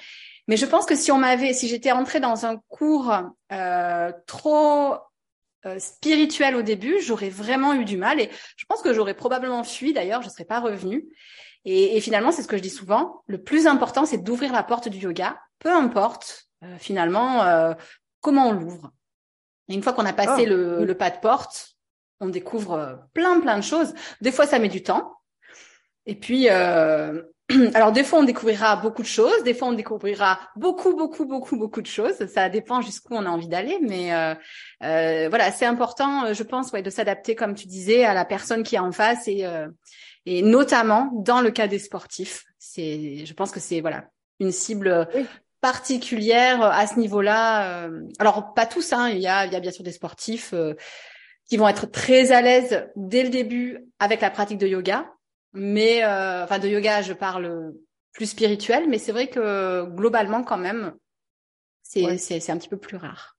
Mais 0.48 0.58
je 0.58 0.66
pense 0.66 0.88
que 0.88 0.96
si 0.96 1.12
on 1.12 1.20
m'avait, 1.20 1.54
si 1.54 1.68
j'étais 1.68 1.92
entrée 1.92 2.20
dans 2.20 2.48
un 2.48 2.58
cours 2.70 3.14
euh, 3.52 4.12
trop 4.26 4.96
euh, 5.68 5.78
spirituel 5.78 6.56
au 6.56 6.64
début, 6.64 7.00
j'aurais 7.02 7.30
vraiment 7.30 7.76
eu 7.76 7.86
du 7.86 7.98
mal 7.98 8.20
et 8.20 8.32
je 8.58 8.66
pense 8.66 8.82
que 8.82 8.92
j'aurais 8.92 9.14
probablement 9.14 9.64
fui. 9.64 9.94
D'ailleurs, 9.94 10.24
je 10.24 10.30
serais 10.30 10.46
pas 10.46 10.60
revenue. 10.60 11.06
Et, 11.66 11.98
et 11.98 12.02
finalement, 12.02 12.32
c'est 12.32 12.42
ce 12.42 12.48
que 12.48 12.58
je 12.58 12.64
dis 12.64 12.72
souvent. 12.72 13.22
Le 13.28 13.44
plus 13.44 13.68
important, 13.68 14.06
c'est 14.06 14.18
d'ouvrir 14.18 14.52
la 14.52 14.64
porte 14.64 14.88
du 14.90 14.98
yoga, 14.98 15.40
peu 15.60 15.72
importe 15.72 16.49
finalement 16.78 17.76
comment 18.22 18.50
on 18.50 18.52
l'ouvre? 18.54 18.92
Et 19.70 19.76
une 19.76 19.84
fois 19.84 19.94
qu'on 19.94 20.06
a 20.06 20.14
passé 20.14 20.46
ah, 20.46 20.50
le, 20.50 20.94
pas 20.94 21.12
de 21.12 21.20
porte, 21.20 21.76
on 22.20 22.30
découvre 22.30 22.74
euh, 22.74 22.96
plein 23.14 23.40
plein 23.40 23.58
de 23.58 23.64
choses. 23.64 23.94
Des 24.22 24.32
fois, 24.32 24.48
ça 24.48 24.60
met 24.60 24.68
du 24.68 24.84
temps. 24.84 25.14
Et 26.06 26.16
puis, 26.16 26.50
euh, 26.50 27.22
alors 27.76 27.92
des 27.92 28.04
fois, 28.04 28.20
on 28.20 28.24
découvrira 28.24 28.78
beaucoup 28.78 29.04
de 29.04 29.08
choses. 29.08 29.44
Des 29.44 29.54
fois, 29.54 29.68
on 29.68 29.74
découvrira 29.74 30.40
beaucoup 30.56 30.96
beaucoup 30.96 31.26
beaucoup 31.26 31.56
beaucoup 31.56 31.82
de 31.82 31.88
choses. 31.88 32.26
Ça 32.28 32.50
dépend 32.50 32.82
jusqu'où 32.82 33.14
on 33.14 33.26
a 33.26 33.30
envie 33.30 33.48
d'aller. 33.48 33.78
Mais 33.82 34.14
euh, 34.14 34.34
euh 34.84 35.30
voilà, 35.30 35.52
c'est 35.52 35.68
important, 35.68 36.34
je 36.34 36.44
pense, 36.44 36.72
ouais, 36.72 36.82
de 36.82 36.90
s'adapter, 36.90 37.36
comme 37.36 37.54
tu 37.54 37.68
disais, 37.68 38.04
à 38.06 38.14
la 38.14 38.26
personne 38.26 38.64
qui 38.64 38.76
est 38.76 38.80
en 38.80 38.92
face 38.92 39.28
et 39.28 39.46
et 40.26 40.42
notamment 40.42 41.10
dans 41.14 41.42
le 41.42 41.52
cas 41.52 41.68
des 41.68 41.80
sportifs. 41.80 42.44
C'est, 42.58 43.26
je 43.26 43.34
pense 43.34 43.52
que 43.52 43.60
c'est 43.60 43.82
voilà 43.82 44.10
une 44.40 44.52
cible 44.52 45.08
particulière 45.62 46.62
euh, 46.62 46.70
à 46.72 46.88
ce 46.88 47.00
niveau-là. 47.00 47.86
Euh, 47.86 48.08
alors 48.20 48.54
pas 48.54 48.66
tous, 48.66 48.94
hein, 48.94 49.10
il 49.10 49.20
y 49.20 49.28
a, 49.28 49.46
il 49.46 49.54
y 49.54 49.56
a 49.56 49.60
bien 49.60 49.72
sûr 49.72 49.84
des 49.84 49.92
sportifs 49.92 50.54
euh, 50.54 50.74
qui 51.48 51.58
vont 51.58 51.68
être 51.68 51.86
très 51.86 52.32
à 52.32 52.42
l'aise 52.42 52.88
dès 52.96 53.24
le 53.24 53.30
début 53.30 53.86
avec 54.00 54.22
la 54.22 54.30
pratique 54.30 54.60
de 54.60 54.68
yoga, 54.68 55.12
mais 55.54 56.06
enfin 56.06 56.60
de 56.60 56.68
yoga, 56.68 57.02
je 57.02 57.14
parle 57.14 57.74
plus 58.12 58.28
spirituel, 58.28 58.88
mais 58.88 59.00
c'est 59.00 59.12
vrai 59.12 59.30
que 59.30 59.84
globalement 59.86 60.44
quand 60.44 60.60
même, 60.60 60.94
c'est 61.82 62.20
c'est 62.20 62.52
un 62.52 62.58
petit 62.58 62.70
peu 62.70 62.78
plus 62.78 62.98
rare. 62.98 63.36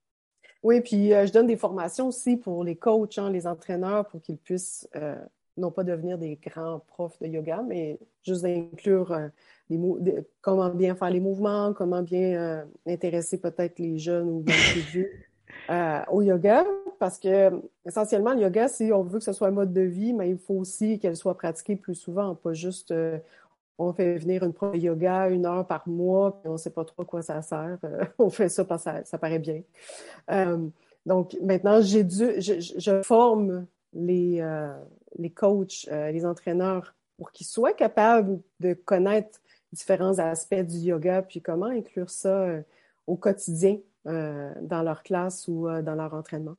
Oui, 0.64 0.80
puis 0.80 1.10
je 1.10 1.30
donne 1.30 1.46
des 1.46 1.56
formations 1.56 2.08
aussi 2.08 2.36
pour 2.36 2.64
les 2.64 2.74
coachs, 2.74 3.16
hein, 3.16 3.30
les 3.30 3.46
entraîneurs, 3.46 4.08
pour 4.08 4.20
qu'ils 4.20 4.38
puissent 4.38 4.88
non 5.56 5.70
pas 5.70 5.84
devenir 5.84 6.18
des 6.18 6.34
grands 6.34 6.80
profs 6.80 7.20
de 7.20 7.28
yoga, 7.28 7.62
mais 7.64 8.00
juste 8.24 8.44
inclure 8.44 9.30
comment 10.40 10.68
bien 10.70 10.94
faire 10.94 11.10
les 11.10 11.20
mouvements, 11.20 11.72
comment 11.72 12.02
bien 12.02 12.40
euh, 12.40 12.64
intéresser 12.86 13.38
peut-être 13.38 13.78
les 13.78 13.98
jeunes 13.98 14.28
ou 14.28 14.44
les 14.46 14.80
vieux 14.80 15.10
euh, 15.70 16.00
au 16.10 16.22
yoga. 16.22 16.64
Parce 16.98 17.18
que 17.18 17.50
essentiellement, 17.86 18.34
le 18.34 18.42
yoga, 18.42 18.68
si 18.68 18.92
on 18.92 19.02
veut 19.02 19.18
que 19.18 19.24
ce 19.24 19.32
soit 19.32 19.48
un 19.48 19.52
mode 19.52 19.72
de 19.72 19.80
vie, 19.80 20.12
mais 20.12 20.30
il 20.30 20.38
faut 20.38 20.54
aussi 20.54 20.98
qu'elle 20.98 21.16
soit 21.16 21.36
pratiquée 21.36 21.76
plus 21.76 21.94
souvent, 21.94 22.34
pas 22.34 22.52
juste 22.52 22.90
euh, 22.90 23.18
on 23.78 23.92
fait 23.94 24.18
venir 24.18 24.42
une 24.42 24.52
prof 24.52 24.72
de 24.72 24.78
yoga 24.78 25.28
une 25.28 25.46
heure 25.46 25.66
par 25.66 25.88
mois, 25.88 26.38
puis 26.40 26.48
on 26.48 26.54
ne 26.54 26.58
sait 26.58 26.70
pas 26.70 26.84
trop 26.84 27.02
à 27.02 27.04
quoi 27.04 27.22
ça 27.22 27.40
sert. 27.40 27.78
on 28.18 28.28
fait 28.28 28.48
ça 28.50 28.64
parce 28.64 28.84
que 28.84 28.90
ça, 29.04 29.18
paraît 29.18 29.38
bien. 29.38 29.62
donc 31.06 31.34
maintenant, 31.42 31.80
j'ai 31.80 32.04
dû, 32.04 32.40
je, 32.40 32.60
je, 32.76 33.02
forme 33.02 33.66
les, 33.94 34.44
les 35.16 35.30
coachs, 35.30 35.88
les 35.90 36.26
entraîneurs 36.26 36.94
pour 37.16 37.32
qu'ils 37.32 37.46
soient 37.46 37.72
capables 37.72 38.40
de 38.60 38.74
connaître 38.74 39.40
différents 39.72 40.18
aspects 40.18 40.54
du 40.54 40.78
yoga, 40.78 41.22
puis 41.22 41.40
comment 41.40 41.66
inclure 41.66 42.10
ça 42.10 42.42
euh, 42.42 42.62
au 43.06 43.16
quotidien 43.16 43.78
euh, 44.06 44.52
dans 44.62 44.82
leur 44.82 45.02
classe 45.02 45.48
ou 45.48 45.68
euh, 45.68 45.82
dans 45.82 45.94
leur 45.94 46.14
entraînement? 46.14 46.56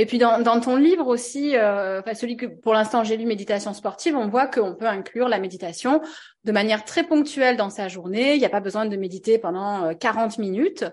Et 0.00 0.06
puis 0.06 0.16
dans, 0.16 0.40
dans 0.40 0.58
ton 0.60 0.76
livre 0.76 1.06
aussi, 1.08 1.54
euh, 1.56 2.00
enfin 2.00 2.14
celui 2.14 2.38
que 2.38 2.46
pour 2.46 2.72
l'instant 2.72 3.04
j'ai 3.04 3.18
lu 3.18 3.26
Méditation 3.26 3.74
sportive, 3.74 4.16
on 4.16 4.28
voit 4.28 4.46
qu'on 4.46 4.74
peut 4.74 4.86
inclure 4.86 5.28
la 5.28 5.38
méditation 5.38 6.00
de 6.44 6.52
manière 6.52 6.86
très 6.86 7.04
ponctuelle 7.04 7.58
dans 7.58 7.68
sa 7.68 7.88
journée. 7.88 8.32
Il 8.34 8.38
n'y 8.38 8.46
a 8.46 8.50
pas 8.50 8.60
besoin 8.60 8.86
de 8.86 8.96
méditer 8.96 9.36
pendant 9.36 9.94
40 9.94 10.38
euh, 10.38 10.42
minutes. 10.42 10.86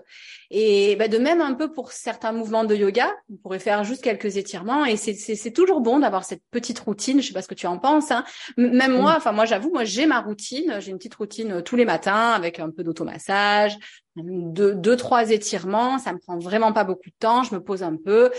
Et 0.50 0.94
bah, 0.96 1.08
de 1.08 1.16
même 1.16 1.40
un 1.40 1.54
peu 1.54 1.72
pour 1.72 1.92
certains 1.92 2.32
mouvements 2.32 2.64
de 2.64 2.74
yoga, 2.74 3.10
on 3.32 3.36
pourrait 3.36 3.58
faire 3.58 3.82
juste 3.82 4.04
quelques 4.04 4.36
étirements. 4.36 4.84
Et 4.84 4.96
c'est 4.96 5.52
toujours 5.52 5.80
bon 5.80 6.00
d'avoir 6.00 6.24
cette 6.24 6.42
petite 6.50 6.78
routine. 6.78 7.22
Je 7.22 7.28
sais 7.28 7.32
pas 7.32 7.40
ce 7.40 7.48
que 7.48 7.54
tu 7.54 7.66
en 7.66 7.78
penses. 7.78 8.10
Hein. 8.10 8.24
Même 8.58 8.92
moi, 8.92 9.14
enfin 9.16 9.32
moi 9.32 9.46
j'avoue, 9.46 9.70
moi 9.70 9.84
j'ai 9.84 10.04
ma 10.04 10.20
routine. 10.20 10.76
J'ai 10.80 10.90
une 10.90 10.98
petite 10.98 11.14
routine 11.14 11.52
euh, 11.52 11.62
tous 11.62 11.76
les 11.76 11.86
matins 11.86 12.32
avec 12.32 12.60
un 12.60 12.70
peu 12.70 12.84
d'automassage, 12.84 13.78
deux, 14.16 14.74
deux, 14.74 14.96
trois 14.96 15.30
étirements. 15.30 15.98
Ça 15.98 16.12
me 16.12 16.18
prend 16.18 16.38
vraiment 16.38 16.74
pas 16.74 16.84
beaucoup 16.84 17.08
de 17.08 17.18
temps. 17.18 17.42
Je 17.42 17.54
me 17.54 17.62
pose 17.62 17.82
un 17.82 17.96
peu 17.96 18.30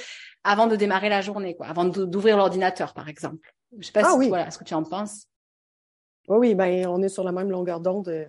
avant 0.50 0.66
de 0.66 0.76
démarrer 0.76 1.10
la 1.10 1.22
journée, 1.22 1.56
quoi, 1.56 1.68
avant 1.68 1.86
d'ouvrir 1.86 2.36
l'ordinateur, 2.36 2.94
par 2.96 3.08
exemple. 3.08 3.54
Je 3.78 3.86
sais 3.86 3.92
pas 3.92 4.02
ah 4.04 4.18
si 4.20 4.28
voilà, 4.28 4.50
ce 4.50 4.58
que 4.58 4.64
tu 4.64 4.74
en 4.74 4.84
penses. 4.84 5.28
Oui, 6.28 6.38
oui, 6.40 6.56
ben 6.56 6.88
on 6.88 7.04
est 7.04 7.10
sur 7.10 7.24
la 7.24 7.32
même 7.32 7.52
longueur 7.52 7.80
d'onde 7.80 8.10
euh, 8.10 8.26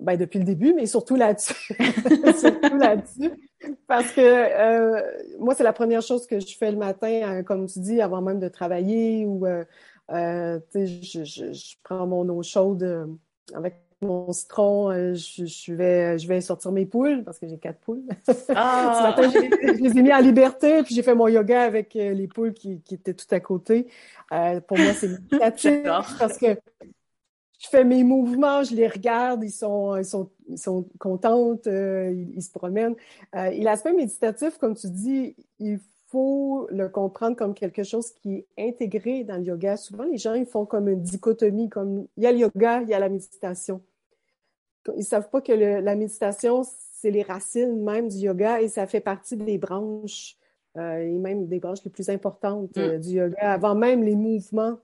ben, 0.00 0.16
depuis 0.16 0.38
le 0.38 0.44
début, 0.44 0.74
mais 0.74 0.86
surtout 0.86 1.16
là-dessus. 1.16 1.76
surtout 2.38 2.76
là-dessus. 2.76 3.32
Parce 3.88 4.12
que 4.12 4.20
euh, 4.20 5.02
moi, 5.40 5.54
c'est 5.56 5.64
la 5.64 5.72
première 5.72 6.02
chose 6.02 6.26
que 6.28 6.38
je 6.38 6.56
fais 6.56 6.70
le 6.70 6.78
matin, 6.78 7.22
hein, 7.24 7.42
comme 7.42 7.66
tu 7.66 7.80
dis, 7.80 8.00
avant 8.00 8.22
même 8.22 8.38
de 8.38 8.48
travailler 8.48 9.26
ou 9.26 9.44
euh, 9.44 9.64
euh 10.12 10.60
je, 10.72 11.24
je, 11.24 11.52
je, 11.52 11.74
prends 11.82 12.06
mon 12.06 12.28
eau 12.28 12.44
chaude 12.44 13.08
avec 13.54 13.85
mon 14.02 14.30
citron, 14.32 14.90
euh, 14.90 15.14
je, 15.14 15.46
je, 15.46 15.72
vais, 15.72 16.18
je 16.18 16.28
vais 16.28 16.40
sortir 16.40 16.70
mes 16.72 16.84
poules 16.84 17.24
parce 17.24 17.38
que 17.38 17.46
j'ai 17.48 17.58
quatre 17.58 17.80
poules. 17.80 18.02
Ah! 18.54 19.14
Ce 19.16 19.22
matin, 19.22 19.30
je, 19.30 19.82
les 19.82 19.98
ai 19.98 20.02
mis 20.02 20.12
en 20.12 20.20
liberté, 20.20 20.82
puis 20.82 20.94
j'ai 20.94 21.02
fait 21.02 21.14
mon 21.14 21.28
yoga 21.28 21.62
avec 21.62 21.96
euh, 21.96 22.12
les 22.12 22.28
poules 22.28 22.52
qui, 22.52 22.80
qui 22.82 22.94
étaient 22.94 23.14
tout 23.14 23.26
à 23.30 23.40
côté. 23.40 23.86
Euh, 24.32 24.60
pour 24.60 24.78
moi, 24.78 24.92
c'est 24.92 25.08
méditatif 25.32 25.82
parce 26.18 26.36
que 26.36 26.58
je 27.58 27.68
fais 27.68 27.84
mes 27.84 28.04
mouvements, 28.04 28.62
je 28.62 28.74
les 28.74 28.86
regarde, 28.86 29.42
ils 29.42 29.50
sont, 29.50 29.96
ils 29.96 30.04
sont, 30.04 30.30
ils 30.46 30.58
sont 30.58 30.86
contentes, 30.98 31.66
euh, 31.66 32.12
ils, 32.12 32.36
ils, 32.36 32.42
se 32.42 32.50
promènent. 32.50 32.96
et 33.34 33.62
l'aspect 33.62 33.94
méditatif, 33.94 34.58
comme 34.58 34.76
tu 34.76 34.90
dis, 34.90 35.34
il 35.58 35.80
faut 36.08 36.68
le 36.70 36.88
comprendre 36.88 37.36
comme 37.36 37.54
quelque 37.54 37.82
chose 37.82 38.10
qui 38.10 38.34
est 38.34 38.68
intégré 38.68 39.24
dans 39.24 39.36
le 39.36 39.42
yoga. 39.42 39.76
Souvent, 39.76 40.04
les 40.04 40.18
gens, 40.18 40.34
ils 40.34 40.46
font 40.46 40.64
comme 40.64 40.88
une 40.88 41.02
dichotomie, 41.02 41.68
comme 41.68 42.06
il 42.16 42.22
y 42.22 42.26
a 42.26 42.32
le 42.32 42.38
yoga, 42.38 42.82
il 42.82 42.88
y 42.88 42.94
a 42.94 42.98
la 42.98 43.08
méditation. 43.08 43.82
Ils 44.96 45.04
savent 45.04 45.30
pas 45.30 45.40
que 45.40 45.52
la 45.52 45.96
méditation, 45.96 46.62
c'est 46.92 47.10
les 47.10 47.22
racines 47.22 47.82
même 47.82 48.08
du 48.08 48.18
yoga 48.18 48.60
et 48.60 48.68
ça 48.68 48.86
fait 48.86 49.00
partie 49.00 49.36
des 49.36 49.58
branches 49.58 50.36
euh, 50.76 50.98
et 50.98 51.18
même 51.18 51.46
des 51.46 51.58
branches 51.58 51.82
les 51.84 51.90
plus 51.90 52.08
importantes 52.08 52.76
mm. 52.76 52.80
euh, 52.80 52.98
du 52.98 53.10
yoga, 53.10 53.52
avant 53.52 53.74
même 53.74 54.04
les 54.04 54.14
mouvements. 54.14 54.78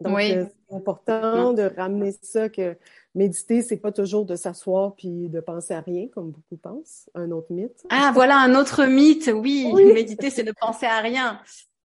Donc, 0.00 0.18
euh, 0.18 0.46
c'est 0.68 0.76
important 0.76 1.52
de 1.52 1.62
ramener 1.76 2.12
ça 2.22 2.48
que 2.48 2.76
méditer, 3.14 3.62
c'est 3.62 3.76
pas 3.76 3.92
toujours 3.92 4.24
de 4.24 4.36
s'asseoir 4.36 4.94
puis 4.96 5.28
de 5.28 5.40
penser 5.40 5.74
à 5.74 5.80
rien, 5.80 6.08
comme 6.08 6.30
beaucoup 6.30 6.56
pensent. 6.56 7.08
Un 7.14 7.30
autre 7.30 7.52
mythe. 7.52 7.84
Ah, 7.90 8.10
voilà 8.12 8.38
un 8.38 8.54
autre 8.54 8.84
mythe. 8.86 9.30
Oui, 9.32 9.72
méditer, 9.94 10.30
c'est 10.30 10.42
ne 10.42 10.52
penser 10.52 10.86
à 10.86 10.98
rien. 10.98 11.40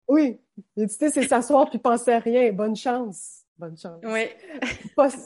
Oui, 0.08 0.39
méditer, 0.76 1.10
c'est 1.10 1.28
s'asseoir 1.28 1.70
puis 1.70 1.80
penser 1.80 2.12
à 2.12 2.20
rien. 2.20 2.52
Bonne 2.52 2.76
chance. 2.76 3.43
Bonne 3.58 3.76
chance. 3.76 4.00
Oui. 4.04 4.28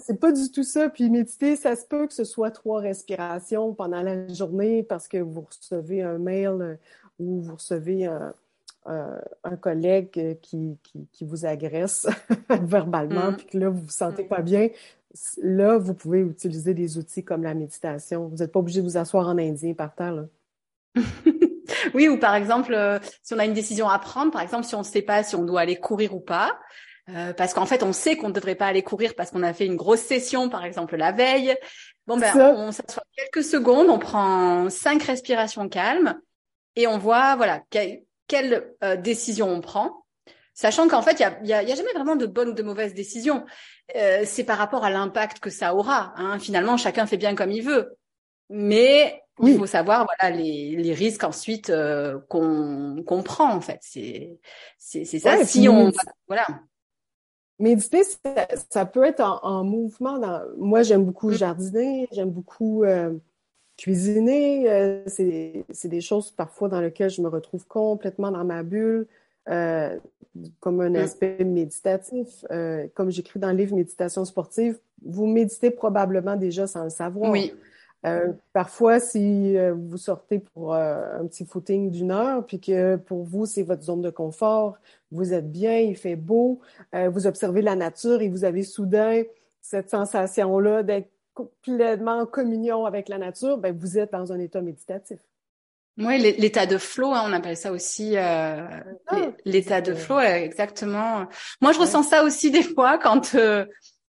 c'est 0.06 0.20
pas 0.20 0.32
du 0.32 0.50
tout 0.52 0.64
ça. 0.64 0.90
Puis 0.90 1.10
méditer, 1.10 1.58
ça 1.58 1.76
se 1.76 1.86
peut 1.86 2.08
que 2.08 2.14
ce 2.14 2.24
soit 2.24 2.52
trois 2.52 2.80
respirations 2.80 3.74
pendant 3.74 4.02
la 4.02 4.28
journée 4.30 4.84
parce 4.84 5.10
que 5.10 5.18
vous 5.18 5.42
recevez 5.42 6.02
un 6.02 6.18
mail 6.18 6.48
euh, 6.62 6.76
ou 7.20 7.42
vous 7.42 7.56
recevez 7.56 8.06
un, 8.06 8.34
un, 8.86 9.56
collègue 9.58 10.40
qui, 10.42 10.78
qui, 10.82 11.08
qui, 11.12 11.26
vous 11.26 11.46
agresse 11.46 12.08
verbalement, 12.50 13.32
mm. 13.32 13.38
puis 13.38 13.46
que 13.46 13.58
là, 13.58 13.70
vous 13.70 13.82
vous 13.82 13.90
sentez 13.90 14.24
pas 14.24 14.42
bien 14.42 14.70
là, 15.42 15.78
vous 15.78 15.94
pouvez 15.94 16.20
utiliser 16.20 16.74
des 16.74 16.98
outils 16.98 17.24
comme 17.24 17.44
la 17.44 17.54
méditation. 17.54 18.28
Vous 18.28 18.38
n'êtes 18.38 18.52
pas 18.52 18.60
obligé 18.60 18.82
de 18.82 18.86
vous 18.86 18.98
asseoir 18.98 19.28
en 19.28 19.38
indien 19.38 19.74
par 19.74 19.94
terre. 19.94 20.14
Là. 20.14 20.26
oui, 21.94 22.08
ou 22.08 22.18
par 22.18 22.36
exemple, 22.36 22.74
euh, 22.74 23.00
si 23.24 23.34
on 23.34 23.40
a 23.40 23.46
une 23.46 23.54
décision 23.54 23.90
à 23.90 24.00
prendre, 24.00 24.32
par 24.32 24.42
exemple, 24.42 24.66
si 24.66 24.76
on 24.76 24.80
ne 24.80 24.84
sait 24.84 25.02
pas 25.02 25.24
si 25.24 25.36
on 25.36 25.44
doit 25.44 25.62
aller 25.62 25.78
courir 25.78 26.16
ou 26.16 26.20
pas, 26.20 26.58
euh, 27.10 27.34
parce 27.34 27.54
qu'en 27.54 27.66
fait, 27.66 27.84
on 27.84 27.94
sait 27.94 28.16
qu'on 28.16 28.30
ne 28.30 28.34
devrait 28.34 28.56
pas 28.56 28.68
aller 28.68 28.84
courir 28.84 29.16
parce 29.16 29.32
qu'on 29.32 29.44
a 29.44 29.54
fait 29.54 29.66
une 29.66 29.76
grosse 29.76 30.02
session, 30.02 30.50
par 30.50 30.64
exemple, 30.64 30.96
la 30.96 31.12
veille. 31.12 31.56
Bon, 32.08 32.18
ben, 32.18 32.36
on 32.58 32.72
s'assoit 32.72 33.04
quelques 33.16 33.46
secondes, 33.46 33.90
on 33.90 34.00
prend 34.00 34.70
cinq 34.70 35.04
respirations 35.04 35.70
calmes 35.70 36.20
et 36.76 36.88
on 36.88 36.98
voit, 36.98 37.36
voilà, 37.36 37.62
quelle, 38.32 38.74
euh, 38.82 38.96
décision 38.96 39.50
on 39.50 39.60
prend. 39.60 40.06
Sachant 40.54 40.88
qu'en 40.88 41.02
fait, 41.02 41.20
il 41.20 41.46
n'y 41.46 41.54
a, 41.54 41.64
y 41.64 41.72
a, 41.72 41.76
jamais 41.76 41.92
vraiment 41.94 42.16
de 42.16 42.26
bonne 42.26 42.50
ou 42.50 42.54
de 42.54 42.64
mauvaise 42.64 42.94
décision. 42.94 43.46
Euh, 43.98 44.22
c'est 44.26 44.46
par 44.46 44.58
rapport 44.58 44.86
à 44.86 44.90
l'impact 44.90 45.40
que 45.40 45.50
ça 45.50 45.76
aura. 45.76 46.14
Hein. 46.16 46.40
Finalement, 46.40 46.78
chacun 46.78 47.06
fait 47.06 47.18
bien 47.18 47.36
comme 47.36 47.52
il 47.52 47.64
veut. 47.64 47.98
Mais 48.50 49.22
il 49.42 49.58
faut 49.58 49.66
savoir 49.66 50.06
voilà 50.06 50.36
les, 50.36 50.76
les 50.76 50.94
risques 50.94 51.24
ensuite 51.24 51.70
euh, 51.70 52.20
qu'on 52.30 53.04
qu'on 53.06 53.24
prend 53.24 53.52
en 53.52 53.62
fait. 53.62 53.80
C'est 53.82 54.40
ça. 54.78 55.44
si 55.46 55.68
on 55.68 55.92
voilà. 56.28 56.46
Méditer, 57.60 58.04
ça, 58.04 58.48
ça 58.70 58.86
peut 58.86 59.04
être 59.04 59.22
en, 59.22 59.40
en 59.44 59.64
mouvement. 59.64 60.18
Dans... 60.18 60.42
Moi, 60.58 60.84
j'aime 60.84 61.06
beaucoup 61.06 61.30
mm. 61.30 61.34
jardiner, 61.34 62.08
j'aime 62.12 62.32
beaucoup 62.32 62.84
euh, 62.84 63.14
cuisiner. 63.82 64.70
Euh, 64.70 65.02
c'est 65.08 65.88
des 65.88 66.02
choses 66.02 66.30
parfois 66.30 66.70
dans 66.70 66.80
lesquelles 66.80 67.10
je 67.10 67.22
me 67.22 67.28
retrouve 67.28 67.66
complètement 67.66 68.32
dans 68.32 68.46
ma 68.46 68.62
bulle. 68.64 69.08
Euh, 69.50 69.98
comme 70.60 70.80
un 70.80 70.92
mm. 70.92 70.96
aspect 70.98 71.44
méditatif. 71.44 72.46
Euh, 72.52 72.88
comme 72.94 73.10
j'écris 73.10 73.40
dans 73.40 73.50
le 73.50 73.58
livre 73.58 73.76
Méditation 73.76 74.24
sportive, 74.24 74.80
vous 75.04 75.26
méditez 75.26 75.72
probablement 75.72 76.38
déjà 76.38 76.68
sans 76.68 76.86
le 76.86 76.90
savoir. 76.90 77.32
Oui. 77.32 77.54
Parfois, 78.54 79.00
si 79.00 79.56
vous 79.74 79.98
sortez 79.98 80.40
pour 80.40 80.74
un 80.74 81.24
petit 81.28 81.46
footing 81.46 81.92
d'une 81.92 82.10
heure, 82.10 82.44
puis 82.46 82.60
que 82.60 82.96
pour 82.96 83.24
vous, 83.24 83.46
c'est 83.46 83.62
votre 83.62 83.84
zone 83.84 84.02
de 84.02 84.10
confort, 84.10 84.78
vous 85.12 85.34
êtes 85.34 85.52
bien, 85.52 85.78
il 85.78 85.96
fait 85.96 86.16
beau, 86.16 86.62
vous 86.94 87.28
observez 87.28 87.62
la 87.62 87.76
nature 87.76 88.24
et 88.24 88.30
vous 88.30 88.44
avez 88.44 88.64
soudain 88.64 89.22
cette 89.62 89.92
sensation-là 89.92 90.82
d'être 90.82 91.12
complètement 91.34 92.20
en 92.20 92.26
communion 92.26 92.86
avec 92.86 93.10
la 93.10 93.18
nature, 93.18 93.58
ben, 93.58 93.76
vous 93.78 93.98
êtes 93.98 94.12
dans 94.12 94.32
un 94.32 94.40
état 94.40 94.62
méditatif. 94.62 95.20
Oui, 95.98 96.18
l'état 96.38 96.66
de 96.66 96.78
flow, 96.78 97.12
hein, 97.12 97.24
on 97.28 97.34
appelle 97.34 97.58
ça 97.58 97.72
aussi 97.72 98.16
euh, 98.16 98.66
ah, 99.08 99.18
l'état 99.46 99.82
de 99.82 99.94
flow, 99.94 100.20
exactement. 100.20 101.28
Moi, 101.60 101.74
je 101.74 101.80
ressens 101.80 102.04
ça 102.04 102.24
aussi 102.24 102.50
des 102.50 102.64
fois 102.64 102.98
quand 102.98 103.36
euh, 103.36 103.66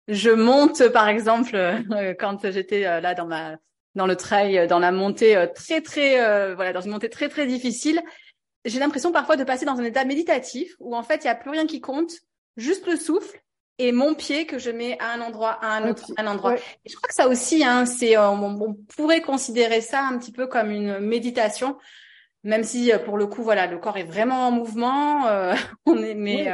je 0.08 0.30
monte, 0.30 0.90
par 0.90 1.08
exemple, 1.08 1.56
euh, 1.56 2.14
quand 2.20 2.52
j'étais 2.52 2.82
là 2.82 3.16
dans 3.16 3.26
ma 3.26 3.58
dans 3.96 4.06
le 4.06 4.16
trail, 4.16 4.68
dans 4.68 4.80
la 4.80 4.92
montée 4.92 5.48
très 5.56 5.82
très 5.82 6.54
voilà, 6.54 6.74
dans 6.74 6.82
une 6.82 6.92
montée 6.92 7.10
très 7.10 7.30
très 7.30 7.48
difficile. 7.48 8.02
J'ai 8.66 8.80
l'impression 8.80 9.12
parfois 9.12 9.38
de 9.38 9.44
passer 9.46 9.66
dans 9.66 9.80
un 9.80 9.84
état 9.84 10.04
méditatif 10.04 10.76
où 10.80 10.96
en 10.96 11.02
fait 11.02 11.24
il 11.24 11.28
y 11.28 11.30
a 11.30 11.36
plus 11.36 11.50
rien 11.50 11.66
qui 11.66 11.80
compte, 11.80 12.12
juste 12.58 12.86
le 12.88 12.98
souffle 12.98 13.42
et 13.80 13.94
mon 13.94 14.14
pied 14.14 14.46
que 14.46 14.60
je 14.60 14.70
mets 14.70 15.00
à 15.00 15.14
un 15.14 15.22
endroit, 15.22 15.52
à 15.62 15.78
un 15.78 15.90
autre, 15.90 16.12
à 16.18 16.22
un 16.22 16.28
endroit. 16.28 16.56
Et 16.56 16.90
je 16.90 16.96
crois 16.98 17.08
que 17.08 17.14
ça 17.14 17.30
aussi, 17.30 17.64
hein, 17.64 17.86
c'est, 17.86 18.18
euh, 18.18 18.30
on, 18.30 18.74
pourrait 18.74 19.22
considérer 19.22 19.80
ça 19.80 20.04
un 20.06 20.18
petit 20.20 20.34
peu 20.34 20.48
comme 20.48 20.70
une 20.70 21.00
méditation, 21.00 21.78
même 22.44 22.64
si 22.64 22.92
euh, 22.92 23.00
pour 23.00 23.18
le 23.18 23.26
coup, 23.26 23.42
voilà, 23.42 23.68
le 23.68 23.80
corps 23.80 23.98
est 23.98 24.04
vraiment 24.04 24.48
en 24.48 24.52
mouvement. 24.52 25.26
Euh, 25.28 25.54
on 25.86 25.98
est, 26.04 26.14
mais, 26.14 26.52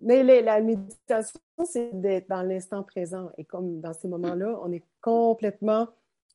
mais 0.00 0.42
la 0.42 0.60
méditation, 0.60 1.40
c'est 1.64 1.90
d'être 2.00 2.28
dans 2.28 2.42
l'instant 2.42 2.82
présent. 2.82 3.30
Et 3.38 3.44
comme 3.44 3.80
dans 3.80 3.94
ces 3.94 4.08
moments-là, 4.08 4.58
on 4.64 4.72
est 4.72 4.84
complètement 5.00 5.86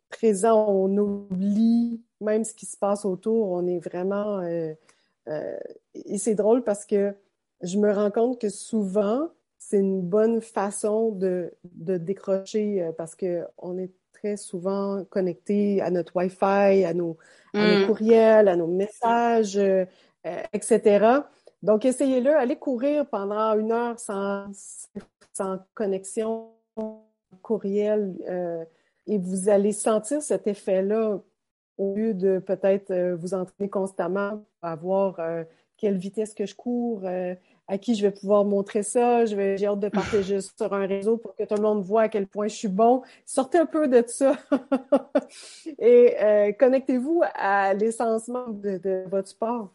présent, 0.10 0.70
on 0.70 0.98
oublie 0.98 2.02
même 2.22 2.46
ce 2.46 2.54
qui 2.54 2.66
se 2.66 2.78
passe 2.78 3.04
autour. 3.04 3.52
On 3.52 3.68
est 3.68 3.80
vraiment. 3.80 4.42
et 4.42 6.18
c'est 6.18 6.36
drôle 6.36 6.64
parce 6.64 6.86
que 6.86 7.14
je 7.62 7.78
me 7.78 7.92
rends 7.92 8.12
compte 8.12 8.40
que 8.40 8.48
souvent, 8.48 9.28
c'est 9.70 9.80
une 9.80 10.02
bonne 10.02 10.40
façon 10.40 11.12
de, 11.12 11.54
de 11.66 11.98
décrocher 11.98 12.82
euh, 12.82 12.92
parce 12.94 13.16
qu'on 13.16 13.78
est 13.78 13.92
très 14.14 14.38
souvent 14.38 15.04
connecté 15.10 15.82
à 15.82 15.92
notre 15.92 16.16
Wi-Fi, 16.16 16.86
à 16.86 16.94
nos, 16.94 17.18
mm. 17.54 17.86
courriels, 17.86 18.48
à 18.48 18.56
nos 18.56 18.68
messages, 18.68 19.58
euh, 19.58 19.86
euh, 20.26 20.42
etc. 20.54 21.06
Donc, 21.64 21.84
essayez-le, 21.84 22.34
allez 22.34 22.56
courir 22.56 23.10
pendant 23.10 23.58
une 23.60 23.74
heure 23.74 24.00
sans, 24.00 24.48
sans 25.34 25.60
connexion, 25.74 26.52
courriel, 27.42 28.16
et 29.06 29.18
vous 29.18 29.50
allez 29.50 29.74
sentir 29.74 30.22
cet 30.22 30.48
effet-là 30.48 31.20
au 31.78 31.96
lieu 31.96 32.14
de 32.14 32.40
peut-être 32.40 33.16
vous 33.16 33.34
entraîner 33.34 33.70
constamment 33.70 34.44
à 34.62 34.76
voir 34.76 35.20
quelle 35.78 35.98
vitesse 35.98 36.34
que 36.34 36.46
je 36.46 36.56
cours, 36.56 37.02
à 37.68 37.78
qui 37.78 37.96
je 37.96 38.02
vais 38.02 38.12
pouvoir 38.12 38.46
montrer 38.46 38.84
ça. 38.84 39.26
Je 39.26 39.36
vais, 39.36 39.58
j'ai 39.58 39.68
hâte 39.68 39.80
de 39.80 39.90
partager 39.90 40.40
sur 40.42 40.74
un 40.74 40.86
réseau 40.86 41.18
pour 41.18 41.36
que 41.36 41.44
tout 41.44 41.56
le 41.56 41.62
monde 41.62 41.84
voit 41.84 42.04
à 42.04 42.10
quel 42.10 42.28
point 42.28 42.48
je 42.48 42.56
suis 42.56 42.68
bon. 42.68 43.04
Sortez 43.26 43.58
un 43.58 43.66
peu 43.66 43.88
de 43.88 44.04
ça 44.08 44.38
et 45.80 46.16
euh, 46.22 46.52
connectez-vous 46.54 47.24
à 47.36 47.74
l'essence 47.74 48.30
de, 48.30 48.78
de 48.78 49.04
votre 49.10 49.28
sport. 49.28 49.72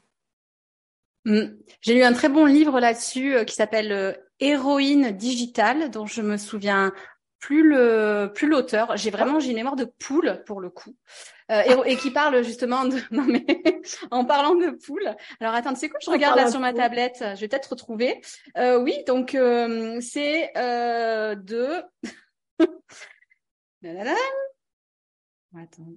Mm. 1.25 1.43
J'ai 1.81 1.95
lu 1.95 2.03
un 2.03 2.13
très 2.13 2.29
bon 2.29 2.47
livre 2.47 2.81
là-dessus 2.81 3.45
qui 3.47 3.55
s'appelle 3.55 4.19
Héroïne 4.41 5.13
digitale, 5.13 5.91
dont 5.91 6.07
je 6.07 6.23
me 6.23 6.37
souviens 6.37 6.93
plus 7.43 7.69
le 7.69 8.33
plus 8.35 8.49
l'auteur. 8.49 8.97
J'ai 8.97 9.11
vraiment 9.11 9.41
j'ai 9.41 9.51
une 9.51 9.57
mémoire 9.57 9.77
de 9.77 9.85
poule 9.85 10.43
pour 10.47 10.61
le 10.61 10.71
coup. 10.71 10.95
Euh, 11.53 11.85
et, 11.85 11.97
qui 11.97 12.11
parle 12.11 12.43
justement 12.43 12.87
de 12.87 12.99
non 13.11 13.25
mais 13.25 13.45
en 14.11 14.25
parlant 14.25 14.55
de 14.55 14.71
poule. 14.71 15.15
Alors 15.39 15.55
attends, 15.55 15.75
c'est 15.75 15.91
quoi 15.91 15.99
Je 16.03 16.11
regarde 16.11 16.39
là 16.39 16.51
sur 16.51 16.61
ma 16.61 16.73
tablette. 16.73 17.19
Je 17.21 17.41
vais 17.41 17.49
peut-être 17.49 17.71
retrouver. 17.71 18.23
Euh, 18.57 18.81
oui, 18.81 19.05
donc 19.07 19.35
euh, 19.35 20.01
c'est 20.01 20.51
euh, 20.57 21.35
de. 21.35 21.83
attends. 25.57 25.93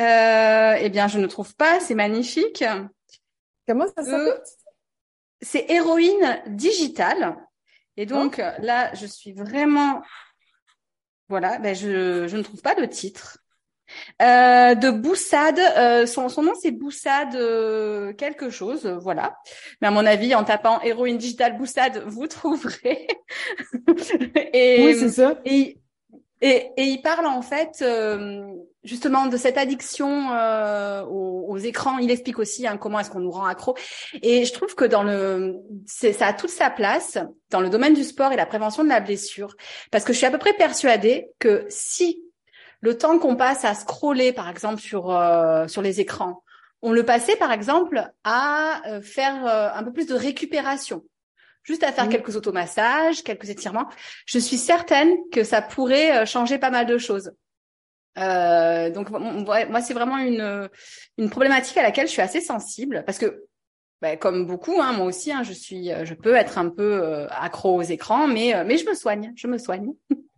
Euh, 0.00 0.76
eh 0.80 0.88
bien, 0.90 1.08
je 1.08 1.18
ne 1.18 1.26
trouve 1.26 1.54
pas. 1.54 1.80
C'est 1.80 1.94
magnifique. 1.94 2.64
Comment 3.66 3.86
ça 3.86 4.04
s'appelle? 4.04 4.42
C'est 5.40 5.70
héroïne 5.70 6.42
digitale. 6.46 7.36
Et 7.96 8.06
donc 8.06 8.36
oh. 8.38 8.62
là, 8.62 8.92
je 8.94 9.06
suis 9.06 9.32
vraiment 9.32 10.02
voilà, 11.28 11.58
ben 11.58 11.74
je, 11.74 12.28
je 12.28 12.36
ne 12.36 12.42
trouve 12.42 12.60
pas 12.60 12.74
le 12.74 12.86
titre. 12.90 13.38
Euh, 14.20 14.74
de 14.74 14.90
Boussade, 14.90 15.58
euh, 15.58 16.06
son, 16.06 16.28
son 16.28 16.42
nom 16.42 16.52
c'est 16.60 16.70
Boussade 16.70 17.34
euh, 17.34 18.12
quelque 18.12 18.50
chose, 18.50 18.86
voilà. 18.86 19.36
Mais 19.80 19.88
à 19.88 19.90
mon 19.90 20.06
avis, 20.06 20.34
en 20.34 20.44
tapant 20.44 20.80
héroïne 20.82 21.18
digitale 21.18 21.56
Boussade, 21.56 22.02
vous 22.06 22.26
trouverez. 22.26 23.08
et, 24.52 24.84
oui, 24.84 24.96
c'est 24.98 25.08
ça. 25.08 25.40
Et, 25.44 25.78
et, 26.40 26.68
et, 26.76 26.84
il 26.84 27.02
parle 27.02 27.26
en 27.26 27.42
fait 27.42 27.84
justement 28.84 29.26
de 29.26 29.36
cette 29.36 29.58
addiction 29.58 30.28
aux, 31.08 31.46
aux, 31.48 31.58
écrans. 31.58 31.98
Il 31.98 32.10
explique 32.10 32.38
aussi 32.38 32.66
hein, 32.66 32.76
comment 32.76 33.00
est-ce 33.00 33.10
qu'on 33.10 33.20
nous 33.20 33.30
rend 33.30 33.46
accro. 33.46 33.76
Et 34.22 34.44
je 34.44 34.52
trouve 34.52 34.74
que 34.74 34.84
dans 34.84 35.02
le, 35.02 35.56
ça 35.86 36.26
a 36.26 36.32
toute 36.32 36.50
sa 36.50 36.70
place 36.70 37.18
dans 37.50 37.60
le 37.60 37.70
domaine 37.70 37.94
du 37.94 38.04
sport 38.04 38.32
et 38.32 38.36
la 38.36 38.46
prévention 38.46 38.84
de 38.84 38.88
la 38.88 39.00
blessure, 39.00 39.56
parce 39.90 40.04
que 40.04 40.12
je 40.12 40.18
suis 40.18 40.26
à 40.26 40.30
peu 40.30 40.38
près 40.38 40.52
persuadée 40.52 41.28
que 41.38 41.64
si 41.68 42.21
le 42.82 42.98
temps 42.98 43.18
qu'on 43.18 43.36
passe 43.36 43.64
à 43.64 43.74
scroller, 43.74 44.32
par 44.32 44.48
exemple, 44.48 44.80
sur, 44.80 45.10
euh, 45.10 45.66
sur 45.68 45.80
les 45.82 46.00
écrans, 46.00 46.42
on 46.82 46.92
le 46.92 47.04
passait, 47.04 47.36
par 47.36 47.52
exemple, 47.52 48.10
à 48.24 48.82
euh, 48.88 49.00
faire 49.00 49.46
euh, 49.46 49.70
un 49.72 49.84
peu 49.84 49.92
plus 49.92 50.06
de 50.06 50.14
récupération, 50.14 51.04
juste 51.62 51.84
à 51.84 51.92
faire 51.92 52.08
quelques 52.08 52.36
automassages, 52.36 53.22
quelques 53.22 53.50
étirements. 53.50 53.88
Je 54.26 54.40
suis 54.40 54.58
certaine 54.58 55.16
que 55.30 55.44
ça 55.44 55.62
pourrait 55.62 56.26
changer 56.26 56.58
pas 56.58 56.70
mal 56.70 56.86
de 56.86 56.98
choses. 56.98 57.32
donc 58.16 59.10
moi, 59.10 59.80
c'est 59.80 59.94
vraiment 59.94 60.18
une, 60.18 60.68
une 61.18 61.30
problématique 61.30 61.76
à 61.76 61.82
laquelle 61.84 62.08
je 62.08 62.12
suis 62.12 62.20
assez 62.20 62.40
sensible 62.40 63.04
parce 63.06 63.18
que 63.18 63.44
bah, 64.00 64.16
comme 64.16 64.44
beaucoup, 64.44 64.82
hein, 64.82 64.92
moi 64.92 65.06
aussi, 65.06 65.30
hein, 65.30 65.44
je 65.44 65.52
suis, 65.52 65.90
je 66.02 66.14
peux 66.14 66.34
être 66.34 66.58
un 66.58 66.68
peu 66.68 67.28
accro 67.30 67.76
aux 67.76 67.82
écrans, 67.82 68.26
mais 68.26 68.64
mais 68.64 68.76
je 68.76 68.86
me 68.88 68.94
soigne, 68.94 69.32
je 69.36 69.46
me 69.46 69.56
soigne. 69.56 69.92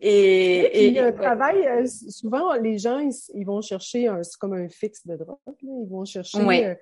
Et, 0.00 0.86
et, 0.86 0.98
et 0.98 1.14
travail, 1.14 1.66
euh, 1.66 1.86
souvent, 1.86 2.54
les 2.54 2.78
gens, 2.78 2.98
ils, 3.34 3.44
vont 3.44 3.60
chercher, 3.60 4.10
c'est 4.22 4.38
comme 4.38 4.54
un 4.54 4.68
fixe 4.68 5.06
de 5.06 5.16
drogue, 5.16 5.38
ils 5.62 5.88
vont 5.88 6.04
chercher 6.04 6.38
euh, 6.38 6.74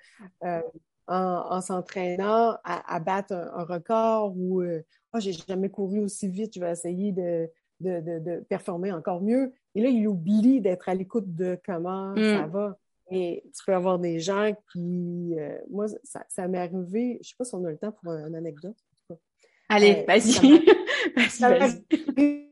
euh, 0.45 0.61
en, 1.07 1.61
s'entraînant 1.61 2.57
à, 2.65 3.01
battre 3.01 3.33
un, 3.33 3.65
record 3.65 4.37
ou 4.37 4.63
oh, 4.63 5.19
j'ai 5.19 5.33
jamais 5.33 5.71
couru 5.71 6.01
aussi 6.01 6.29
vite, 6.29 6.55
je 6.55 6.61
vais 6.61 6.71
essayer 6.71 7.13
de, 7.13 7.49
de, 7.81 8.01
de, 8.01 8.45
performer 8.49 8.93
encore 8.93 9.23
mieux. 9.23 9.53
Et 9.75 9.83
là, 9.83 9.89
ils 9.89 10.07
oublient 10.07 10.61
d'être 10.61 10.89
à 10.89 10.95
l'écoute 10.95 11.35
de 11.35 11.59
comment 11.65 12.15
ça 12.17 12.47
mm. 12.47 12.51
va. 12.51 12.79
Et 13.13 13.43
tu 13.57 13.65
peux 13.65 13.75
avoir 13.75 13.99
des 13.99 14.21
gens 14.21 14.53
qui... 14.73 15.35
moi, 15.69 15.87
ça, 16.05 16.25
ça 16.29 16.47
m'est 16.47 16.59
arrivé, 16.59 17.19
je 17.23 17.31
sais 17.31 17.35
pas 17.37 17.45
si 17.45 17.55
on 17.57 17.65
a 17.65 17.71
le 17.71 17.77
temps 17.77 17.91
pour 17.91 18.13
une 18.13 18.37
anecdote. 18.37 18.77
Allez, 19.69 20.05
vas-y. 20.07 20.65
vas-y 21.41 22.47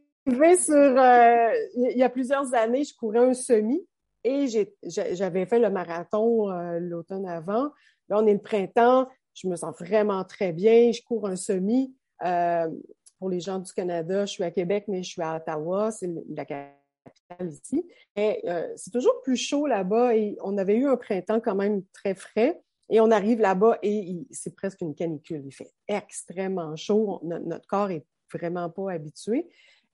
sur, 0.56 0.74
euh, 0.74 1.52
il 1.74 1.96
y 1.96 2.02
a 2.02 2.08
plusieurs 2.08 2.54
années, 2.54 2.84
je 2.84 2.94
courais 2.94 3.30
un 3.30 3.34
semi 3.34 3.80
et 4.24 4.46
j'avais 4.84 5.46
fait 5.46 5.58
le 5.58 5.70
marathon 5.70 6.50
euh, 6.50 6.78
l'automne 6.80 7.26
avant. 7.26 7.72
Là, 8.08 8.18
on 8.18 8.26
est 8.26 8.34
le 8.34 8.40
printemps, 8.40 9.08
je 9.34 9.48
me 9.48 9.56
sens 9.56 9.74
vraiment 9.78 10.24
très 10.24 10.52
bien. 10.52 10.92
Je 10.92 11.02
cours 11.02 11.26
un 11.26 11.36
semi. 11.36 11.94
Euh, 12.24 12.68
pour 13.18 13.30
les 13.30 13.40
gens 13.40 13.58
du 13.58 13.72
Canada, 13.72 14.26
je 14.26 14.32
suis 14.32 14.44
à 14.44 14.50
Québec, 14.50 14.84
mais 14.88 15.02
je 15.02 15.10
suis 15.10 15.22
à 15.22 15.36
Ottawa, 15.36 15.90
c'est 15.90 16.08
la 16.28 16.44
capitale 16.44 17.48
ici. 17.48 17.84
C'est 18.16 18.92
toujours 18.92 19.20
plus 19.22 19.36
chaud 19.36 19.66
là-bas 19.66 20.14
et 20.14 20.36
on 20.42 20.56
avait 20.56 20.76
eu 20.76 20.86
un 20.86 20.96
printemps 20.96 21.40
quand 21.40 21.56
même 21.56 21.82
très 21.92 22.14
frais. 22.14 22.60
Et 22.90 23.00
on 23.00 23.10
arrive 23.10 23.40
là-bas 23.40 23.78
et 23.82 24.26
c'est 24.30 24.54
presque 24.54 24.80
une 24.80 24.94
canicule. 24.94 25.42
Il 25.44 25.52
fait 25.52 25.70
extrêmement 25.88 26.74
chaud. 26.76 27.20
notre 27.22 27.66
corps 27.66 27.90
est 27.90 28.06
vraiment 28.32 28.70
pas 28.70 28.92
habitué. 28.92 29.48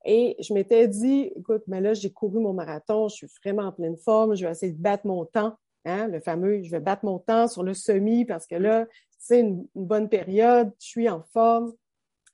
Et 0.04 0.36
je 0.38 0.52
m'étais 0.52 0.86
dit, 0.86 1.32
écoute, 1.36 1.62
mais 1.66 1.80
là, 1.80 1.94
j'ai 1.94 2.12
couru 2.12 2.38
mon 2.38 2.52
marathon, 2.52 3.08
je 3.08 3.16
suis 3.16 3.26
vraiment 3.42 3.64
en 3.64 3.72
pleine 3.72 3.96
forme, 3.96 4.34
je 4.34 4.44
vais 4.44 4.52
essayer 4.52 4.72
de 4.72 4.80
battre 4.80 5.06
mon 5.06 5.24
temps, 5.24 5.56
hein, 5.86 6.08
le 6.08 6.20
fameux, 6.20 6.62
je 6.62 6.70
vais 6.70 6.80
battre 6.80 7.04
mon 7.04 7.18
temps 7.18 7.48
sur 7.48 7.62
le 7.62 7.72
semi 7.72 8.24
parce 8.24 8.46
que 8.46 8.56
là, 8.56 8.86
c'est 9.18 9.40
une, 9.40 9.66
bonne 9.74 10.08
période, 10.08 10.70
je 10.78 10.86
suis 10.86 11.08
en 11.08 11.22
forme. 11.32 11.72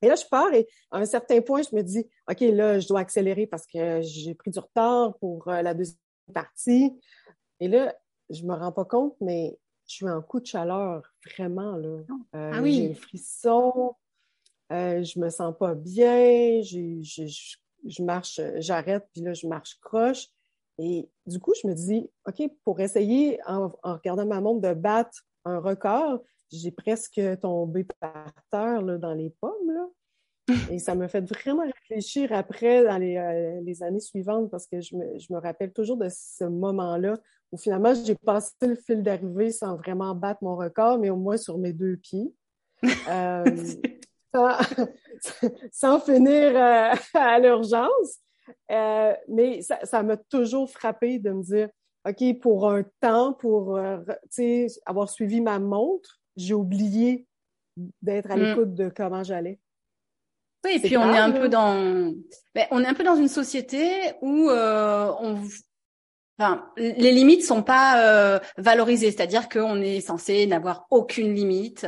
Et 0.02 0.08
là, 0.08 0.14
je 0.14 0.24
pars 0.24 0.52
et 0.52 0.66
à 0.90 0.98
un 0.98 1.04
certain 1.04 1.40
point, 1.42 1.62
je 1.62 1.76
me 1.76 1.82
dis, 1.82 2.06
OK, 2.28 2.40
là, 2.40 2.80
je 2.80 2.88
dois 2.88 3.00
accélérer 3.00 3.46
parce 3.46 3.66
que 3.66 4.00
j'ai 4.00 4.34
pris 4.34 4.50
du 4.50 4.58
retard 4.58 5.16
pour 5.18 5.46
euh, 5.48 5.62
la 5.62 5.74
deuxième 5.74 5.98
partie. 6.32 6.98
Et 7.60 7.68
là, 7.68 7.94
je 8.30 8.42
me 8.44 8.54
rends 8.54 8.72
pas 8.72 8.86
compte, 8.86 9.14
mais 9.20 9.58
je 9.86 9.94
suis 9.96 10.08
en 10.08 10.22
coup 10.22 10.40
de 10.40 10.46
chaleur, 10.46 11.02
vraiment, 11.36 11.76
là. 11.76 11.98
Euh, 12.34 12.50
ah 12.54 12.62
oui. 12.62 12.74
J'ai 12.74 12.88
le 12.88 12.94
frisson, 12.94 13.94
euh, 14.72 15.02
je 15.02 15.18
me 15.18 15.30
sens 15.30 15.54
pas 15.58 15.74
bien, 15.74 16.60
je 16.62 18.02
marche, 18.02 18.40
j'arrête, 18.56 19.06
puis 19.12 19.22
là, 19.22 19.32
je 19.32 19.46
marche 19.46 19.78
croche. 19.80 20.28
Et 20.78 21.10
du 21.26 21.38
coup, 21.38 21.52
je 21.60 21.68
me 21.68 21.74
dis, 21.74 22.08
OK, 22.26 22.42
pour 22.64 22.80
essayer, 22.80 23.38
en, 23.46 23.72
regardant 23.82 24.26
ma 24.26 24.40
montre, 24.40 24.60
de 24.60 24.74
battre 24.74 25.26
un 25.44 25.58
record, 25.58 26.22
j'ai 26.50 26.70
presque 26.70 27.20
tombé 27.40 27.84
par 28.00 28.32
terre 28.50 28.82
là, 28.82 28.98
dans 28.98 29.14
les 29.14 29.30
pommes. 29.40 29.70
Là. 29.70 29.86
Et 30.70 30.78
ça 30.78 30.94
me 30.94 31.06
fait 31.06 31.20
vraiment 31.20 31.64
réfléchir 31.64 32.32
après 32.32 32.84
dans 32.84 32.98
les, 32.98 33.16
euh, 33.16 33.60
les 33.62 33.82
années 33.82 34.00
suivantes 34.00 34.50
parce 34.50 34.66
que 34.66 34.80
je 34.80 34.96
me, 34.96 35.18
je 35.18 35.32
me, 35.32 35.38
rappelle 35.38 35.72
toujours 35.72 35.96
de 35.96 36.08
ce 36.08 36.44
moment-là 36.44 37.18
où 37.52 37.58
finalement 37.58 37.94
j'ai 37.94 38.14
passé 38.14 38.54
le 38.62 38.74
fil 38.74 39.02
d'arrivée 39.02 39.50
sans 39.50 39.76
vraiment 39.76 40.14
battre 40.14 40.42
mon 40.42 40.56
record, 40.56 40.98
mais 40.98 41.10
au 41.10 41.16
moins 41.16 41.36
sur 41.36 41.58
mes 41.58 41.72
deux 41.72 41.96
pieds. 41.96 42.32
Euh, 43.10 43.44
sans, 45.72 46.00
finir 46.00 46.56
euh, 46.56 46.94
à 47.14 47.38
l'urgence. 47.38 48.18
Euh, 48.70 49.14
mais 49.28 49.60
ça 49.62 50.02
m'a 50.02 50.16
toujours 50.16 50.70
frappé 50.70 51.18
de 51.18 51.30
me 51.30 51.42
dire, 51.42 51.68
OK, 52.08 52.38
pour 52.40 52.70
un 52.70 52.84
temps, 53.00 53.32
pour 53.34 53.76
euh, 53.76 53.98
avoir 54.86 55.08
suivi 55.08 55.40
ma 55.40 55.58
montre, 55.58 56.18
j'ai 56.36 56.54
oublié 56.54 57.26
d'être 58.02 58.30
à 58.30 58.36
mm. 58.36 58.40
l'écoute 58.40 58.74
de 58.74 58.88
comment 58.88 59.22
j'allais. 59.22 59.60
Oui, 60.64 60.72
et 60.74 60.80
puis 60.80 60.96
on 60.98 61.10
est 61.14 61.18
un 61.18 61.30
peu 61.30 61.48
dans, 61.48 62.12
ben, 62.54 62.66
on 62.70 62.84
est 62.84 62.86
un 62.86 62.94
peu 62.94 63.04
dans 63.04 63.16
une 63.16 63.28
société 63.28 63.88
où 64.20 64.50
on, 64.50 65.40
Enfin, 66.41 66.64
les 66.78 67.12
limites 67.12 67.45
sont 67.45 67.62
pas 67.62 68.03
euh, 68.03 68.38
valorisées, 68.57 69.11
c'est-à-dire 69.11 69.51
qu'on 69.51 69.82
est 69.82 70.01
censé 70.01 70.47
n'avoir 70.47 70.86
aucune 70.88 71.34
limite. 71.34 71.86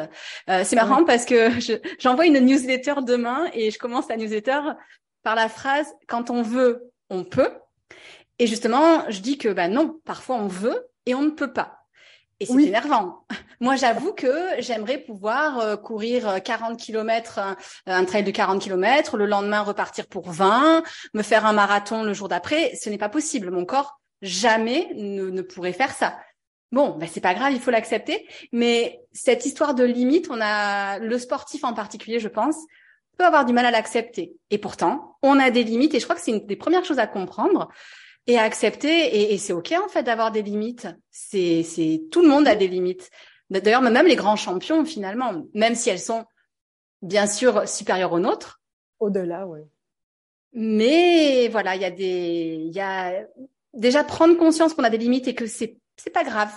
Euh, 0.50 0.60
c'est 0.62 0.76
marrant 0.76 1.04
parce 1.04 1.24
que 1.24 1.48
j'envoie 1.98 2.26
une 2.26 2.38
newsletter 2.38 2.96
demain 3.02 3.48
et 3.54 3.70
je 3.70 3.78
commence 3.78 4.10
la 4.10 4.18
newsletter 4.18 4.60
par 5.22 5.36
la 5.36 5.48
phrase 5.48 5.86
"Quand 6.06 6.28
on 6.28 6.42
veut, 6.42 6.92
on 7.08 7.24
peut". 7.24 7.48
Et 8.38 8.46
justement, 8.46 9.08
je 9.08 9.20
dis 9.20 9.38
que 9.38 9.48
bah 9.48 9.68
non, 9.68 9.98
parfois 10.04 10.36
on 10.36 10.48
veut 10.48 10.86
et 11.06 11.14
on 11.14 11.22
ne 11.22 11.30
peut 11.30 11.54
pas. 11.54 11.78
Et 12.38 12.44
c'est 12.44 12.64
énervant. 12.64 13.24
Moi, 13.60 13.76
j'avoue 13.76 14.12
que 14.12 14.34
j'aimerais 14.58 14.98
pouvoir 14.98 15.60
euh, 15.60 15.76
courir 15.76 16.42
40 16.42 16.78
km, 16.78 17.38
un, 17.38 17.56
un, 17.86 18.04
trail 18.04 18.24
de 18.24 18.30
40 18.30 18.60
km, 18.60 19.16
le 19.16 19.24
lendemain 19.24 19.62
repartir 19.62 20.08
pour 20.08 20.30
20, 20.30 20.82
me 21.14 21.22
faire 21.22 21.46
un 21.46 21.54
marathon 21.54 22.02
le 22.02 22.12
jour 22.12 22.28
d'après. 22.28 22.74
Ce 22.74 22.90
n'est 22.90 22.98
pas 22.98 23.08
possible. 23.08 23.50
Mon 23.50 23.64
corps 23.64 24.01
jamais 24.22 24.88
ne, 24.94 25.28
ne 25.28 25.42
pourrait 25.42 25.72
faire 25.72 25.92
ça. 25.92 26.18
Bon, 26.70 26.96
ben 26.96 27.06
c'est 27.06 27.20
pas 27.20 27.34
grave, 27.34 27.52
il 27.52 27.60
faut 27.60 27.70
l'accepter. 27.70 28.26
Mais 28.50 29.02
cette 29.12 29.44
histoire 29.44 29.74
de 29.74 29.84
limite, 29.84 30.28
on 30.30 30.40
a 30.40 30.98
le 30.98 31.18
sportif 31.18 31.64
en 31.64 31.74
particulier, 31.74 32.18
je 32.18 32.28
pense, 32.28 32.56
peut 33.18 33.26
avoir 33.26 33.44
du 33.44 33.52
mal 33.52 33.66
à 33.66 33.70
l'accepter. 33.70 34.34
Et 34.50 34.56
pourtant, 34.56 35.18
on 35.22 35.38
a 35.38 35.50
des 35.50 35.64
limites, 35.64 35.94
et 35.94 36.00
je 36.00 36.04
crois 36.04 36.16
que 36.16 36.22
c'est 36.22 36.30
une 36.30 36.46
des 36.46 36.56
premières 36.56 36.84
choses 36.84 36.98
à 36.98 37.06
comprendre 37.06 37.68
et 38.26 38.38
à 38.38 38.42
accepter. 38.42 38.88
Et, 38.88 39.34
et 39.34 39.38
c'est 39.38 39.52
ok 39.52 39.74
en 39.84 39.88
fait 39.88 40.02
d'avoir 40.02 40.32
des 40.32 40.40
limites. 40.40 40.88
C'est, 41.10 41.62
c'est 41.62 42.04
tout 42.10 42.22
le 42.22 42.28
monde 42.28 42.48
a 42.48 42.54
des 42.54 42.68
limites. 42.68 43.10
D'ailleurs, 43.50 43.82
même 43.82 44.06
les 44.06 44.16
grands 44.16 44.36
champions 44.36 44.84
finalement, 44.86 45.42
même 45.52 45.74
si 45.74 45.90
elles 45.90 46.00
sont 46.00 46.24
bien 47.02 47.26
sûr 47.26 47.68
supérieures 47.68 48.12
aux 48.12 48.20
nôtres. 48.20 48.62
Au-delà, 48.98 49.46
oui. 49.46 49.60
Mais 50.54 51.48
voilà, 51.48 51.76
il 51.76 51.82
y 51.82 51.84
a 51.84 51.90
des, 51.90 52.64
il 52.66 52.72
y 52.72 52.80
a 52.80 53.26
déjà 53.74 54.04
prendre 54.04 54.36
conscience 54.36 54.74
qu'on 54.74 54.84
a 54.84 54.90
des 54.90 54.98
limites 54.98 55.28
et 55.28 55.34
que 55.34 55.46
c'est 55.46 55.78
c'est 55.96 56.10
pas 56.10 56.24
grave. 56.24 56.52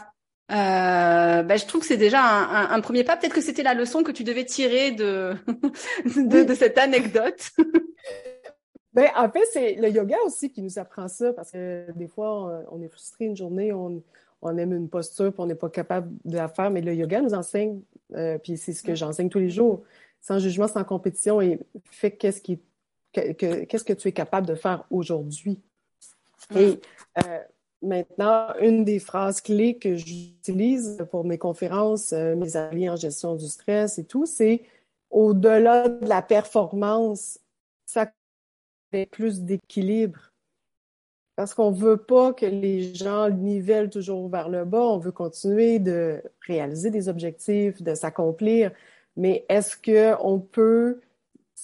euh, 0.51 1.43
bah, 1.43 1.57
je 1.57 1.65
trouve 1.65 1.81
que 1.81 1.87
c'est 1.87 1.97
déjà 1.97 2.21
un, 2.21 2.71
un, 2.71 2.81
premier 2.81 3.03
pas. 3.03 3.17
Peut-être 3.17 3.33
que 3.33 3.41
c'était 3.41 3.63
la 3.63 3.73
leçon 3.73 4.03
que 4.03 4.11
tu 4.11 4.23
devais 4.23 4.45
tirer 4.45 4.91
de, 4.91 5.33
de, 6.05 6.43
de, 6.43 6.53
cette 6.53 6.77
anecdote. 6.77 7.51
ben, 8.93 9.09
en 9.15 9.29
fait, 9.29 9.43
c'est 9.51 9.75
le 9.75 9.89
yoga 9.89 10.17
aussi 10.25 10.51
qui 10.51 10.61
nous 10.61 10.77
apprend 10.77 11.07
ça 11.07 11.33
parce 11.33 11.51
que 11.51 11.91
des 11.95 12.07
fois, 12.07 12.65
on, 12.71 12.81
est 12.81 12.89
frustré 12.89 13.25
une 13.25 13.35
journée, 13.35 13.73
on, 13.73 14.03
on 14.41 14.57
aime 14.57 14.73
une 14.73 14.89
posture, 14.89 15.31
puis 15.31 15.41
on 15.41 15.47
n'est 15.47 15.55
pas 15.55 15.69
capable 15.69 16.11
de 16.23 16.37
la 16.37 16.47
faire, 16.47 16.69
mais 16.69 16.81
le 16.81 16.93
yoga 16.93 17.21
nous 17.21 17.33
enseigne, 17.33 17.81
euh, 18.13 18.37
puis 18.37 18.57
c'est 18.57 18.73
ce 18.73 18.83
que 18.83 18.95
j'enseigne 18.95 19.29
tous 19.29 19.39
les 19.39 19.49
jours, 19.49 19.83
sans 20.21 20.39
jugement, 20.39 20.67
sans 20.67 20.83
compétition, 20.83 21.41
et 21.41 21.59
fait 21.89 22.11
qu'est-ce 22.11 22.41
qui 22.41 22.61
qu'est-ce 23.11 23.83
que 23.85 23.93
tu 23.93 24.09
es 24.09 24.11
capable 24.11 24.45
de 24.45 24.55
faire 24.55 24.85
aujourd'hui. 24.89 25.61
Et 26.53 26.79
euh, 27.25 27.39
Maintenant, 27.85 28.47
une 28.61 28.83
des 28.83 28.99
phrases 28.99 29.41
clés 29.41 29.77
que 29.77 29.95
j'utilise 29.95 31.05
pour 31.11 31.23
mes 31.23 31.37
conférences, 31.37 32.13
euh, 32.13 32.35
mes 32.35 32.57
alliés 32.57 32.89
en 32.89 32.95
gestion 32.95 33.35
du 33.35 33.47
stress 33.47 33.99
et 33.99 34.05
tout, 34.05 34.25
c'est 34.25 34.63
au-delà 35.11 35.87
de 35.89 36.07
la 36.07 36.23
performance, 36.23 37.39
ça 37.85 38.11
fait 38.91 39.05
plus 39.05 39.41
d'équilibre. 39.41 40.31
Parce 41.35 41.53
qu'on 41.53 41.71
ne 41.71 41.75
veut 41.75 41.97
pas 41.97 42.33
que 42.33 42.45
les 42.45 42.95
gens 42.95 43.29
nivellent 43.29 43.89
toujours 43.89 44.29
vers 44.29 44.49
le 44.49 44.65
bas, 44.65 44.81
on 44.81 44.97
veut 44.97 45.11
continuer 45.11 45.79
de 45.79 46.23
réaliser 46.47 46.89
des 46.89 47.07
objectifs, 47.07 47.83
de 47.83 47.93
s'accomplir, 47.93 48.71
mais 49.15 49.45
est-ce 49.49 49.75
qu'on 49.77 50.39
peut 50.39 51.01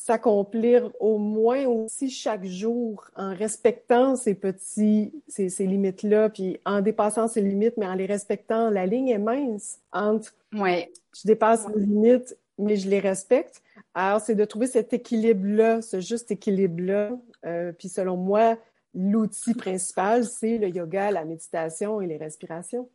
s'accomplir 0.04 0.90
au 1.00 1.20
moins 1.20 1.68
aussi 1.68 2.10
chaque 2.10 2.44
jour 2.44 3.06
en 3.16 3.36
respectant 3.36 4.16
ces 4.16 4.34
petits, 4.34 5.14
ces, 5.28 5.50
ces 5.50 5.68
limites-là, 5.68 6.30
puis 6.30 6.60
en 6.66 6.82
dépassant 6.82 7.28
ces 7.28 7.42
limites, 7.42 7.76
mais 7.78 7.86
en 7.86 7.94
les 7.94 8.08
respectant. 8.08 8.72
La 8.72 8.88
ligne 8.88 9.10
est 9.10 9.20
mince 9.20 9.80
entre 9.92 10.34
ouais. 10.54 10.92
je 11.16 11.28
dépasse 11.28 11.68
mes 11.68 11.86
limites, 11.86 12.36
mais 12.58 12.78
je 12.78 12.90
les 12.90 13.00
respecte. 13.00 13.62
Alors, 13.94 14.22
c'est 14.22 14.34
de 14.34 14.44
trouver 14.44 14.66
cet 14.66 14.92
équilibre-là, 14.92 15.84
ce 15.84 16.00
juste 16.00 16.32
équilibre-là. 16.32 17.12
Euh, 17.46 17.72
puis 17.72 17.88
selon 17.88 18.18
moi, 18.18 18.58
l'outil 18.96 19.54
principal, 19.54 20.26
c'est 20.26 20.58
le 20.58 20.70
yoga, 20.70 21.12
la 21.12 21.26
méditation 21.26 22.02
et 22.02 22.08
les 22.08 22.18
respirations. 22.18 22.90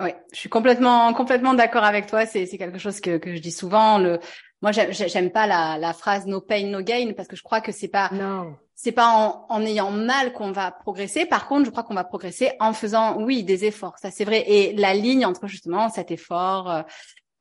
Oui, 0.00 0.10
je 0.32 0.38
suis 0.38 0.48
complètement 0.48 1.12
complètement 1.12 1.54
d'accord 1.54 1.84
avec 1.84 2.06
toi. 2.06 2.26
C'est 2.26 2.46
c'est 2.46 2.58
quelque 2.58 2.78
chose 2.78 3.00
que 3.00 3.16
que 3.18 3.36
je 3.36 3.40
dis 3.40 3.52
souvent. 3.52 3.98
Le 3.98 4.18
moi 4.64 4.72
j'aime 4.72 5.30
pas 5.30 5.46
la 5.46 5.76
la 5.76 5.92
phrase 5.92 6.24
no 6.26 6.40
pain 6.40 6.66
no 6.68 6.80
gain 6.80 7.12
parce 7.14 7.28
que 7.28 7.36
je 7.36 7.42
crois 7.42 7.60
que 7.60 7.70
c'est 7.70 7.88
pas 7.88 8.08
non. 8.12 8.56
c'est 8.74 8.92
pas 8.92 9.08
en, 9.08 9.44
en 9.50 9.62
ayant 9.62 9.90
mal 9.90 10.32
qu'on 10.32 10.52
va 10.52 10.70
progresser. 10.70 11.26
Par 11.26 11.48
contre, 11.48 11.66
je 11.66 11.70
crois 11.70 11.82
qu'on 11.82 11.94
va 11.94 12.02
progresser 12.02 12.52
en 12.60 12.72
faisant 12.72 13.20
oui 13.20 13.44
des 13.44 13.66
efforts. 13.66 13.98
Ça 13.98 14.10
c'est 14.10 14.24
vrai. 14.24 14.42
Et 14.46 14.72
la 14.72 14.94
ligne 14.94 15.26
entre 15.26 15.46
justement 15.48 15.90
cet 15.90 16.10
effort 16.10 16.70
euh, 16.70 16.82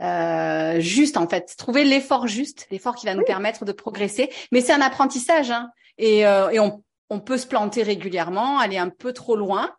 euh 0.02 0.82
juste 0.82 1.16
en 1.16 1.30
fait, 1.30 1.56
trouver 1.58 1.86
l'effort 1.86 2.28
juste, 2.28 2.68
l'effort 2.72 2.96
qui 2.96 3.06
va 3.06 3.16
nous 3.16 3.24
permettre 3.24 3.64
de 3.64 3.72
progresser. 3.72 4.30
Mais 4.52 4.60
c'est 4.60 4.74
un 4.74 4.82
apprentissage 4.82 5.50
hein. 5.50 5.70
et 5.98 6.28
euh, 6.28 6.50
et 6.50 6.60
on 6.60 6.84
on 7.10 7.22
peut 7.22 7.38
se 7.38 7.48
planter 7.48 7.84
régulièrement, 7.84 8.60
aller 8.60 8.78
un 8.78 8.90
peu 8.90 9.14
trop 9.14 9.38
loin 9.38 9.72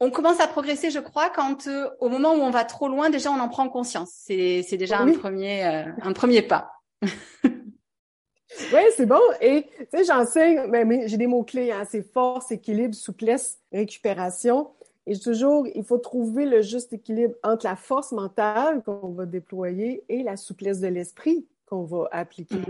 on 0.00 0.10
commence 0.10 0.40
à 0.40 0.46
progresser, 0.46 0.90
je 0.90 0.98
crois, 0.98 1.30
quand 1.30 1.66
euh, 1.66 1.88
au 2.00 2.08
moment 2.08 2.34
où 2.34 2.40
on 2.40 2.50
va 2.50 2.64
trop 2.64 2.88
loin, 2.88 3.10
déjà 3.10 3.30
on 3.30 3.40
en 3.40 3.48
prend 3.48 3.68
conscience. 3.68 4.10
C'est, 4.12 4.62
c'est 4.66 4.76
déjà 4.76 5.00
un 5.00 5.12
premier 5.12 5.64
euh, 5.64 5.84
un 6.02 6.12
premier 6.12 6.42
pas. 6.42 6.70
oui, 7.02 8.80
c'est 8.96 9.06
bon. 9.06 9.20
Et 9.40 9.66
tu 9.78 9.86
sais, 9.98 10.04
j'enseigne, 10.04 10.66
mais, 10.68 11.08
j'ai 11.08 11.16
des 11.16 11.26
mots 11.26 11.44
clés. 11.44 11.72
Hein, 11.72 11.84
c'est 11.88 12.02
force, 12.12 12.50
équilibre, 12.50 12.94
souplesse, 12.94 13.58
récupération. 13.72 14.70
Et 15.06 15.18
toujours, 15.18 15.66
il 15.74 15.84
faut 15.84 15.98
trouver 15.98 16.44
le 16.46 16.62
juste 16.62 16.92
équilibre 16.92 17.34
entre 17.42 17.64
la 17.64 17.76
force 17.76 18.12
mentale 18.12 18.82
qu'on 18.82 19.12
va 19.12 19.24
déployer 19.24 20.02
et 20.08 20.22
la 20.22 20.36
souplesse 20.36 20.80
de 20.80 20.88
l'esprit 20.88 21.46
qu'on 21.66 21.84
va 21.84 22.08
appliquer. 22.10 22.60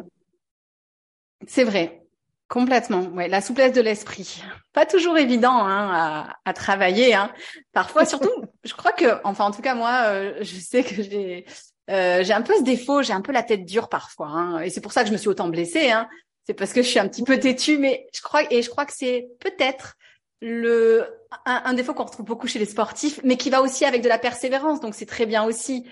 C'est 1.47 1.65
vrai. 1.65 2.06
Complètement, 2.49 3.03
ouais, 3.15 3.29
la 3.29 3.41
souplesse 3.41 3.73
de 3.73 3.81
l'esprit. 3.81 4.43
Pas 4.73 4.87
toujours 4.87 5.19
évident 5.19 5.65
hein, 5.65 5.91
à, 5.93 6.37
à, 6.45 6.53
travailler. 6.53 7.15
Hein. 7.15 7.33
Parfois, 7.73 8.05
surtout, 8.07 8.31
je 8.65 8.73
crois 8.75 8.93
que, 8.93 9.21
enfin, 9.25 9.47
en 9.47 9.51
tout 9.51 9.63
cas, 9.63 9.75
moi, 9.75 10.03
euh, 10.07 10.35
je 10.41 10.57
sais 10.57 10.85
que 10.85 11.03
j'ai 11.03 11.45
euh, 11.91 12.25
j'ai 12.25 12.33
un 12.33 12.43
peu 12.43 12.55
ce 12.57 12.63
défaut, 12.63 13.03
j'ai 13.03 13.13
un 13.13 13.21
peu 13.21 13.33
la 13.33 13.45
tête 13.45 13.65
dure 13.65 13.89
parfois, 13.89 14.29
hein, 14.29 14.61
et 14.61 14.71
c'est 14.71 14.81
pour 14.81 14.93
ça 14.93 15.03
que 15.03 15.09
je 15.09 15.13
me 15.13 15.19
suis 15.19 15.29
autant 15.29 15.49
blessée. 15.49 15.91
Hein. 15.91 16.09
C'est 16.45 16.55
parce 16.55 16.73
que 16.73 16.83
je 16.83 16.89
suis 16.89 16.99
un 16.99 17.09
petit 17.09 17.23
peu 17.23 17.39
têtue, 17.39 17.79
mais 17.79 18.07
je 18.15 18.23
crois 18.23 18.43
et 18.53 18.63
je 18.63 18.71
crois 18.71 18.87
que 18.87 18.93
c'est 18.95 19.29
peut-être 19.41 19.95
le 20.41 21.07
un, 21.45 21.63
un 21.65 21.75
défaut 21.75 21.95
qu'on 21.95 22.05
retrouve 22.05 22.27
beaucoup 22.27 22.47
chez 22.47 22.59
les 22.59 22.67
sportifs, 22.67 23.21
mais 23.25 23.37
qui 23.37 23.51
va 23.51 23.63
aussi 23.63 23.85
avec 23.85 24.03
de 24.03 24.09
la 24.09 24.19
persévérance. 24.19 24.81
Donc 24.81 24.95
c'est 24.95 25.07
très 25.07 25.27
bien 25.27 25.45
aussi. 25.45 25.89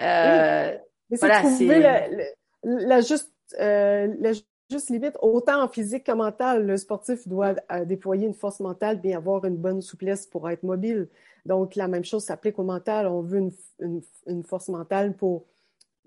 Euh, 0.00 0.72
oui. 0.72 0.78
Mais 1.10 1.16
voilà, 1.18 1.40
trouver 1.40 1.78
la, 1.78 2.06
la, 2.62 3.00
juste 3.00 3.30
euh, 3.60 4.08
la 4.18 4.32
juste 4.70 4.90
limite, 4.90 5.16
autant 5.20 5.62
en 5.62 5.68
physique 5.68 6.06
qu'en 6.06 6.16
mental, 6.16 6.66
le 6.66 6.76
sportif 6.76 7.26
doit 7.28 7.54
euh, 7.70 7.84
déployer 7.84 8.26
une 8.26 8.34
force 8.34 8.60
mentale, 8.60 9.00
bien 9.00 9.16
avoir 9.16 9.44
une 9.44 9.56
bonne 9.56 9.82
souplesse 9.82 10.26
pour 10.26 10.48
être 10.48 10.62
mobile. 10.62 11.08
Donc, 11.46 11.76
la 11.76 11.88
même 11.88 12.04
chose 12.04 12.24
s'applique 12.24 12.58
au 12.58 12.64
mental. 12.64 13.06
On 13.06 13.20
veut 13.20 13.50
une, 13.80 14.42
force 14.44 14.68
mentale 14.68 15.14
pour 15.14 15.44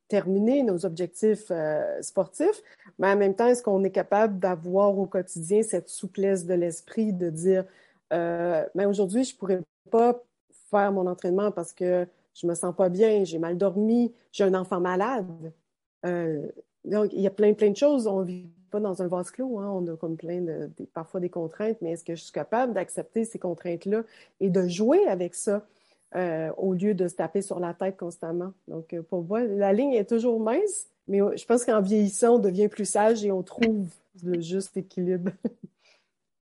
terminer 0.07 0.63
nos 0.63 0.85
objectifs 0.85 1.51
euh, 1.51 2.01
sportifs, 2.01 2.63
mais 2.97 3.11
en 3.11 3.17
même 3.17 3.35
temps, 3.35 3.47
est-ce 3.47 3.61
qu'on 3.61 3.83
est 3.83 3.91
capable 3.91 4.39
d'avoir 4.39 4.97
au 4.97 5.05
quotidien 5.05 5.61
cette 5.63 5.89
souplesse 5.89 6.45
de 6.45 6.53
l'esprit 6.53 7.11
de 7.11 7.29
dire, 7.29 7.65
euh, 8.13 8.65
mais 8.73 8.85
aujourd'hui, 8.85 9.25
je 9.25 9.35
pourrais 9.35 9.59
pas 9.91 10.23
faire 10.71 10.91
mon 10.93 11.07
entraînement 11.07 11.51
parce 11.51 11.73
que 11.73 12.07
je 12.33 12.47
me 12.47 12.53
sens 12.55 12.73
pas 12.75 12.89
bien, 12.89 13.23
j'ai 13.25 13.37
mal 13.37 13.57
dormi, 13.57 14.13
j'ai 14.31 14.45
un 14.45 14.53
enfant 14.53 14.79
malade? 14.79 15.51
Euh, 16.05 16.47
donc, 16.85 17.11
il 17.13 17.21
y 17.21 17.27
a 17.27 17.31
plein, 17.31 17.53
plein 17.53 17.71
de 17.71 17.77
choses. 17.77 18.07
On 18.07 18.21
ne 18.21 18.25
vit 18.25 18.47
pas 18.71 18.79
dans 18.79 19.01
un 19.01 19.07
vase 19.07 19.31
clos. 19.31 19.59
Hein. 19.59 19.69
On 19.69 19.87
a 19.93 19.97
comme 19.97 20.17
plein 20.17 20.41
de, 20.41 20.69
parfois 20.93 21.19
des 21.19 21.29
contraintes, 21.29 21.77
mais 21.81 21.91
est-ce 21.91 22.03
que 22.03 22.15
je 22.15 22.23
suis 22.23 22.31
capable 22.31 22.73
d'accepter 22.73 23.25
ces 23.25 23.39
contraintes-là 23.39 24.03
et 24.39 24.49
de 24.49 24.67
jouer 24.67 25.05
avec 25.07 25.35
ça 25.35 25.65
euh, 26.15 26.51
au 26.57 26.73
lieu 26.73 26.93
de 26.93 27.07
se 27.07 27.15
taper 27.15 27.41
sur 27.41 27.59
la 27.59 27.73
tête 27.73 27.97
constamment? 27.97 28.53
Donc, 28.67 28.93
euh, 28.93 29.01
pour 29.01 29.23
moi, 29.23 29.43
la 29.43 29.73
ligne 29.73 29.93
est 29.93 30.09
toujours 30.09 30.39
mince, 30.39 30.87
mais 31.07 31.19
je 31.35 31.45
pense 31.45 31.65
qu'en 31.65 31.81
vieillissant, 31.81 32.35
on 32.35 32.39
devient 32.39 32.67
plus 32.67 32.85
sage 32.85 33.25
et 33.25 33.31
on 33.31 33.43
trouve 33.43 33.87
le 34.23 34.41
juste 34.41 34.77
équilibre. 34.77 35.31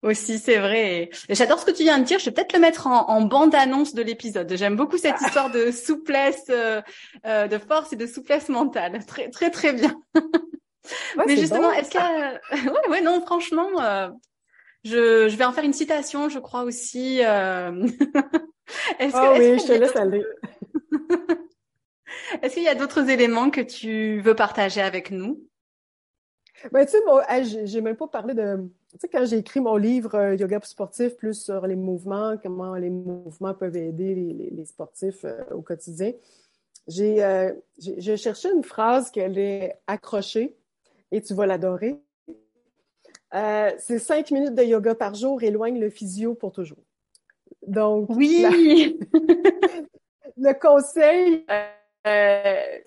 Aussi, 0.05 0.39
c'est 0.39 0.59
vrai. 0.59 1.09
J'adore 1.31 1.59
ce 1.59 1.65
que 1.65 1.71
tu 1.71 1.83
viens 1.83 1.99
de 1.99 2.05
dire. 2.05 2.19
Je 2.19 2.27
vais 2.27 2.31
peut-être 2.31 2.53
le 2.53 2.59
mettre 2.59 2.87
en, 2.87 3.23
bande-annonce 3.23 3.95
de 3.95 4.03
l'épisode. 4.03 4.55
J'aime 4.55 4.77
beaucoup 4.77 4.99
cette 4.99 5.19
histoire 5.23 5.51
de 5.51 5.71
souplesse, 5.71 6.45
euh, 6.51 6.83
euh, 7.25 7.49
de 7.49 7.57
force 7.57 7.95
et 7.95 7.97
de 7.97 8.07
souplesse 8.07 8.51
mentale. 8.51 9.03
Très, 9.07 9.31
très, 9.31 9.51
très 9.51 9.73
bien. 9.73 9.99
Mais 11.27 11.39
justement, 11.39 11.73
est-ce 11.73 11.91
qu'il 11.91 12.01
y 12.01 12.03
a... 12.03 12.39
ouais, 12.53 12.89
ouais, 12.91 13.01
non, 13.01 13.23
franchement, 13.23 13.81
euh, 13.81 14.11
je, 14.85 15.31
je 15.31 15.37
vais 15.37 15.45
en 15.47 15.53
faire 15.53 15.65
une 15.65 15.73
citation, 15.73 16.29
je 16.29 16.39
crois 16.39 16.65
aussi. 16.65 17.19
est-ce 17.21 19.17
oh, 19.17 19.35
oui, 19.39 19.59
je 19.59 19.67
te 19.67 19.73
laisse 19.73 19.97
aller. 19.97 20.23
est-ce 22.43 22.53
qu'il 22.53 22.65
y 22.65 22.69
a 22.69 22.75
d'autres 22.75 23.09
éléments 23.09 23.49
que 23.49 23.63
tu 23.63 24.21
veux 24.21 24.35
partager 24.35 24.83
avec 24.83 25.11
nous? 25.11 25.41
Ben, 26.73 26.85
tu 26.85 26.93
sais, 26.93 27.03
bon, 27.07 27.23
j'ai 27.65 27.81
même 27.81 27.97
pas 27.97 28.09
parlé 28.09 28.35
de 28.35 28.69
tu 28.95 29.01
sais, 29.01 29.09
quand 29.09 29.27
j'ai 29.27 29.39
écrit 29.39 29.61
mon 29.61 29.77
livre 29.77 30.15
euh, 30.15 30.37
Yoga 30.37 30.61
sportif, 30.63 31.17
plus 31.17 31.43
sur 31.43 31.67
les 31.67 31.75
mouvements, 31.75 32.37
comment 32.41 32.77
les 32.77 32.91
mouvements 32.91 33.53
peuvent 33.53 33.77
aider 33.77 34.15
les, 34.15 34.65
sportifs 34.65 35.25
euh, 35.25 35.43
au 35.51 35.63
quotidien, 35.63 36.13
euh, 37.01 37.53
j'ai 37.77 38.17
cherché 38.17 38.49
une 38.53 38.63
phrase 38.63 39.11
qu'elle 39.11 39.37
est 39.37 39.77
accrochée 39.89 40.55
et 41.11 41.21
tu 41.21 41.35
vas 41.35 41.47
l'adorer. 41.47 42.01
c'est 43.33 43.99
cinq 43.99 44.31
minutes 44.31 44.55
de 44.55 44.63
yoga 44.63 44.95
par 44.95 45.15
jour 45.15 45.43
éloigne 45.43 45.81
le 45.81 45.91
physio 45.91 46.35
pour 46.35 46.53
toujours. 46.53 46.85
Donc, 47.67 48.11
oui! 48.11 48.47
le 50.37 50.53
conseil 50.53 51.45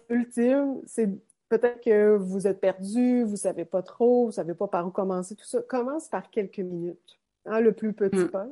ultime, 0.09 0.81
c'est 0.85 1.09
Peut-être 1.49 1.81
que 1.81 2.15
vous 2.15 2.45
êtes 2.45 2.59
perdu, 2.59 3.23
vous 3.23 3.37
savez 3.37 3.63
pas 3.63 3.81
trop, 3.81 4.25
vous 4.25 4.31
savez 4.33 4.53
pas 4.53 4.67
par 4.67 4.85
où 4.85 4.91
commencer, 4.91 5.35
tout 5.35 5.45
ça. 5.45 5.61
Commence 5.61 6.09
par 6.09 6.29
quelques 6.29 6.59
minutes. 6.59 7.19
Hein, 7.45 7.61
le 7.61 7.71
plus 7.71 7.93
petit 7.93 8.25
mm. 8.25 8.29
pas, 8.29 8.47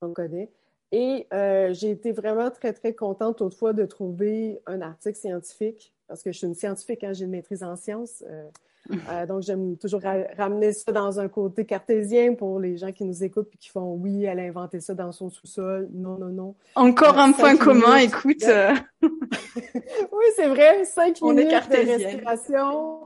on 0.00 0.12
connaît. 0.12 0.50
Et 0.90 1.26
euh, 1.34 1.74
j'ai 1.74 1.90
été 1.90 2.12
vraiment 2.12 2.50
très, 2.50 2.72
très 2.72 2.94
contente 2.94 3.42
autrefois 3.42 3.74
de 3.74 3.84
trouver 3.84 4.62
un 4.66 4.80
article 4.80 5.18
scientifique, 5.18 5.92
parce 6.06 6.22
que 6.22 6.32
je 6.32 6.38
suis 6.38 6.46
une 6.46 6.54
scientifique, 6.54 7.04
hein, 7.04 7.12
j'ai 7.12 7.26
une 7.26 7.32
maîtrise 7.32 7.62
en 7.62 7.76
sciences. 7.76 8.24
Euh, 8.26 8.48
euh, 8.90 9.26
donc, 9.26 9.42
j'aime 9.42 9.76
toujours 9.76 10.00
ramener 10.36 10.72
ça 10.72 10.92
dans 10.92 11.20
un 11.20 11.28
côté 11.28 11.64
cartésien 11.64 12.34
pour 12.34 12.58
les 12.58 12.76
gens 12.76 12.92
qui 12.92 13.04
nous 13.04 13.22
écoutent 13.22 13.48
et 13.52 13.56
qui 13.58 13.68
font 13.68 13.94
oui, 13.94 14.24
elle 14.24 14.40
a 14.40 14.42
inventé 14.42 14.80
ça 14.80 14.94
dans 14.94 15.12
son 15.12 15.28
sous-sol. 15.28 15.88
Non, 15.92 16.18
non, 16.18 16.28
non. 16.28 16.54
Encore 16.74 17.18
euh, 17.18 17.22
un 17.22 17.32
point 17.32 17.56
commun, 17.56 17.96
écoute. 17.96 18.44
Euh. 18.44 18.74
oui, 19.02 20.24
c'est 20.36 20.48
vrai. 20.48 20.84
Cinq 20.84 21.20
minutes 21.20 21.48
de 21.48 22.04
respiration, 22.04 23.00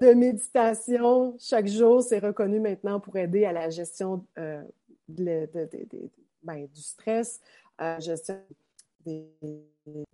de 0.00 0.12
méditation 0.14 1.36
chaque 1.38 1.68
jour, 1.68 2.02
c'est 2.02 2.18
reconnu 2.18 2.58
maintenant 2.58 2.98
pour 2.98 3.16
aider 3.16 3.44
à 3.44 3.52
la 3.52 3.70
gestion 3.70 4.24
de, 4.36 5.48
ben, 6.42 6.66
du 6.74 6.82
stress, 6.82 7.40
gestion 8.00 8.40
des, 9.06 9.28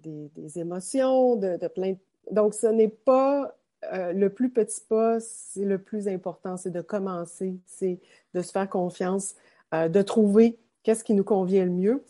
des, 0.03 0.59
émotions, 0.59 1.37
de, 1.37 1.57
de 1.57 1.69
plein. 1.69 1.95
Donc, 2.31 2.55
ce 2.55 2.67
n'est 2.67 2.89
pas 2.89 3.55
le 3.93 4.29
plus 4.29 4.51
petit 4.51 4.81
pas, 4.89 5.19
c'est 5.21 5.65
le 5.65 5.79
plus 5.79 6.09
important, 6.09 6.57
c'est 6.57 6.71
de 6.71 6.81
commencer, 6.81 7.57
c'est 7.67 8.01
de 8.35 8.41
se 8.41 8.53
faire 8.53 8.69
confiance, 8.69 9.35
de 9.73 10.03
trouver 10.03 10.59
qu'est-ce 10.83 11.05
qui 11.05 11.15
nous 11.15 11.25
convient 11.25 11.65
le 11.65 11.71
mieux. 11.71 12.05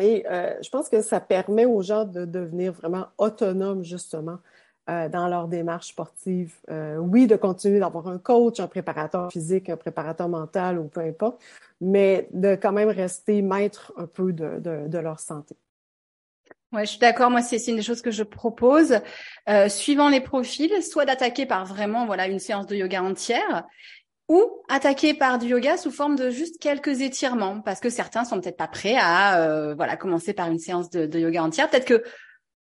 Et 0.00 0.24
je 0.28 0.68
pense 0.70 0.88
que 0.88 1.02
ça 1.02 1.20
permet 1.20 1.66
aux 1.66 1.82
gens 1.82 2.04
de 2.04 2.24
devenir 2.24 2.72
vraiment 2.72 3.06
autonomes, 3.18 3.82
justement, 3.82 4.38
euh, 4.90 5.08
dans 5.08 5.28
leur 5.28 5.46
démarche 5.46 5.88
sportive. 5.88 6.54
Euh, 6.68 6.96
oui, 6.96 7.28
de 7.28 7.36
continuer 7.36 7.78
d'avoir 7.78 8.08
un 8.08 8.18
coach, 8.18 8.58
un 8.58 8.66
préparateur 8.66 9.30
physique, 9.30 9.68
un 9.68 9.76
préparateur 9.76 10.28
mental 10.28 10.80
ou 10.80 10.88
peu 10.88 11.00
importe, 11.00 11.40
mais 11.80 12.28
de 12.32 12.56
quand 12.56 12.72
même 12.72 12.88
rester 12.88 13.40
maître 13.40 13.92
un 13.96 14.06
peu 14.06 14.32
de, 14.32 14.98
leur 14.98 15.20
santé. 15.20 15.54
Ouais, 16.72 16.84
je 16.86 16.90
suis 16.90 16.98
d'accord. 16.98 17.30
Moi, 17.30 17.42
c'est 17.42 17.64
une 17.66 17.76
des 17.76 17.82
choses 17.82 18.02
que 18.02 18.10
je 18.10 18.22
propose, 18.22 19.00
euh, 19.48 19.68
suivant 19.68 20.08
les 20.08 20.20
profils, 20.20 20.82
soit 20.82 21.04
d'attaquer 21.04 21.46
par 21.46 21.64
vraiment 21.64 22.06
voilà 22.06 22.28
une 22.28 22.38
séance 22.38 22.66
de 22.66 22.76
yoga 22.76 23.02
entière, 23.02 23.64
ou 24.28 24.62
attaquer 24.68 25.14
par 25.14 25.38
du 25.38 25.48
yoga 25.48 25.76
sous 25.76 25.90
forme 25.90 26.14
de 26.14 26.30
juste 26.30 26.60
quelques 26.60 27.00
étirements, 27.00 27.60
parce 27.60 27.80
que 27.80 27.90
certains 27.90 28.24
sont 28.24 28.40
peut-être 28.40 28.56
pas 28.56 28.68
prêts 28.68 28.96
à 28.96 29.74
voilà 29.74 29.96
commencer 29.96 30.32
par 30.32 30.48
une 30.48 30.60
séance 30.60 30.90
de, 30.90 31.06
de 31.06 31.18
yoga 31.18 31.42
entière. 31.42 31.68
Peut-être 31.68 31.86
que 31.86 32.04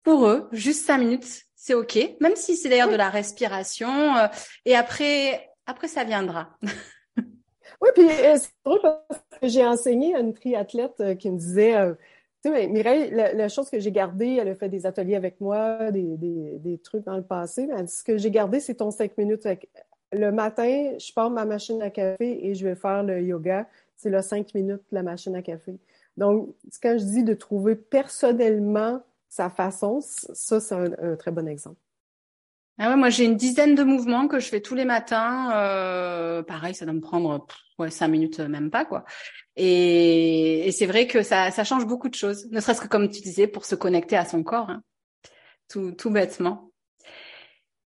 pour 0.07 0.29
eux, 0.29 0.49
juste 0.53 0.87
cinq 0.87 0.99
minutes, 0.99 1.47
c'est 1.57 1.75
ok, 1.75 1.99
même 2.21 2.37
si 2.37 2.57
c'est 2.57 2.69
d'ailleurs 2.69 2.89
de 2.89 2.95
la 2.95 3.11
respiration. 3.11 4.17
Euh, 4.17 4.29
et 4.65 4.77
après, 4.77 5.51
après 5.67 5.89
ça 5.89 6.05
viendra. 6.05 6.57
oui, 7.17 7.91
puis 7.93 8.09
euh, 8.09 8.37
c'est 8.39 8.53
drôle 8.65 8.79
parce 8.83 9.21
que 9.43 9.49
j'ai 9.49 9.67
enseigné 9.67 10.15
à 10.15 10.21
une 10.21 10.33
triathlète 10.33 11.01
euh, 11.01 11.17
qui 11.17 11.29
me 11.29 11.37
disait, 11.37 11.75
Mireille, 12.51 13.11
la, 13.11 13.49
chose 13.49 13.71
que 13.71 13.79
j'ai 13.79 13.93
gardée, 13.93 14.39
elle 14.41 14.49
a 14.49 14.55
fait 14.55 14.69
des 14.69 14.87
ateliers 14.87 15.17
avec 15.17 15.41
moi, 15.41 15.91
des, 15.91 16.17
des, 16.17 16.79
trucs 16.79 17.05
dans 17.05 17.17
le 17.17 17.23
passé, 17.23 17.67
mais 17.67 17.87
ce 17.87 18.05
que 18.05 18.17
j'ai 18.17 18.31
gardé, 18.31 18.61
c'est 18.61 18.75
ton 18.75 18.91
cinq 18.91 19.17
minutes. 19.19 19.47
Le 20.13 20.31
matin, 20.31 20.93
je 20.99 21.13
pars 21.13 21.31
ma 21.31 21.45
machine 21.45 21.83
à 21.83 21.91
café 21.91 22.47
et 22.47 22.55
je 22.55 22.67
vais 22.67 22.75
faire 22.75 23.03
le 23.03 23.21
yoga. 23.23 23.67
C'est 23.97 24.11
le 24.11 24.23
cinq 24.23 24.55
minutes, 24.55 24.83
la 24.93 25.03
machine 25.03 25.35
à 25.35 25.43
café. 25.43 25.79
Donc, 26.17 26.55
quand 26.83 26.99
je 26.99 27.05
dis 27.05 27.25
de 27.25 27.35
trouver 27.35 27.75
personnellement 27.75 29.03
sa 29.29 29.51
façon, 29.51 30.01
ça, 30.01 30.61
c'est 30.61 30.75
un, 30.75 31.17
très 31.17 31.31
bon 31.31 31.47
exemple. 31.47 31.79
Ah 32.79 32.91
ouais, 32.91 32.97
moi 32.97 33.09
j'ai 33.09 33.25
une 33.25 33.37
dizaine 33.37 33.75
de 33.75 33.83
mouvements 33.83 34.29
que 34.29 34.39
je 34.39 34.49
fais 34.49 34.61
tous 34.61 34.75
les 34.75 34.85
matins. 34.85 35.51
Euh, 35.55 36.43
pareil, 36.43 36.75
ça 36.75 36.85
doit 36.85 36.95
me 36.95 37.01
prendre 37.01 37.47
ouais, 37.79 37.91
cinq 37.91 38.09
minutes 38.09 38.41
euh, 38.41 38.49
même 38.49 38.71
pas 38.71 38.85
quoi. 38.85 39.05
Et, 39.57 40.71
c'est 40.73 40.87
vrai 40.87 41.07
que 41.07 41.23
ça, 41.23 41.51
ça 41.51 41.65
change 41.65 41.87
beaucoup 41.87 42.09
de 42.09 42.15
choses. 42.15 42.49
Ne 42.51 42.61
serait-ce 42.61 42.81
que 42.81 42.89
comme 42.89 43.09
tu 43.09 43.23
disais 43.23 43.47
pour 43.47 43.65
se 43.65 43.75
connecter 43.75 44.17
à 44.17 44.27
son 44.27 44.43
corps, 44.43 44.69
hein. 44.69 44.83
tout, 45.69 45.93
tout 45.93 46.11
bêtement. 46.11 46.71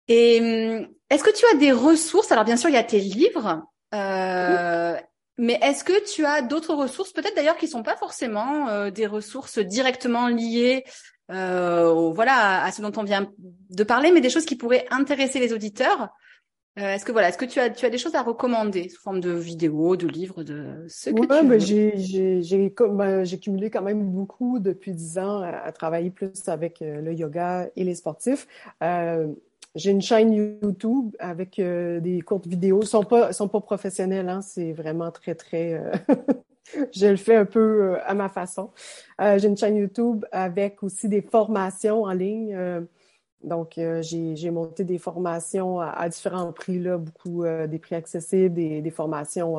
Et 0.08 0.40
hum, 0.40 0.88
est-ce 1.10 1.24
que 1.24 1.36
tu 1.36 1.46
as 1.54 1.58
des 1.58 1.74
ressources? 1.74 2.32
Alors 2.32 2.46
bien 2.46 2.58
sûr, 2.58 2.70
il 2.70 2.74
y 2.74 2.78
a 2.78 2.84
tes 2.84 3.00
livres. 3.00 3.64
Euh, 3.94 4.98
mais 5.38 5.60
est-ce 5.62 5.84
que 5.84 6.04
tu 6.14 6.26
as 6.26 6.42
d'autres 6.42 6.74
ressources, 6.74 7.14
peut-être 7.14 7.36
d'ailleurs 7.36 7.58
qui 7.58 7.68
sont 7.68 7.84
pas 7.84 7.96
forcément 7.96 8.70
euh, 8.70 8.90
des 8.90 9.06
ressources 9.06 9.60
directement 9.60 10.28
liées 10.28 10.84
euh, 11.32 12.12
voilà, 12.14 12.64
à 12.64 12.72
ce 12.72 12.82
dont 12.82 12.92
on 12.98 13.04
vient 13.04 13.32
de 13.70 13.84
parler, 13.84 14.12
mais 14.12 14.22
des 14.22 14.30
choses 14.30 14.46
qui 14.46 14.56
pourraient 14.56 14.86
intéresser 14.90 15.40
les 15.40 15.54
auditeurs. 15.54 16.10
Euh, 16.78 16.94
est-ce 16.94 17.06
que 17.06 17.12
voilà, 17.12 17.30
est-ce 17.30 17.40
que 17.40 17.46
tu 17.46 17.60
as 17.60 17.72
tu 17.72 17.86
as 17.88 17.90
des 17.90 17.98
choses 17.98 18.14
à 18.14 18.22
recommander 18.22 18.90
sous 18.90 19.02
forme 19.02 19.20
de 19.20 19.32
vidéos, 19.32 19.96
de 19.96 20.08
livres, 20.08 20.44
de 20.44 20.86
ce 20.88 21.10
que 21.10 21.22
tu 21.22 21.28
ben 21.28 21.60
j'ai 21.60 21.98
j'ai 21.98 22.44
j'ai 22.44 22.74
ben, 22.92 23.24
j'ai 23.24 23.40
cumulé 23.40 23.72
quand 23.72 23.82
même 23.82 24.04
beaucoup 24.04 24.60
depuis 24.60 24.94
dix 24.94 25.18
ans 25.18 25.42
à, 25.42 25.72
travailler 25.72 26.12
plus 26.12 26.48
avec 26.48 26.84
euh, 26.84 27.02
le 27.02 27.14
yoga 27.14 27.68
et 27.76 27.84
les 27.84 27.96
sportifs. 27.96 28.48
Euh, 28.84 29.28
j'ai 29.74 29.90
une 29.90 30.04
chaîne 30.04 30.34
YouTube 30.34 31.16
avec 31.18 31.58
euh, 31.58 32.00
des 32.00 32.22
courtes 32.22 32.46
vidéos. 32.46 32.82
Ils 32.84 32.88
sont 32.88 33.04
pas 33.04 33.34
sont 33.34 33.48
pas 33.48 33.62
professionnels, 33.62 34.30
hein, 34.30 34.42
c'est 34.44 34.72
vraiment 34.72 35.10
très 35.10 35.34
très 35.34 35.82
je 36.94 37.08
le 37.08 37.16
fais 37.18 37.36
un 37.36 37.46
peu 37.46 37.60
euh, 37.60 37.98
à 38.06 38.14
ma 38.14 38.30
façon. 38.30 38.72
Euh, 39.22 39.38
j'ai 39.40 39.48
une 39.48 39.58
chaîne 39.58 39.78
YouTube 39.78 40.26
avec 40.32 40.84
aussi 40.84 41.08
des 41.10 41.22
formations 41.22 42.04
en 42.04 42.14
ligne. 42.14 42.56
Euh, 42.56 42.82
donc, 43.44 43.80
j'ai 44.02 44.50
monté 44.50 44.84
des 44.84 44.98
formations 44.98 45.80
à, 45.80 46.10
différents 46.10 46.52
prix, 46.52 46.80
là, 46.80 46.98
beaucoup 46.98 47.46
des 47.46 47.78
prix 47.78 47.94
accessibles, 47.94 48.56
des, 48.56 48.90
formations 48.90 49.58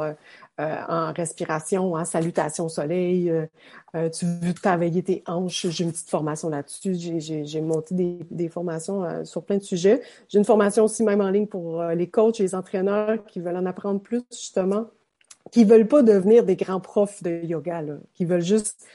en 0.59 1.13
respiration, 1.13 1.95
en 1.95 2.05
salutation 2.05 2.67
au 2.67 2.69
soleil. 2.69 3.33
tu 3.95 4.27
veux 4.43 4.53
travailler 4.53 5.05
tes 5.05 5.23
hanches, 5.27 5.69
j'ai 5.69 5.85
une 5.85 5.93
petite 5.93 6.11
formation 6.11 6.49
là-dessus. 6.49 6.97
J'ai 7.21 7.61
monté 7.61 7.95
des, 7.95 8.19
des 8.33 8.49
formations 8.49 9.25
sur 9.25 9.45
plein 9.45 9.59
de 9.59 9.63
sujets. 9.63 10.03
J'ai 10.29 10.39
une 10.39 10.45
formation 10.45 10.85
aussi 10.85 11.05
même 11.05 11.21
en 11.21 11.31
ligne 11.31 11.47
pour 11.47 11.81
les 11.85 12.11
coachs 12.11 12.41
et 12.41 12.43
les 12.43 12.57
entraîneurs 12.57 13.25
qui 13.27 13.39
veulent 13.39 13.57
en 13.57 13.65
apprendre 13.65 14.01
plus, 14.01 14.23
justement 14.33 14.89
qui 15.51 15.64
veulent 15.64 15.88
pas 15.88 16.03
devenir 16.03 16.44
des 16.44 16.57
grands 16.57 16.80
profs 16.80 17.22
de 17.22 17.44
yoga, 17.44 17.82
là, 17.82 17.94
qui 18.14 18.24
veulent 18.24 18.42
juste 18.42 18.86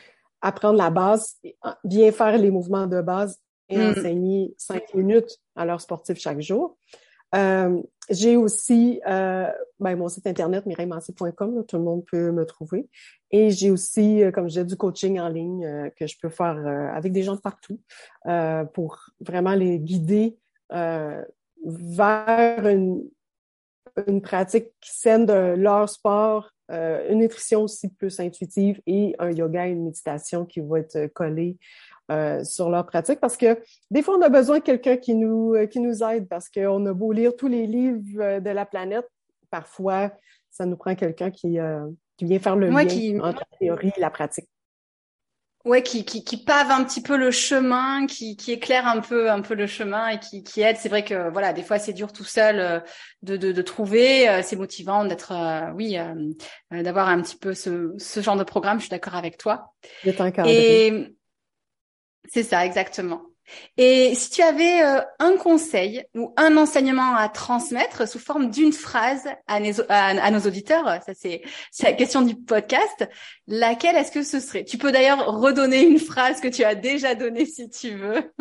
apprendre 0.41 0.77
la 0.77 0.89
base, 0.89 1.37
bien 1.83 2.11
faire 2.11 2.37
les 2.37 2.51
mouvements 2.51 2.87
de 2.87 3.01
base 3.01 3.39
et 3.69 3.77
mm. 3.77 3.91
enseigner 3.91 4.53
cinq 4.57 4.93
minutes 4.93 5.39
à 5.55 5.65
leurs 5.65 5.81
sportifs 5.81 6.19
chaque 6.19 6.41
jour. 6.41 6.77
Euh, 7.33 7.81
j'ai 8.09 8.35
aussi 8.35 9.01
euh, 9.07 9.49
ben, 9.79 9.95
mon 9.95 10.09
site 10.09 10.27
internet 10.27 10.65
mireillemancy.com, 10.65 11.65
tout 11.65 11.77
le 11.77 11.83
monde 11.83 12.03
peut 12.05 12.31
me 12.31 12.45
trouver. 12.45 12.89
Et 13.31 13.49
j'ai 13.51 13.71
aussi, 13.71 14.23
euh, 14.23 14.31
comme 14.31 14.45
je 14.45 14.49
disais, 14.49 14.65
du 14.65 14.75
coaching 14.75 15.19
en 15.19 15.29
ligne 15.29 15.65
euh, 15.65 15.89
que 15.97 16.05
je 16.05 16.17
peux 16.21 16.29
faire 16.29 16.57
avec 16.93 17.11
des 17.13 17.23
gens 17.23 17.35
de 17.35 17.41
partout 17.41 17.79
pour 18.73 18.99
vraiment 19.21 19.53
les 19.53 19.79
guider 19.79 20.37
vers 20.69 21.25
une, 22.67 23.03
une 24.07 24.21
pratique 24.21 24.67
saine 24.81 25.25
de 25.25 25.55
leur 25.55 25.89
sport, 25.89 26.51
euh, 26.71 27.11
une 27.11 27.19
nutrition 27.19 27.63
aussi 27.63 27.89
plus 27.89 28.19
intuitive 28.19 28.81
et 28.87 29.15
un 29.19 29.31
yoga 29.31 29.67
et 29.67 29.71
une 29.71 29.83
méditation 29.83 30.45
qui 30.45 30.59
vont 30.61 30.77
être 30.77 31.07
collés 31.07 31.57
euh, 32.11 32.43
sur 32.43 32.69
leur 32.69 32.85
pratique. 32.85 33.19
Parce 33.19 33.37
que 33.37 33.61
des 33.91 34.01
fois, 34.01 34.17
on 34.17 34.21
a 34.21 34.29
besoin 34.29 34.59
de 34.59 34.63
quelqu'un 34.63 34.97
qui 34.97 35.15
nous, 35.15 35.53
euh, 35.55 35.65
qui 35.65 35.79
nous 35.79 36.03
aide 36.03 36.27
parce 36.27 36.49
qu'on 36.49 36.85
a 36.85 36.93
beau 36.93 37.11
lire 37.11 37.35
tous 37.35 37.47
les 37.47 37.67
livres 37.67 38.39
de 38.39 38.49
la 38.49 38.65
planète, 38.65 39.07
parfois, 39.49 40.11
ça 40.49 40.65
nous 40.65 40.77
prend 40.77 40.95
quelqu'un 40.95 41.31
qui, 41.31 41.57
qui 42.17 42.25
vient 42.25 42.39
faire 42.39 42.55
le 42.55 42.69
lien 42.69 43.19
entre 43.21 43.43
la 43.51 43.57
théorie 43.59 43.91
et 43.95 43.99
la 43.99 44.09
pratique 44.09 44.47
ouais, 45.65 45.81
qui, 45.81 46.05
qui, 46.05 46.23
qui 46.23 46.43
pave 46.43 46.71
un 46.71 46.83
petit 46.83 47.01
peu 47.01 47.17
le 47.17 47.31
chemin, 47.31 48.05
qui, 48.05 48.35
qui 48.35 48.51
éclaire 48.51 48.87
un 48.87 48.99
peu, 48.99 49.31
un 49.31 49.41
peu 49.41 49.53
le 49.53 49.67
chemin 49.67 50.09
et 50.09 50.19
qui, 50.19 50.43
qui 50.43 50.61
aide. 50.61 50.77
C'est 50.77 50.89
vrai 50.89 51.03
que 51.03 51.29
voilà, 51.31 51.53
des 51.53 51.63
fois 51.63 51.79
c'est 51.79 51.93
dur 51.93 52.11
tout 52.11 52.23
seul 52.23 52.59
euh, 52.59 52.79
de, 53.21 53.37
de, 53.37 53.51
de 53.51 53.61
trouver. 53.61 54.29
Euh, 54.29 54.41
c'est 54.43 54.55
motivant 54.55 55.05
d'être, 55.05 55.31
euh, 55.31 55.71
oui, 55.75 55.97
d'avoir 56.71 57.07
un 57.09 57.21
petit 57.21 57.37
peu 57.37 57.53
ce, 57.53 57.93
ce 57.97 58.21
genre 58.21 58.37
de 58.37 58.43
programme. 58.43 58.79
Je 58.79 58.83
suis 58.83 58.91
d'accord 58.91 59.15
avec 59.15 59.37
toi. 59.37 59.73
Et 60.47 61.15
c'est 62.29 62.43
ça, 62.43 62.65
exactement. 62.65 63.21
Et 63.77 64.15
si 64.15 64.29
tu 64.29 64.41
avais 64.41 64.83
euh, 64.83 65.01
un 65.19 65.37
conseil 65.37 66.05
ou 66.15 66.33
un 66.37 66.57
enseignement 66.57 67.15
à 67.15 67.29
transmettre 67.29 68.07
sous 68.07 68.19
forme 68.19 68.49
d'une 68.49 68.73
phrase 68.73 69.27
à, 69.47 69.59
nos, 69.59 70.39
auditeurs, 70.39 70.85
ça 71.05 71.13
c'est 71.13 71.41
la 71.81 71.93
question 71.93 72.21
du 72.21 72.35
podcast, 72.35 73.07
laquelle 73.47 73.95
est-ce 73.95 74.11
que 74.11 74.23
ce 74.23 74.39
serait? 74.39 74.63
Tu 74.63 74.77
peux 74.77 74.91
d'ailleurs 74.91 75.25
redonner 75.39 75.83
une 75.85 75.99
phrase 75.99 76.39
que 76.39 76.47
tu 76.47 76.63
as 76.63 76.75
déjà 76.75 77.15
donnée 77.15 77.45
si 77.45 77.69
tu 77.69 77.95
veux. 77.95 78.33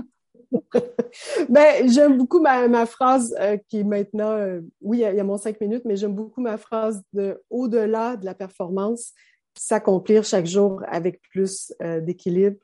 ben, 1.49 1.91
j'aime 1.91 2.19
beaucoup 2.19 2.41
ma, 2.41 2.87
phrase 2.87 3.35
euh, 3.41 3.57
qui 3.69 3.81
est 3.81 3.85
maintenant, 3.85 4.33
euh, 4.33 4.61
oui, 4.81 4.99
il 4.99 5.17
y, 5.17 5.21
a 5.21 5.25
mon 5.25 5.39
cinq 5.39 5.61
minutes, 5.61 5.85
mais 5.85 5.97
j'aime 5.97 6.15
beaucoup 6.15 6.41
ma 6.41 6.59
phrase 6.59 7.03
de 7.13 7.43
au-delà 7.51 8.17
de 8.17 8.25
la 8.25 8.35
performance, 8.35 9.13
s'accomplir 9.55 10.25
chaque 10.25 10.47
jour 10.47 10.83
avec 10.89 11.21
plus 11.31 11.75
d'équilibre 12.01 12.57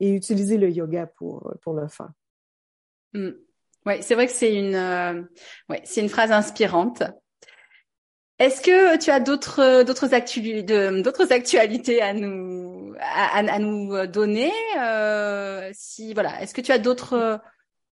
et 0.00 0.10
utiliser 0.10 0.56
le 0.56 0.70
yoga 0.70 1.06
pour, 1.06 1.54
pour 1.62 1.74
le 1.74 1.86
faire. 1.88 2.10
Mm. 3.12 3.30
Oui, 3.86 3.94
c'est 4.02 4.14
vrai 4.14 4.26
que 4.26 4.32
c'est 4.32 4.54
une, 4.54 4.74
euh, 4.74 5.22
ouais, 5.68 5.80
c'est 5.84 6.00
une 6.00 6.08
phrase 6.08 6.32
inspirante. 6.32 7.02
Est-ce 8.38 8.62
que 8.62 8.98
tu 8.98 9.10
as 9.10 9.20
d'autres 9.20 9.82
d'autres 9.82 10.14
actualités 10.14 11.02
d'autres 11.02 11.30
actualités 11.30 12.00
à 12.00 12.14
nous 12.14 12.94
à, 12.98 13.38
à 13.38 13.58
nous 13.58 14.06
donner 14.06 14.50
euh, 14.78 15.70
si 15.74 16.14
voilà 16.14 16.40
est-ce 16.42 16.54
que 16.54 16.62
tu 16.62 16.72
as 16.72 16.78
d'autres 16.78 17.38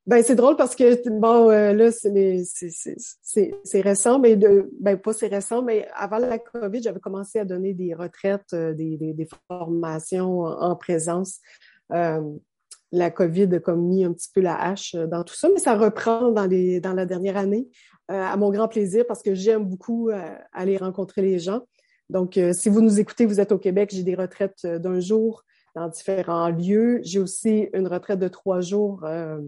ben 0.05 0.21
c'est 0.21 0.35
drôle 0.35 0.55
parce 0.55 0.75
que 0.75 1.09
bon 1.09 1.49
euh, 1.49 1.73
là 1.73 1.91
c'est 1.91 2.43
c'est 2.45 3.55
c'est 3.63 3.81
récent 3.81 4.19
mais 4.19 4.35
de 4.35 4.69
ben 4.79 4.97
pas 4.97 5.13
c'est 5.13 5.27
récent 5.27 5.63
mais 5.63 5.87
avant 5.95 6.19
la 6.19 6.37
Covid 6.37 6.83
j'avais 6.83 6.99
commencé 6.99 7.39
à 7.39 7.45
donner 7.45 7.73
des 7.73 7.95
retraites 7.95 8.53
des, 8.53 8.97
des, 8.97 9.13
des 9.13 9.27
formations 9.47 10.41
en 10.41 10.75
présence 10.75 11.39
euh, 11.39 11.74
la 11.89 13.11
COVID 13.11 13.55
a 13.55 13.59
comme 13.59 13.87
mis 13.87 14.05
un 14.05 14.13
petit 14.13 14.29
peu 14.33 14.41
la 14.41 14.59
hache 14.59 14.95
dans 14.95 15.23
tout 15.23 15.35
ça, 15.35 15.49
mais 15.53 15.59
ça 15.59 15.75
reprend 15.75 16.31
dans, 16.31 16.45
les, 16.45 16.79
dans 16.79 16.93
la 16.93 17.05
dernière 17.05 17.35
année, 17.37 17.67
euh, 18.11 18.21
à 18.21 18.37
mon 18.37 18.51
grand 18.51 18.67
plaisir, 18.67 19.05
parce 19.07 19.21
que 19.21 19.35
j'aime 19.35 19.65
beaucoup 19.65 20.09
euh, 20.09 20.35
aller 20.53 20.77
rencontrer 20.77 21.21
les 21.21 21.39
gens. 21.39 21.61
Donc, 22.09 22.39
si 22.53 22.69
vous 22.69 22.81
nous 22.81 22.99
écoutez, 22.99 23.25
vous 23.25 23.39
êtes 23.39 23.51
au 23.51 23.57
Québec, 23.57 23.89
j'ai 23.91 24.03
des 24.03 24.13
retraites 24.13 24.63
d'un 24.63 24.99
jour 24.99 25.43
dans 25.75 25.89
différents 25.89 26.49
lieux. 26.49 27.01
J'ai 27.03 27.19
aussi 27.19 27.69
une 27.73 27.87
retraite 27.87 28.19
de 28.19 28.27
trois 28.27 28.61
jours 28.61 29.03
euh, 29.03 29.39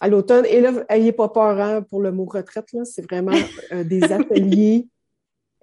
à 0.00 0.08
l'automne. 0.08 0.46
Et 0.46 0.60
là, 0.60 0.72
ayez 0.88 1.12
pas 1.12 1.28
peur 1.28 1.60
hein, 1.60 1.82
pour 1.82 2.00
le 2.00 2.10
mot 2.10 2.24
retraite, 2.24 2.72
là. 2.72 2.84
C'est 2.84 3.02
vraiment 3.02 3.36
euh, 3.72 3.84
des 3.84 4.02
ateliers 4.12 4.88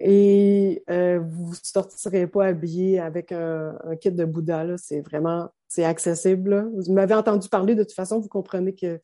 et 0.00 0.82
euh, 0.90 1.20
vous 1.20 1.54
sortirez 1.62 2.26
pas 2.26 2.46
habillé 2.46 2.98
avec 2.98 3.32
un, 3.32 3.76
kit 4.00 4.10
de 4.10 4.24
Bouddha. 4.24 4.76
C'est 4.76 5.00
vraiment, 5.00 5.48
c'est 5.68 5.84
accessible. 5.84 6.70
Vous 6.74 6.92
m'avez 6.92 7.14
entendu 7.14 7.48
parler, 7.48 7.74
de 7.74 7.84
toute 7.84 7.92
façon, 7.92 8.20
vous 8.20 8.28
comprenez 8.28 8.74
que 8.74 9.00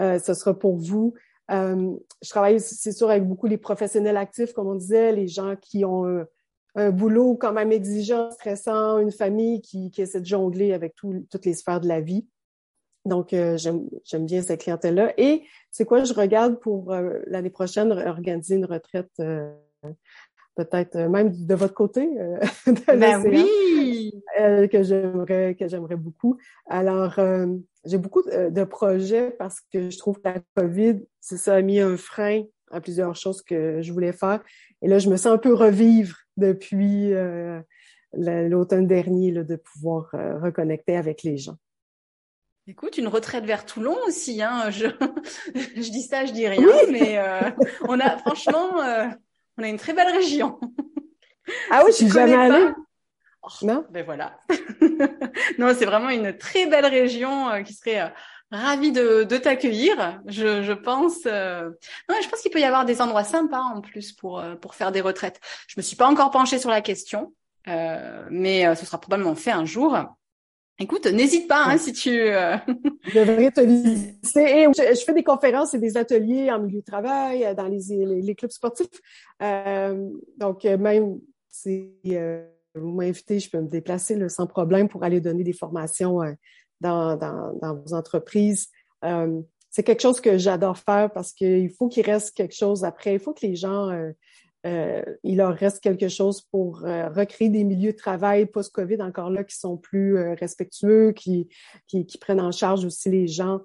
euh, 0.00 0.18
ce 0.18 0.34
sera 0.34 0.58
pour 0.58 0.76
vous. 0.76 1.14
Euh, 1.50 1.94
je 2.22 2.30
travaille, 2.30 2.60
c'est 2.60 2.92
sûr, 2.92 3.10
avec 3.10 3.26
beaucoup 3.26 3.46
les 3.46 3.58
professionnels 3.58 4.16
actifs, 4.16 4.52
comme 4.52 4.68
on 4.68 4.76
disait, 4.76 5.12
les 5.12 5.28
gens 5.28 5.56
qui 5.56 5.84
ont 5.84 6.24
un, 6.76 6.90
boulot 6.90 7.36
quand 7.36 7.52
même 7.52 7.72
exigeant, 7.72 8.30
stressant, 8.30 8.98
une 8.98 9.12
famille 9.12 9.60
qui, 9.60 9.92
essaie 9.98 10.20
de 10.20 10.26
jongler 10.26 10.72
avec 10.72 10.94
toutes 10.94 11.44
les 11.44 11.54
sphères 11.54 11.80
de 11.80 11.88
la 11.88 12.00
vie. 12.00 12.26
Donc, 13.04 13.30
j'aime 13.30 13.88
bien 14.26 14.40
cette 14.40 14.60
clientèle-là. 14.60 15.12
Et 15.18 15.42
c'est 15.72 15.84
quoi, 15.84 16.04
je 16.04 16.14
regarde 16.14 16.60
pour 16.60 16.94
l'année 17.26 17.50
prochaine 17.50 17.90
organiser 17.90 18.54
une 18.54 18.66
retraite 18.66 19.10
peut-être 20.64 20.96
même 20.96 21.32
de 21.34 21.54
votre 21.54 21.74
côté 21.74 22.08
ben 22.86 23.22
oui 23.24 24.12
que 24.70 24.82
j'aimerais 24.82 25.54
que 25.58 25.68
j'aimerais 25.68 25.96
beaucoup. 25.96 26.38
Alors 26.68 27.18
j'ai 27.84 27.98
beaucoup 27.98 28.22
de 28.22 28.64
projets 28.64 29.30
parce 29.30 29.60
que 29.72 29.90
je 29.90 29.98
trouve 29.98 30.16
que 30.20 30.28
la 30.28 30.40
Covid, 30.56 31.00
ça 31.20 31.54
a 31.54 31.62
mis 31.62 31.80
un 31.80 31.96
frein 31.96 32.44
à 32.70 32.80
plusieurs 32.80 33.16
choses 33.16 33.42
que 33.42 33.82
je 33.82 33.92
voulais 33.92 34.12
faire. 34.12 34.42
Et 34.82 34.88
là, 34.88 34.98
je 34.98 35.08
me 35.08 35.16
sens 35.16 35.32
un 35.32 35.38
peu 35.38 35.54
revivre 35.54 36.16
depuis 36.36 37.12
l'automne 38.12 38.86
dernier 38.86 39.32
là, 39.32 39.44
de 39.44 39.56
pouvoir 39.56 40.10
reconnecter 40.12 40.96
avec 40.96 41.22
les 41.22 41.36
gens. 41.36 41.56
Écoute, 42.70 42.98
une 42.98 43.08
retraite 43.08 43.44
vers 43.44 43.66
Toulon 43.66 43.96
aussi. 44.06 44.42
Hein. 44.42 44.70
Je, 44.70 44.86
je 45.54 45.90
dis 45.90 46.02
ça, 46.02 46.24
je 46.24 46.32
dis 46.32 46.46
rien, 46.46 46.68
mais 46.88 47.18
euh, 47.18 47.50
on 47.88 47.98
a 47.98 48.16
franchement, 48.18 48.80
euh, 48.80 49.06
on 49.58 49.62
a 49.62 49.68
une 49.68 49.78
très 49.78 49.92
belle 49.92 50.12
région. 50.12 50.58
Ah 51.70 51.82
oui, 51.84 51.90
je 51.92 51.96
suis 51.96 52.10
jamais 52.10 52.34
allée? 52.34 52.72
Oh, 53.42 53.48
non? 53.62 53.86
Ben 53.90 54.04
voilà. 54.04 54.38
non, 55.58 55.74
c'est 55.76 55.86
vraiment 55.86 56.10
une 56.10 56.36
très 56.36 56.66
belle 56.66 56.86
région 56.86 57.48
euh, 57.48 57.62
qui 57.62 57.72
serait 57.72 58.12
ravie 58.50 58.92
de, 58.92 59.24
de 59.24 59.36
t'accueillir. 59.38 60.20
Je, 60.26 60.62
je 60.62 60.72
pense. 60.72 61.24
Non, 61.24 62.16
je 62.22 62.28
pense 62.28 62.40
qu'il 62.42 62.50
peut 62.50 62.60
y 62.60 62.64
avoir 62.64 62.84
des 62.84 63.00
endroits 63.00 63.24
sympas 63.24 63.62
en 63.62 63.80
plus 63.80 64.12
pour 64.12 64.42
pour 64.60 64.74
faire 64.74 64.92
des 64.92 65.00
retraites. 65.00 65.40
Je 65.68 65.74
me 65.78 65.82
suis 65.82 65.96
pas 65.96 66.06
encore 66.06 66.30
penchée 66.30 66.58
sur 66.58 66.70
la 66.70 66.82
question, 66.82 67.32
mais 67.66 68.74
ce 68.74 68.84
sera 68.84 69.00
probablement 69.00 69.34
fait 69.36 69.52
un 69.52 69.64
jour. 69.64 69.96
Écoute, 70.82 71.06
n'hésite 71.06 71.46
pas 71.46 71.66
hein, 71.66 71.76
si 71.76 71.92
tu. 71.92 72.08
Euh... 72.08 72.56
je 73.04 73.18
devrais 73.18 73.50
te 73.50 73.60
visiter. 73.60 74.66
je, 74.74 75.02
fais 75.04 75.12
des 75.12 75.22
conférences 75.22 75.74
et 75.74 75.78
des 75.78 75.98
ateliers 75.98 76.50
en 76.50 76.58
milieu 76.58 76.80
de 76.80 76.84
travail, 76.84 77.44
euh, 77.44 77.52
dans 77.52 77.68
les, 77.68 78.22
les, 78.22 78.34
clubs 78.34 78.50
sportifs. 78.50 78.88
Euh, 79.42 80.08
donc, 80.38 80.64
même 80.64 81.20
si 81.50 81.92
vous 82.74 82.92
m'invitez, 82.92 83.40
je 83.40 83.50
peux 83.50 83.60
me 83.60 83.68
déplacer 83.68 84.16
là, 84.16 84.30
sans 84.30 84.46
problème 84.46 84.88
pour 84.88 85.04
aller 85.04 85.20
donner 85.20 85.44
des 85.44 85.52
formations 85.52 86.20
dans, 86.80 87.16
dans, 87.16 87.52
dans, 87.60 87.74
vos 87.74 87.92
entreprises. 87.92 88.68
c'est 89.68 89.82
quelque 89.82 90.00
chose 90.00 90.20
que 90.20 90.38
j'adore 90.38 90.78
faire 90.78 91.10
parce 91.12 91.32
qu'il 91.32 91.68
faut 91.70 91.88
qu'il 91.88 92.06
reste 92.06 92.34
quelque 92.34 92.54
chose 92.54 92.84
après. 92.84 93.14
Il 93.14 93.20
faut 93.20 93.34
que 93.34 93.44
les 93.44 93.56
gens 93.56 93.90
euh, 94.66 95.02
il 95.22 95.38
leur 95.38 95.54
reste 95.54 95.80
quelque 95.80 96.08
chose 96.08 96.42
pour 96.42 96.84
euh, 96.84 97.08
recréer 97.08 97.48
des 97.48 97.64
milieux 97.64 97.92
de 97.92 97.96
travail 97.96 98.44
post-COVID 98.44 99.00
encore 99.00 99.30
là 99.30 99.42
qui 99.42 99.56
sont 99.56 99.78
plus 99.78 100.18
euh, 100.18 100.34
respectueux, 100.34 101.12
qui, 101.12 101.48
prennent 102.20 102.40
en 102.40 102.52
charge 102.52 102.84
aussi 102.84 103.08
les 103.10 103.26
gens 103.26 103.60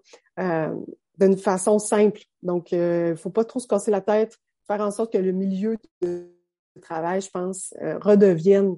d'une 1.17 1.37
façon 1.37 1.79
simple. 1.79 2.21
Donc, 2.43 2.71
il 2.71 3.15
faut 3.17 3.29
pas 3.29 3.45
trop 3.45 3.59
se 3.59 3.67
casser 3.67 3.91
la 3.91 4.01
tête, 4.01 4.37
faire 4.67 4.81
en 4.81 4.91
sorte 4.91 5.13
que 5.13 5.17
le 5.17 5.31
milieu 5.31 5.77
de 6.01 6.29
travail, 6.81 7.21
je 7.21 7.29
pense, 7.29 7.73
redevienne 8.01 8.75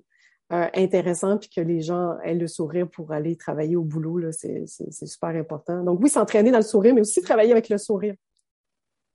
intéressant 0.50 1.38
puis 1.38 1.50
que 1.50 1.62
les 1.62 1.82
gens 1.82 2.18
aient 2.24 2.36
le 2.36 2.48
sourire 2.48 2.88
pour 2.88 3.12
aller 3.12 3.36
travailler 3.36 3.76
au 3.76 3.84
boulot. 3.84 4.32
C'est 4.32 4.68
super 4.68 5.30
important. 5.30 5.84
Donc 5.84 6.00
oui, 6.02 6.10
s'entraîner 6.10 6.52
dans 6.52 6.60
le 6.60 6.64
sourire, 6.64 6.94
mais 6.94 7.02
aussi 7.02 7.22
travailler 7.22 7.52
avec 7.52 7.70
le 7.70 7.78
sourire. 7.80 8.14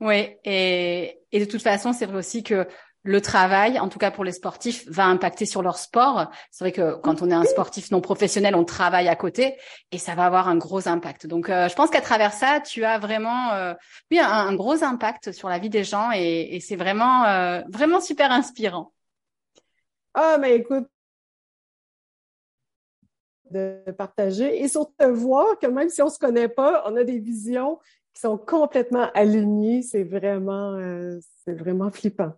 Oui, 0.01 0.37
et, 0.45 1.21
et 1.31 1.39
de 1.39 1.45
toute 1.45 1.63
façon, 1.63 1.93
c'est 1.93 2.07
vrai 2.07 2.19
aussi 2.19 2.43
que 2.43 2.67
le 3.05 3.21
travail, 3.21 3.81
en 3.81 3.89
tout 3.89 3.99
cas 3.99 4.11
pour 4.11 4.25
les 4.25 4.33
sportifs, 4.33 4.87
va 4.89 5.07
impacter 5.07 5.45
sur 5.45 5.63
leur 5.63 5.77
sport. 5.77 6.31
C'est 6.51 6.65
vrai 6.65 6.73
que 6.73 6.97
quand 7.01 7.23
on 7.23 7.31
est 7.31 7.35
un 7.35 7.45
sportif 7.45 7.91
non 7.91 8.01
professionnel, 8.01 8.55
on 8.55 8.65
travaille 8.65 9.09
à 9.09 9.17
côté 9.17 9.57
et 9.91 9.99
ça 9.99 10.15
va 10.15 10.25
avoir 10.27 10.49
un 10.49 10.57
gros 10.57 10.87
impact. 10.89 11.27
Donc, 11.27 11.51
euh, 11.51 11.69
je 11.69 11.75
pense 11.75 11.91
qu'à 11.91 12.01
travers 12.01 12.33
ça, 12.33 12.61
tu 12.61 12.85
as 12.85 12.99
vraiment, 12.99 13.53
euh, 13.53 13.75
oui, 14.11 14.21
un, 14.21 14.55
gros 14.55 14.85
impact 14.85 15.33
sur 15.33 15.49
la 15.49 15.59
vie 15.59 15.71
des 15.71 15.85
gens 15.85 16.11
et, 16.15 16.61
c'est 16.61 16.77
vraiment, 16.77 17.25
euh, 17.25 17.63
vraiment 17.69 18.01
super 18.01 18.31
inspirant. 18.31 18.93
Ah, 20.15 20.37
mais 20.39 20.57
écoute, 20.57 20.87
de 23.51 23.83
partager 23.99 24.63
et 24.63 24.69
surtout 24.69 24.95
de 25.01 25.07
voir 25.07 25.59
que 25.59 25.67
même 25.67 25.89
si 25.91 26.01
on 26.03 26.09
se 26.09 26.19
connaît 26.19 26.49
pas, 26.49 26.85
on 26.87 26.97
a 26.97 27.05
des 27.05 27.19
visions 27.19 27.79
qui 28.15 28.21
sont 28.21 28.39
complètement 28.39 29.11
alignées. 29.15 29.83
C'est 29.83 30.05
vraiment, 30.05 30.79
c'est 31.45 31.55
vraiment 31.55 31.91
flippant. 31.91 32.33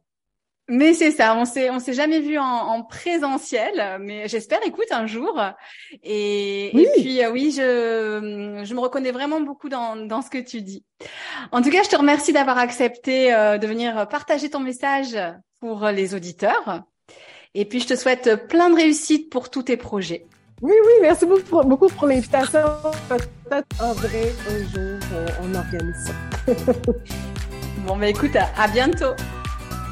Mais 0.69 0.95
c'est 0.95 1.11
ça, 1.11 1.37
on 1.37 1.45
s'est 1.45 1.69
on 1.69 1.79
s'est 1.79 1.93
jamais 1.93 2.21
vu 2.21 2.39
en, 2.39 2.83
présentiel, 2.83 3.99
mais 4.01 4.29
j'espère, 4.29 4.61
écoute, 4.65 4.87
un 4.93 5.07
jour. 5.07 5.39
Et, 6.03 6.71
puis 6.97 7.23
euh, 7.23 7.31
oui, 7.31 7.53
je 7.55 8.63
je 8.65 8.75
me 8.75 8.81
reconnais 8.81 9.13
vraiment 9.13 9.41
beaucoup 9.43 9.69
dans 9.69 9.97
dans 9.97 10.23
ce 10.23 10.31
que 10.31 10.39
tu 10.39 10.63
dis. 10.63 10.83
En 11.53 11.61
tout 11.61 11.71
cas, 11.71 11.83
je 11.83 11.91
te 11.91 11.97
remercie 11.97 12.33
d'avoir 12.33 12.57
accepté 12.57 13.35
euh, 13.35 13.59
de 13.59 13.67
venir 13.67 14.09
partager 14.09 14.49
ton 14.49 14.61
message 14.61 15.19
pour 15.61 15.87
les 15.89 16.15
auditeurs. 16.15 16.83
Et 17.55 17.67
puis 17.67 17.81
je 17.81 17.89
te 17.89 17.97
souhaite 17.97 18.49
plein 18.49 18.71
de 18.71 18.77
réussite 18.77 19.31
pour 19.31 19.51
tous 19.51 19.65
tes 19.65 19.77
projets. 19.77 20.27
Oui, 20.63 20.73
oui, 20.73 20.93
merci 21.03 21.27
beaucoup 21.27 21.43
pour, 21.43 21.65
beaucoup 21.67 21.89
pour 21.89 22.07
l'invitation. 22.07 22.61
Peut-être 23.09 23.67
en 23.83 23.93
vrai 23.93 24.33
un 24.49 24.59
jour 24.75 24.99
on, 25.43 25.55
organise 25.55 26.07
ça. 26.07 26.73
bon, 27.87 27.97
mais 27.97 28.11
écoute, 28.11 28.35
à 28.37 28.69
bientôt. 28.69 29.15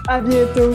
À 0.09 0.20
bientôt. 0.20 0.74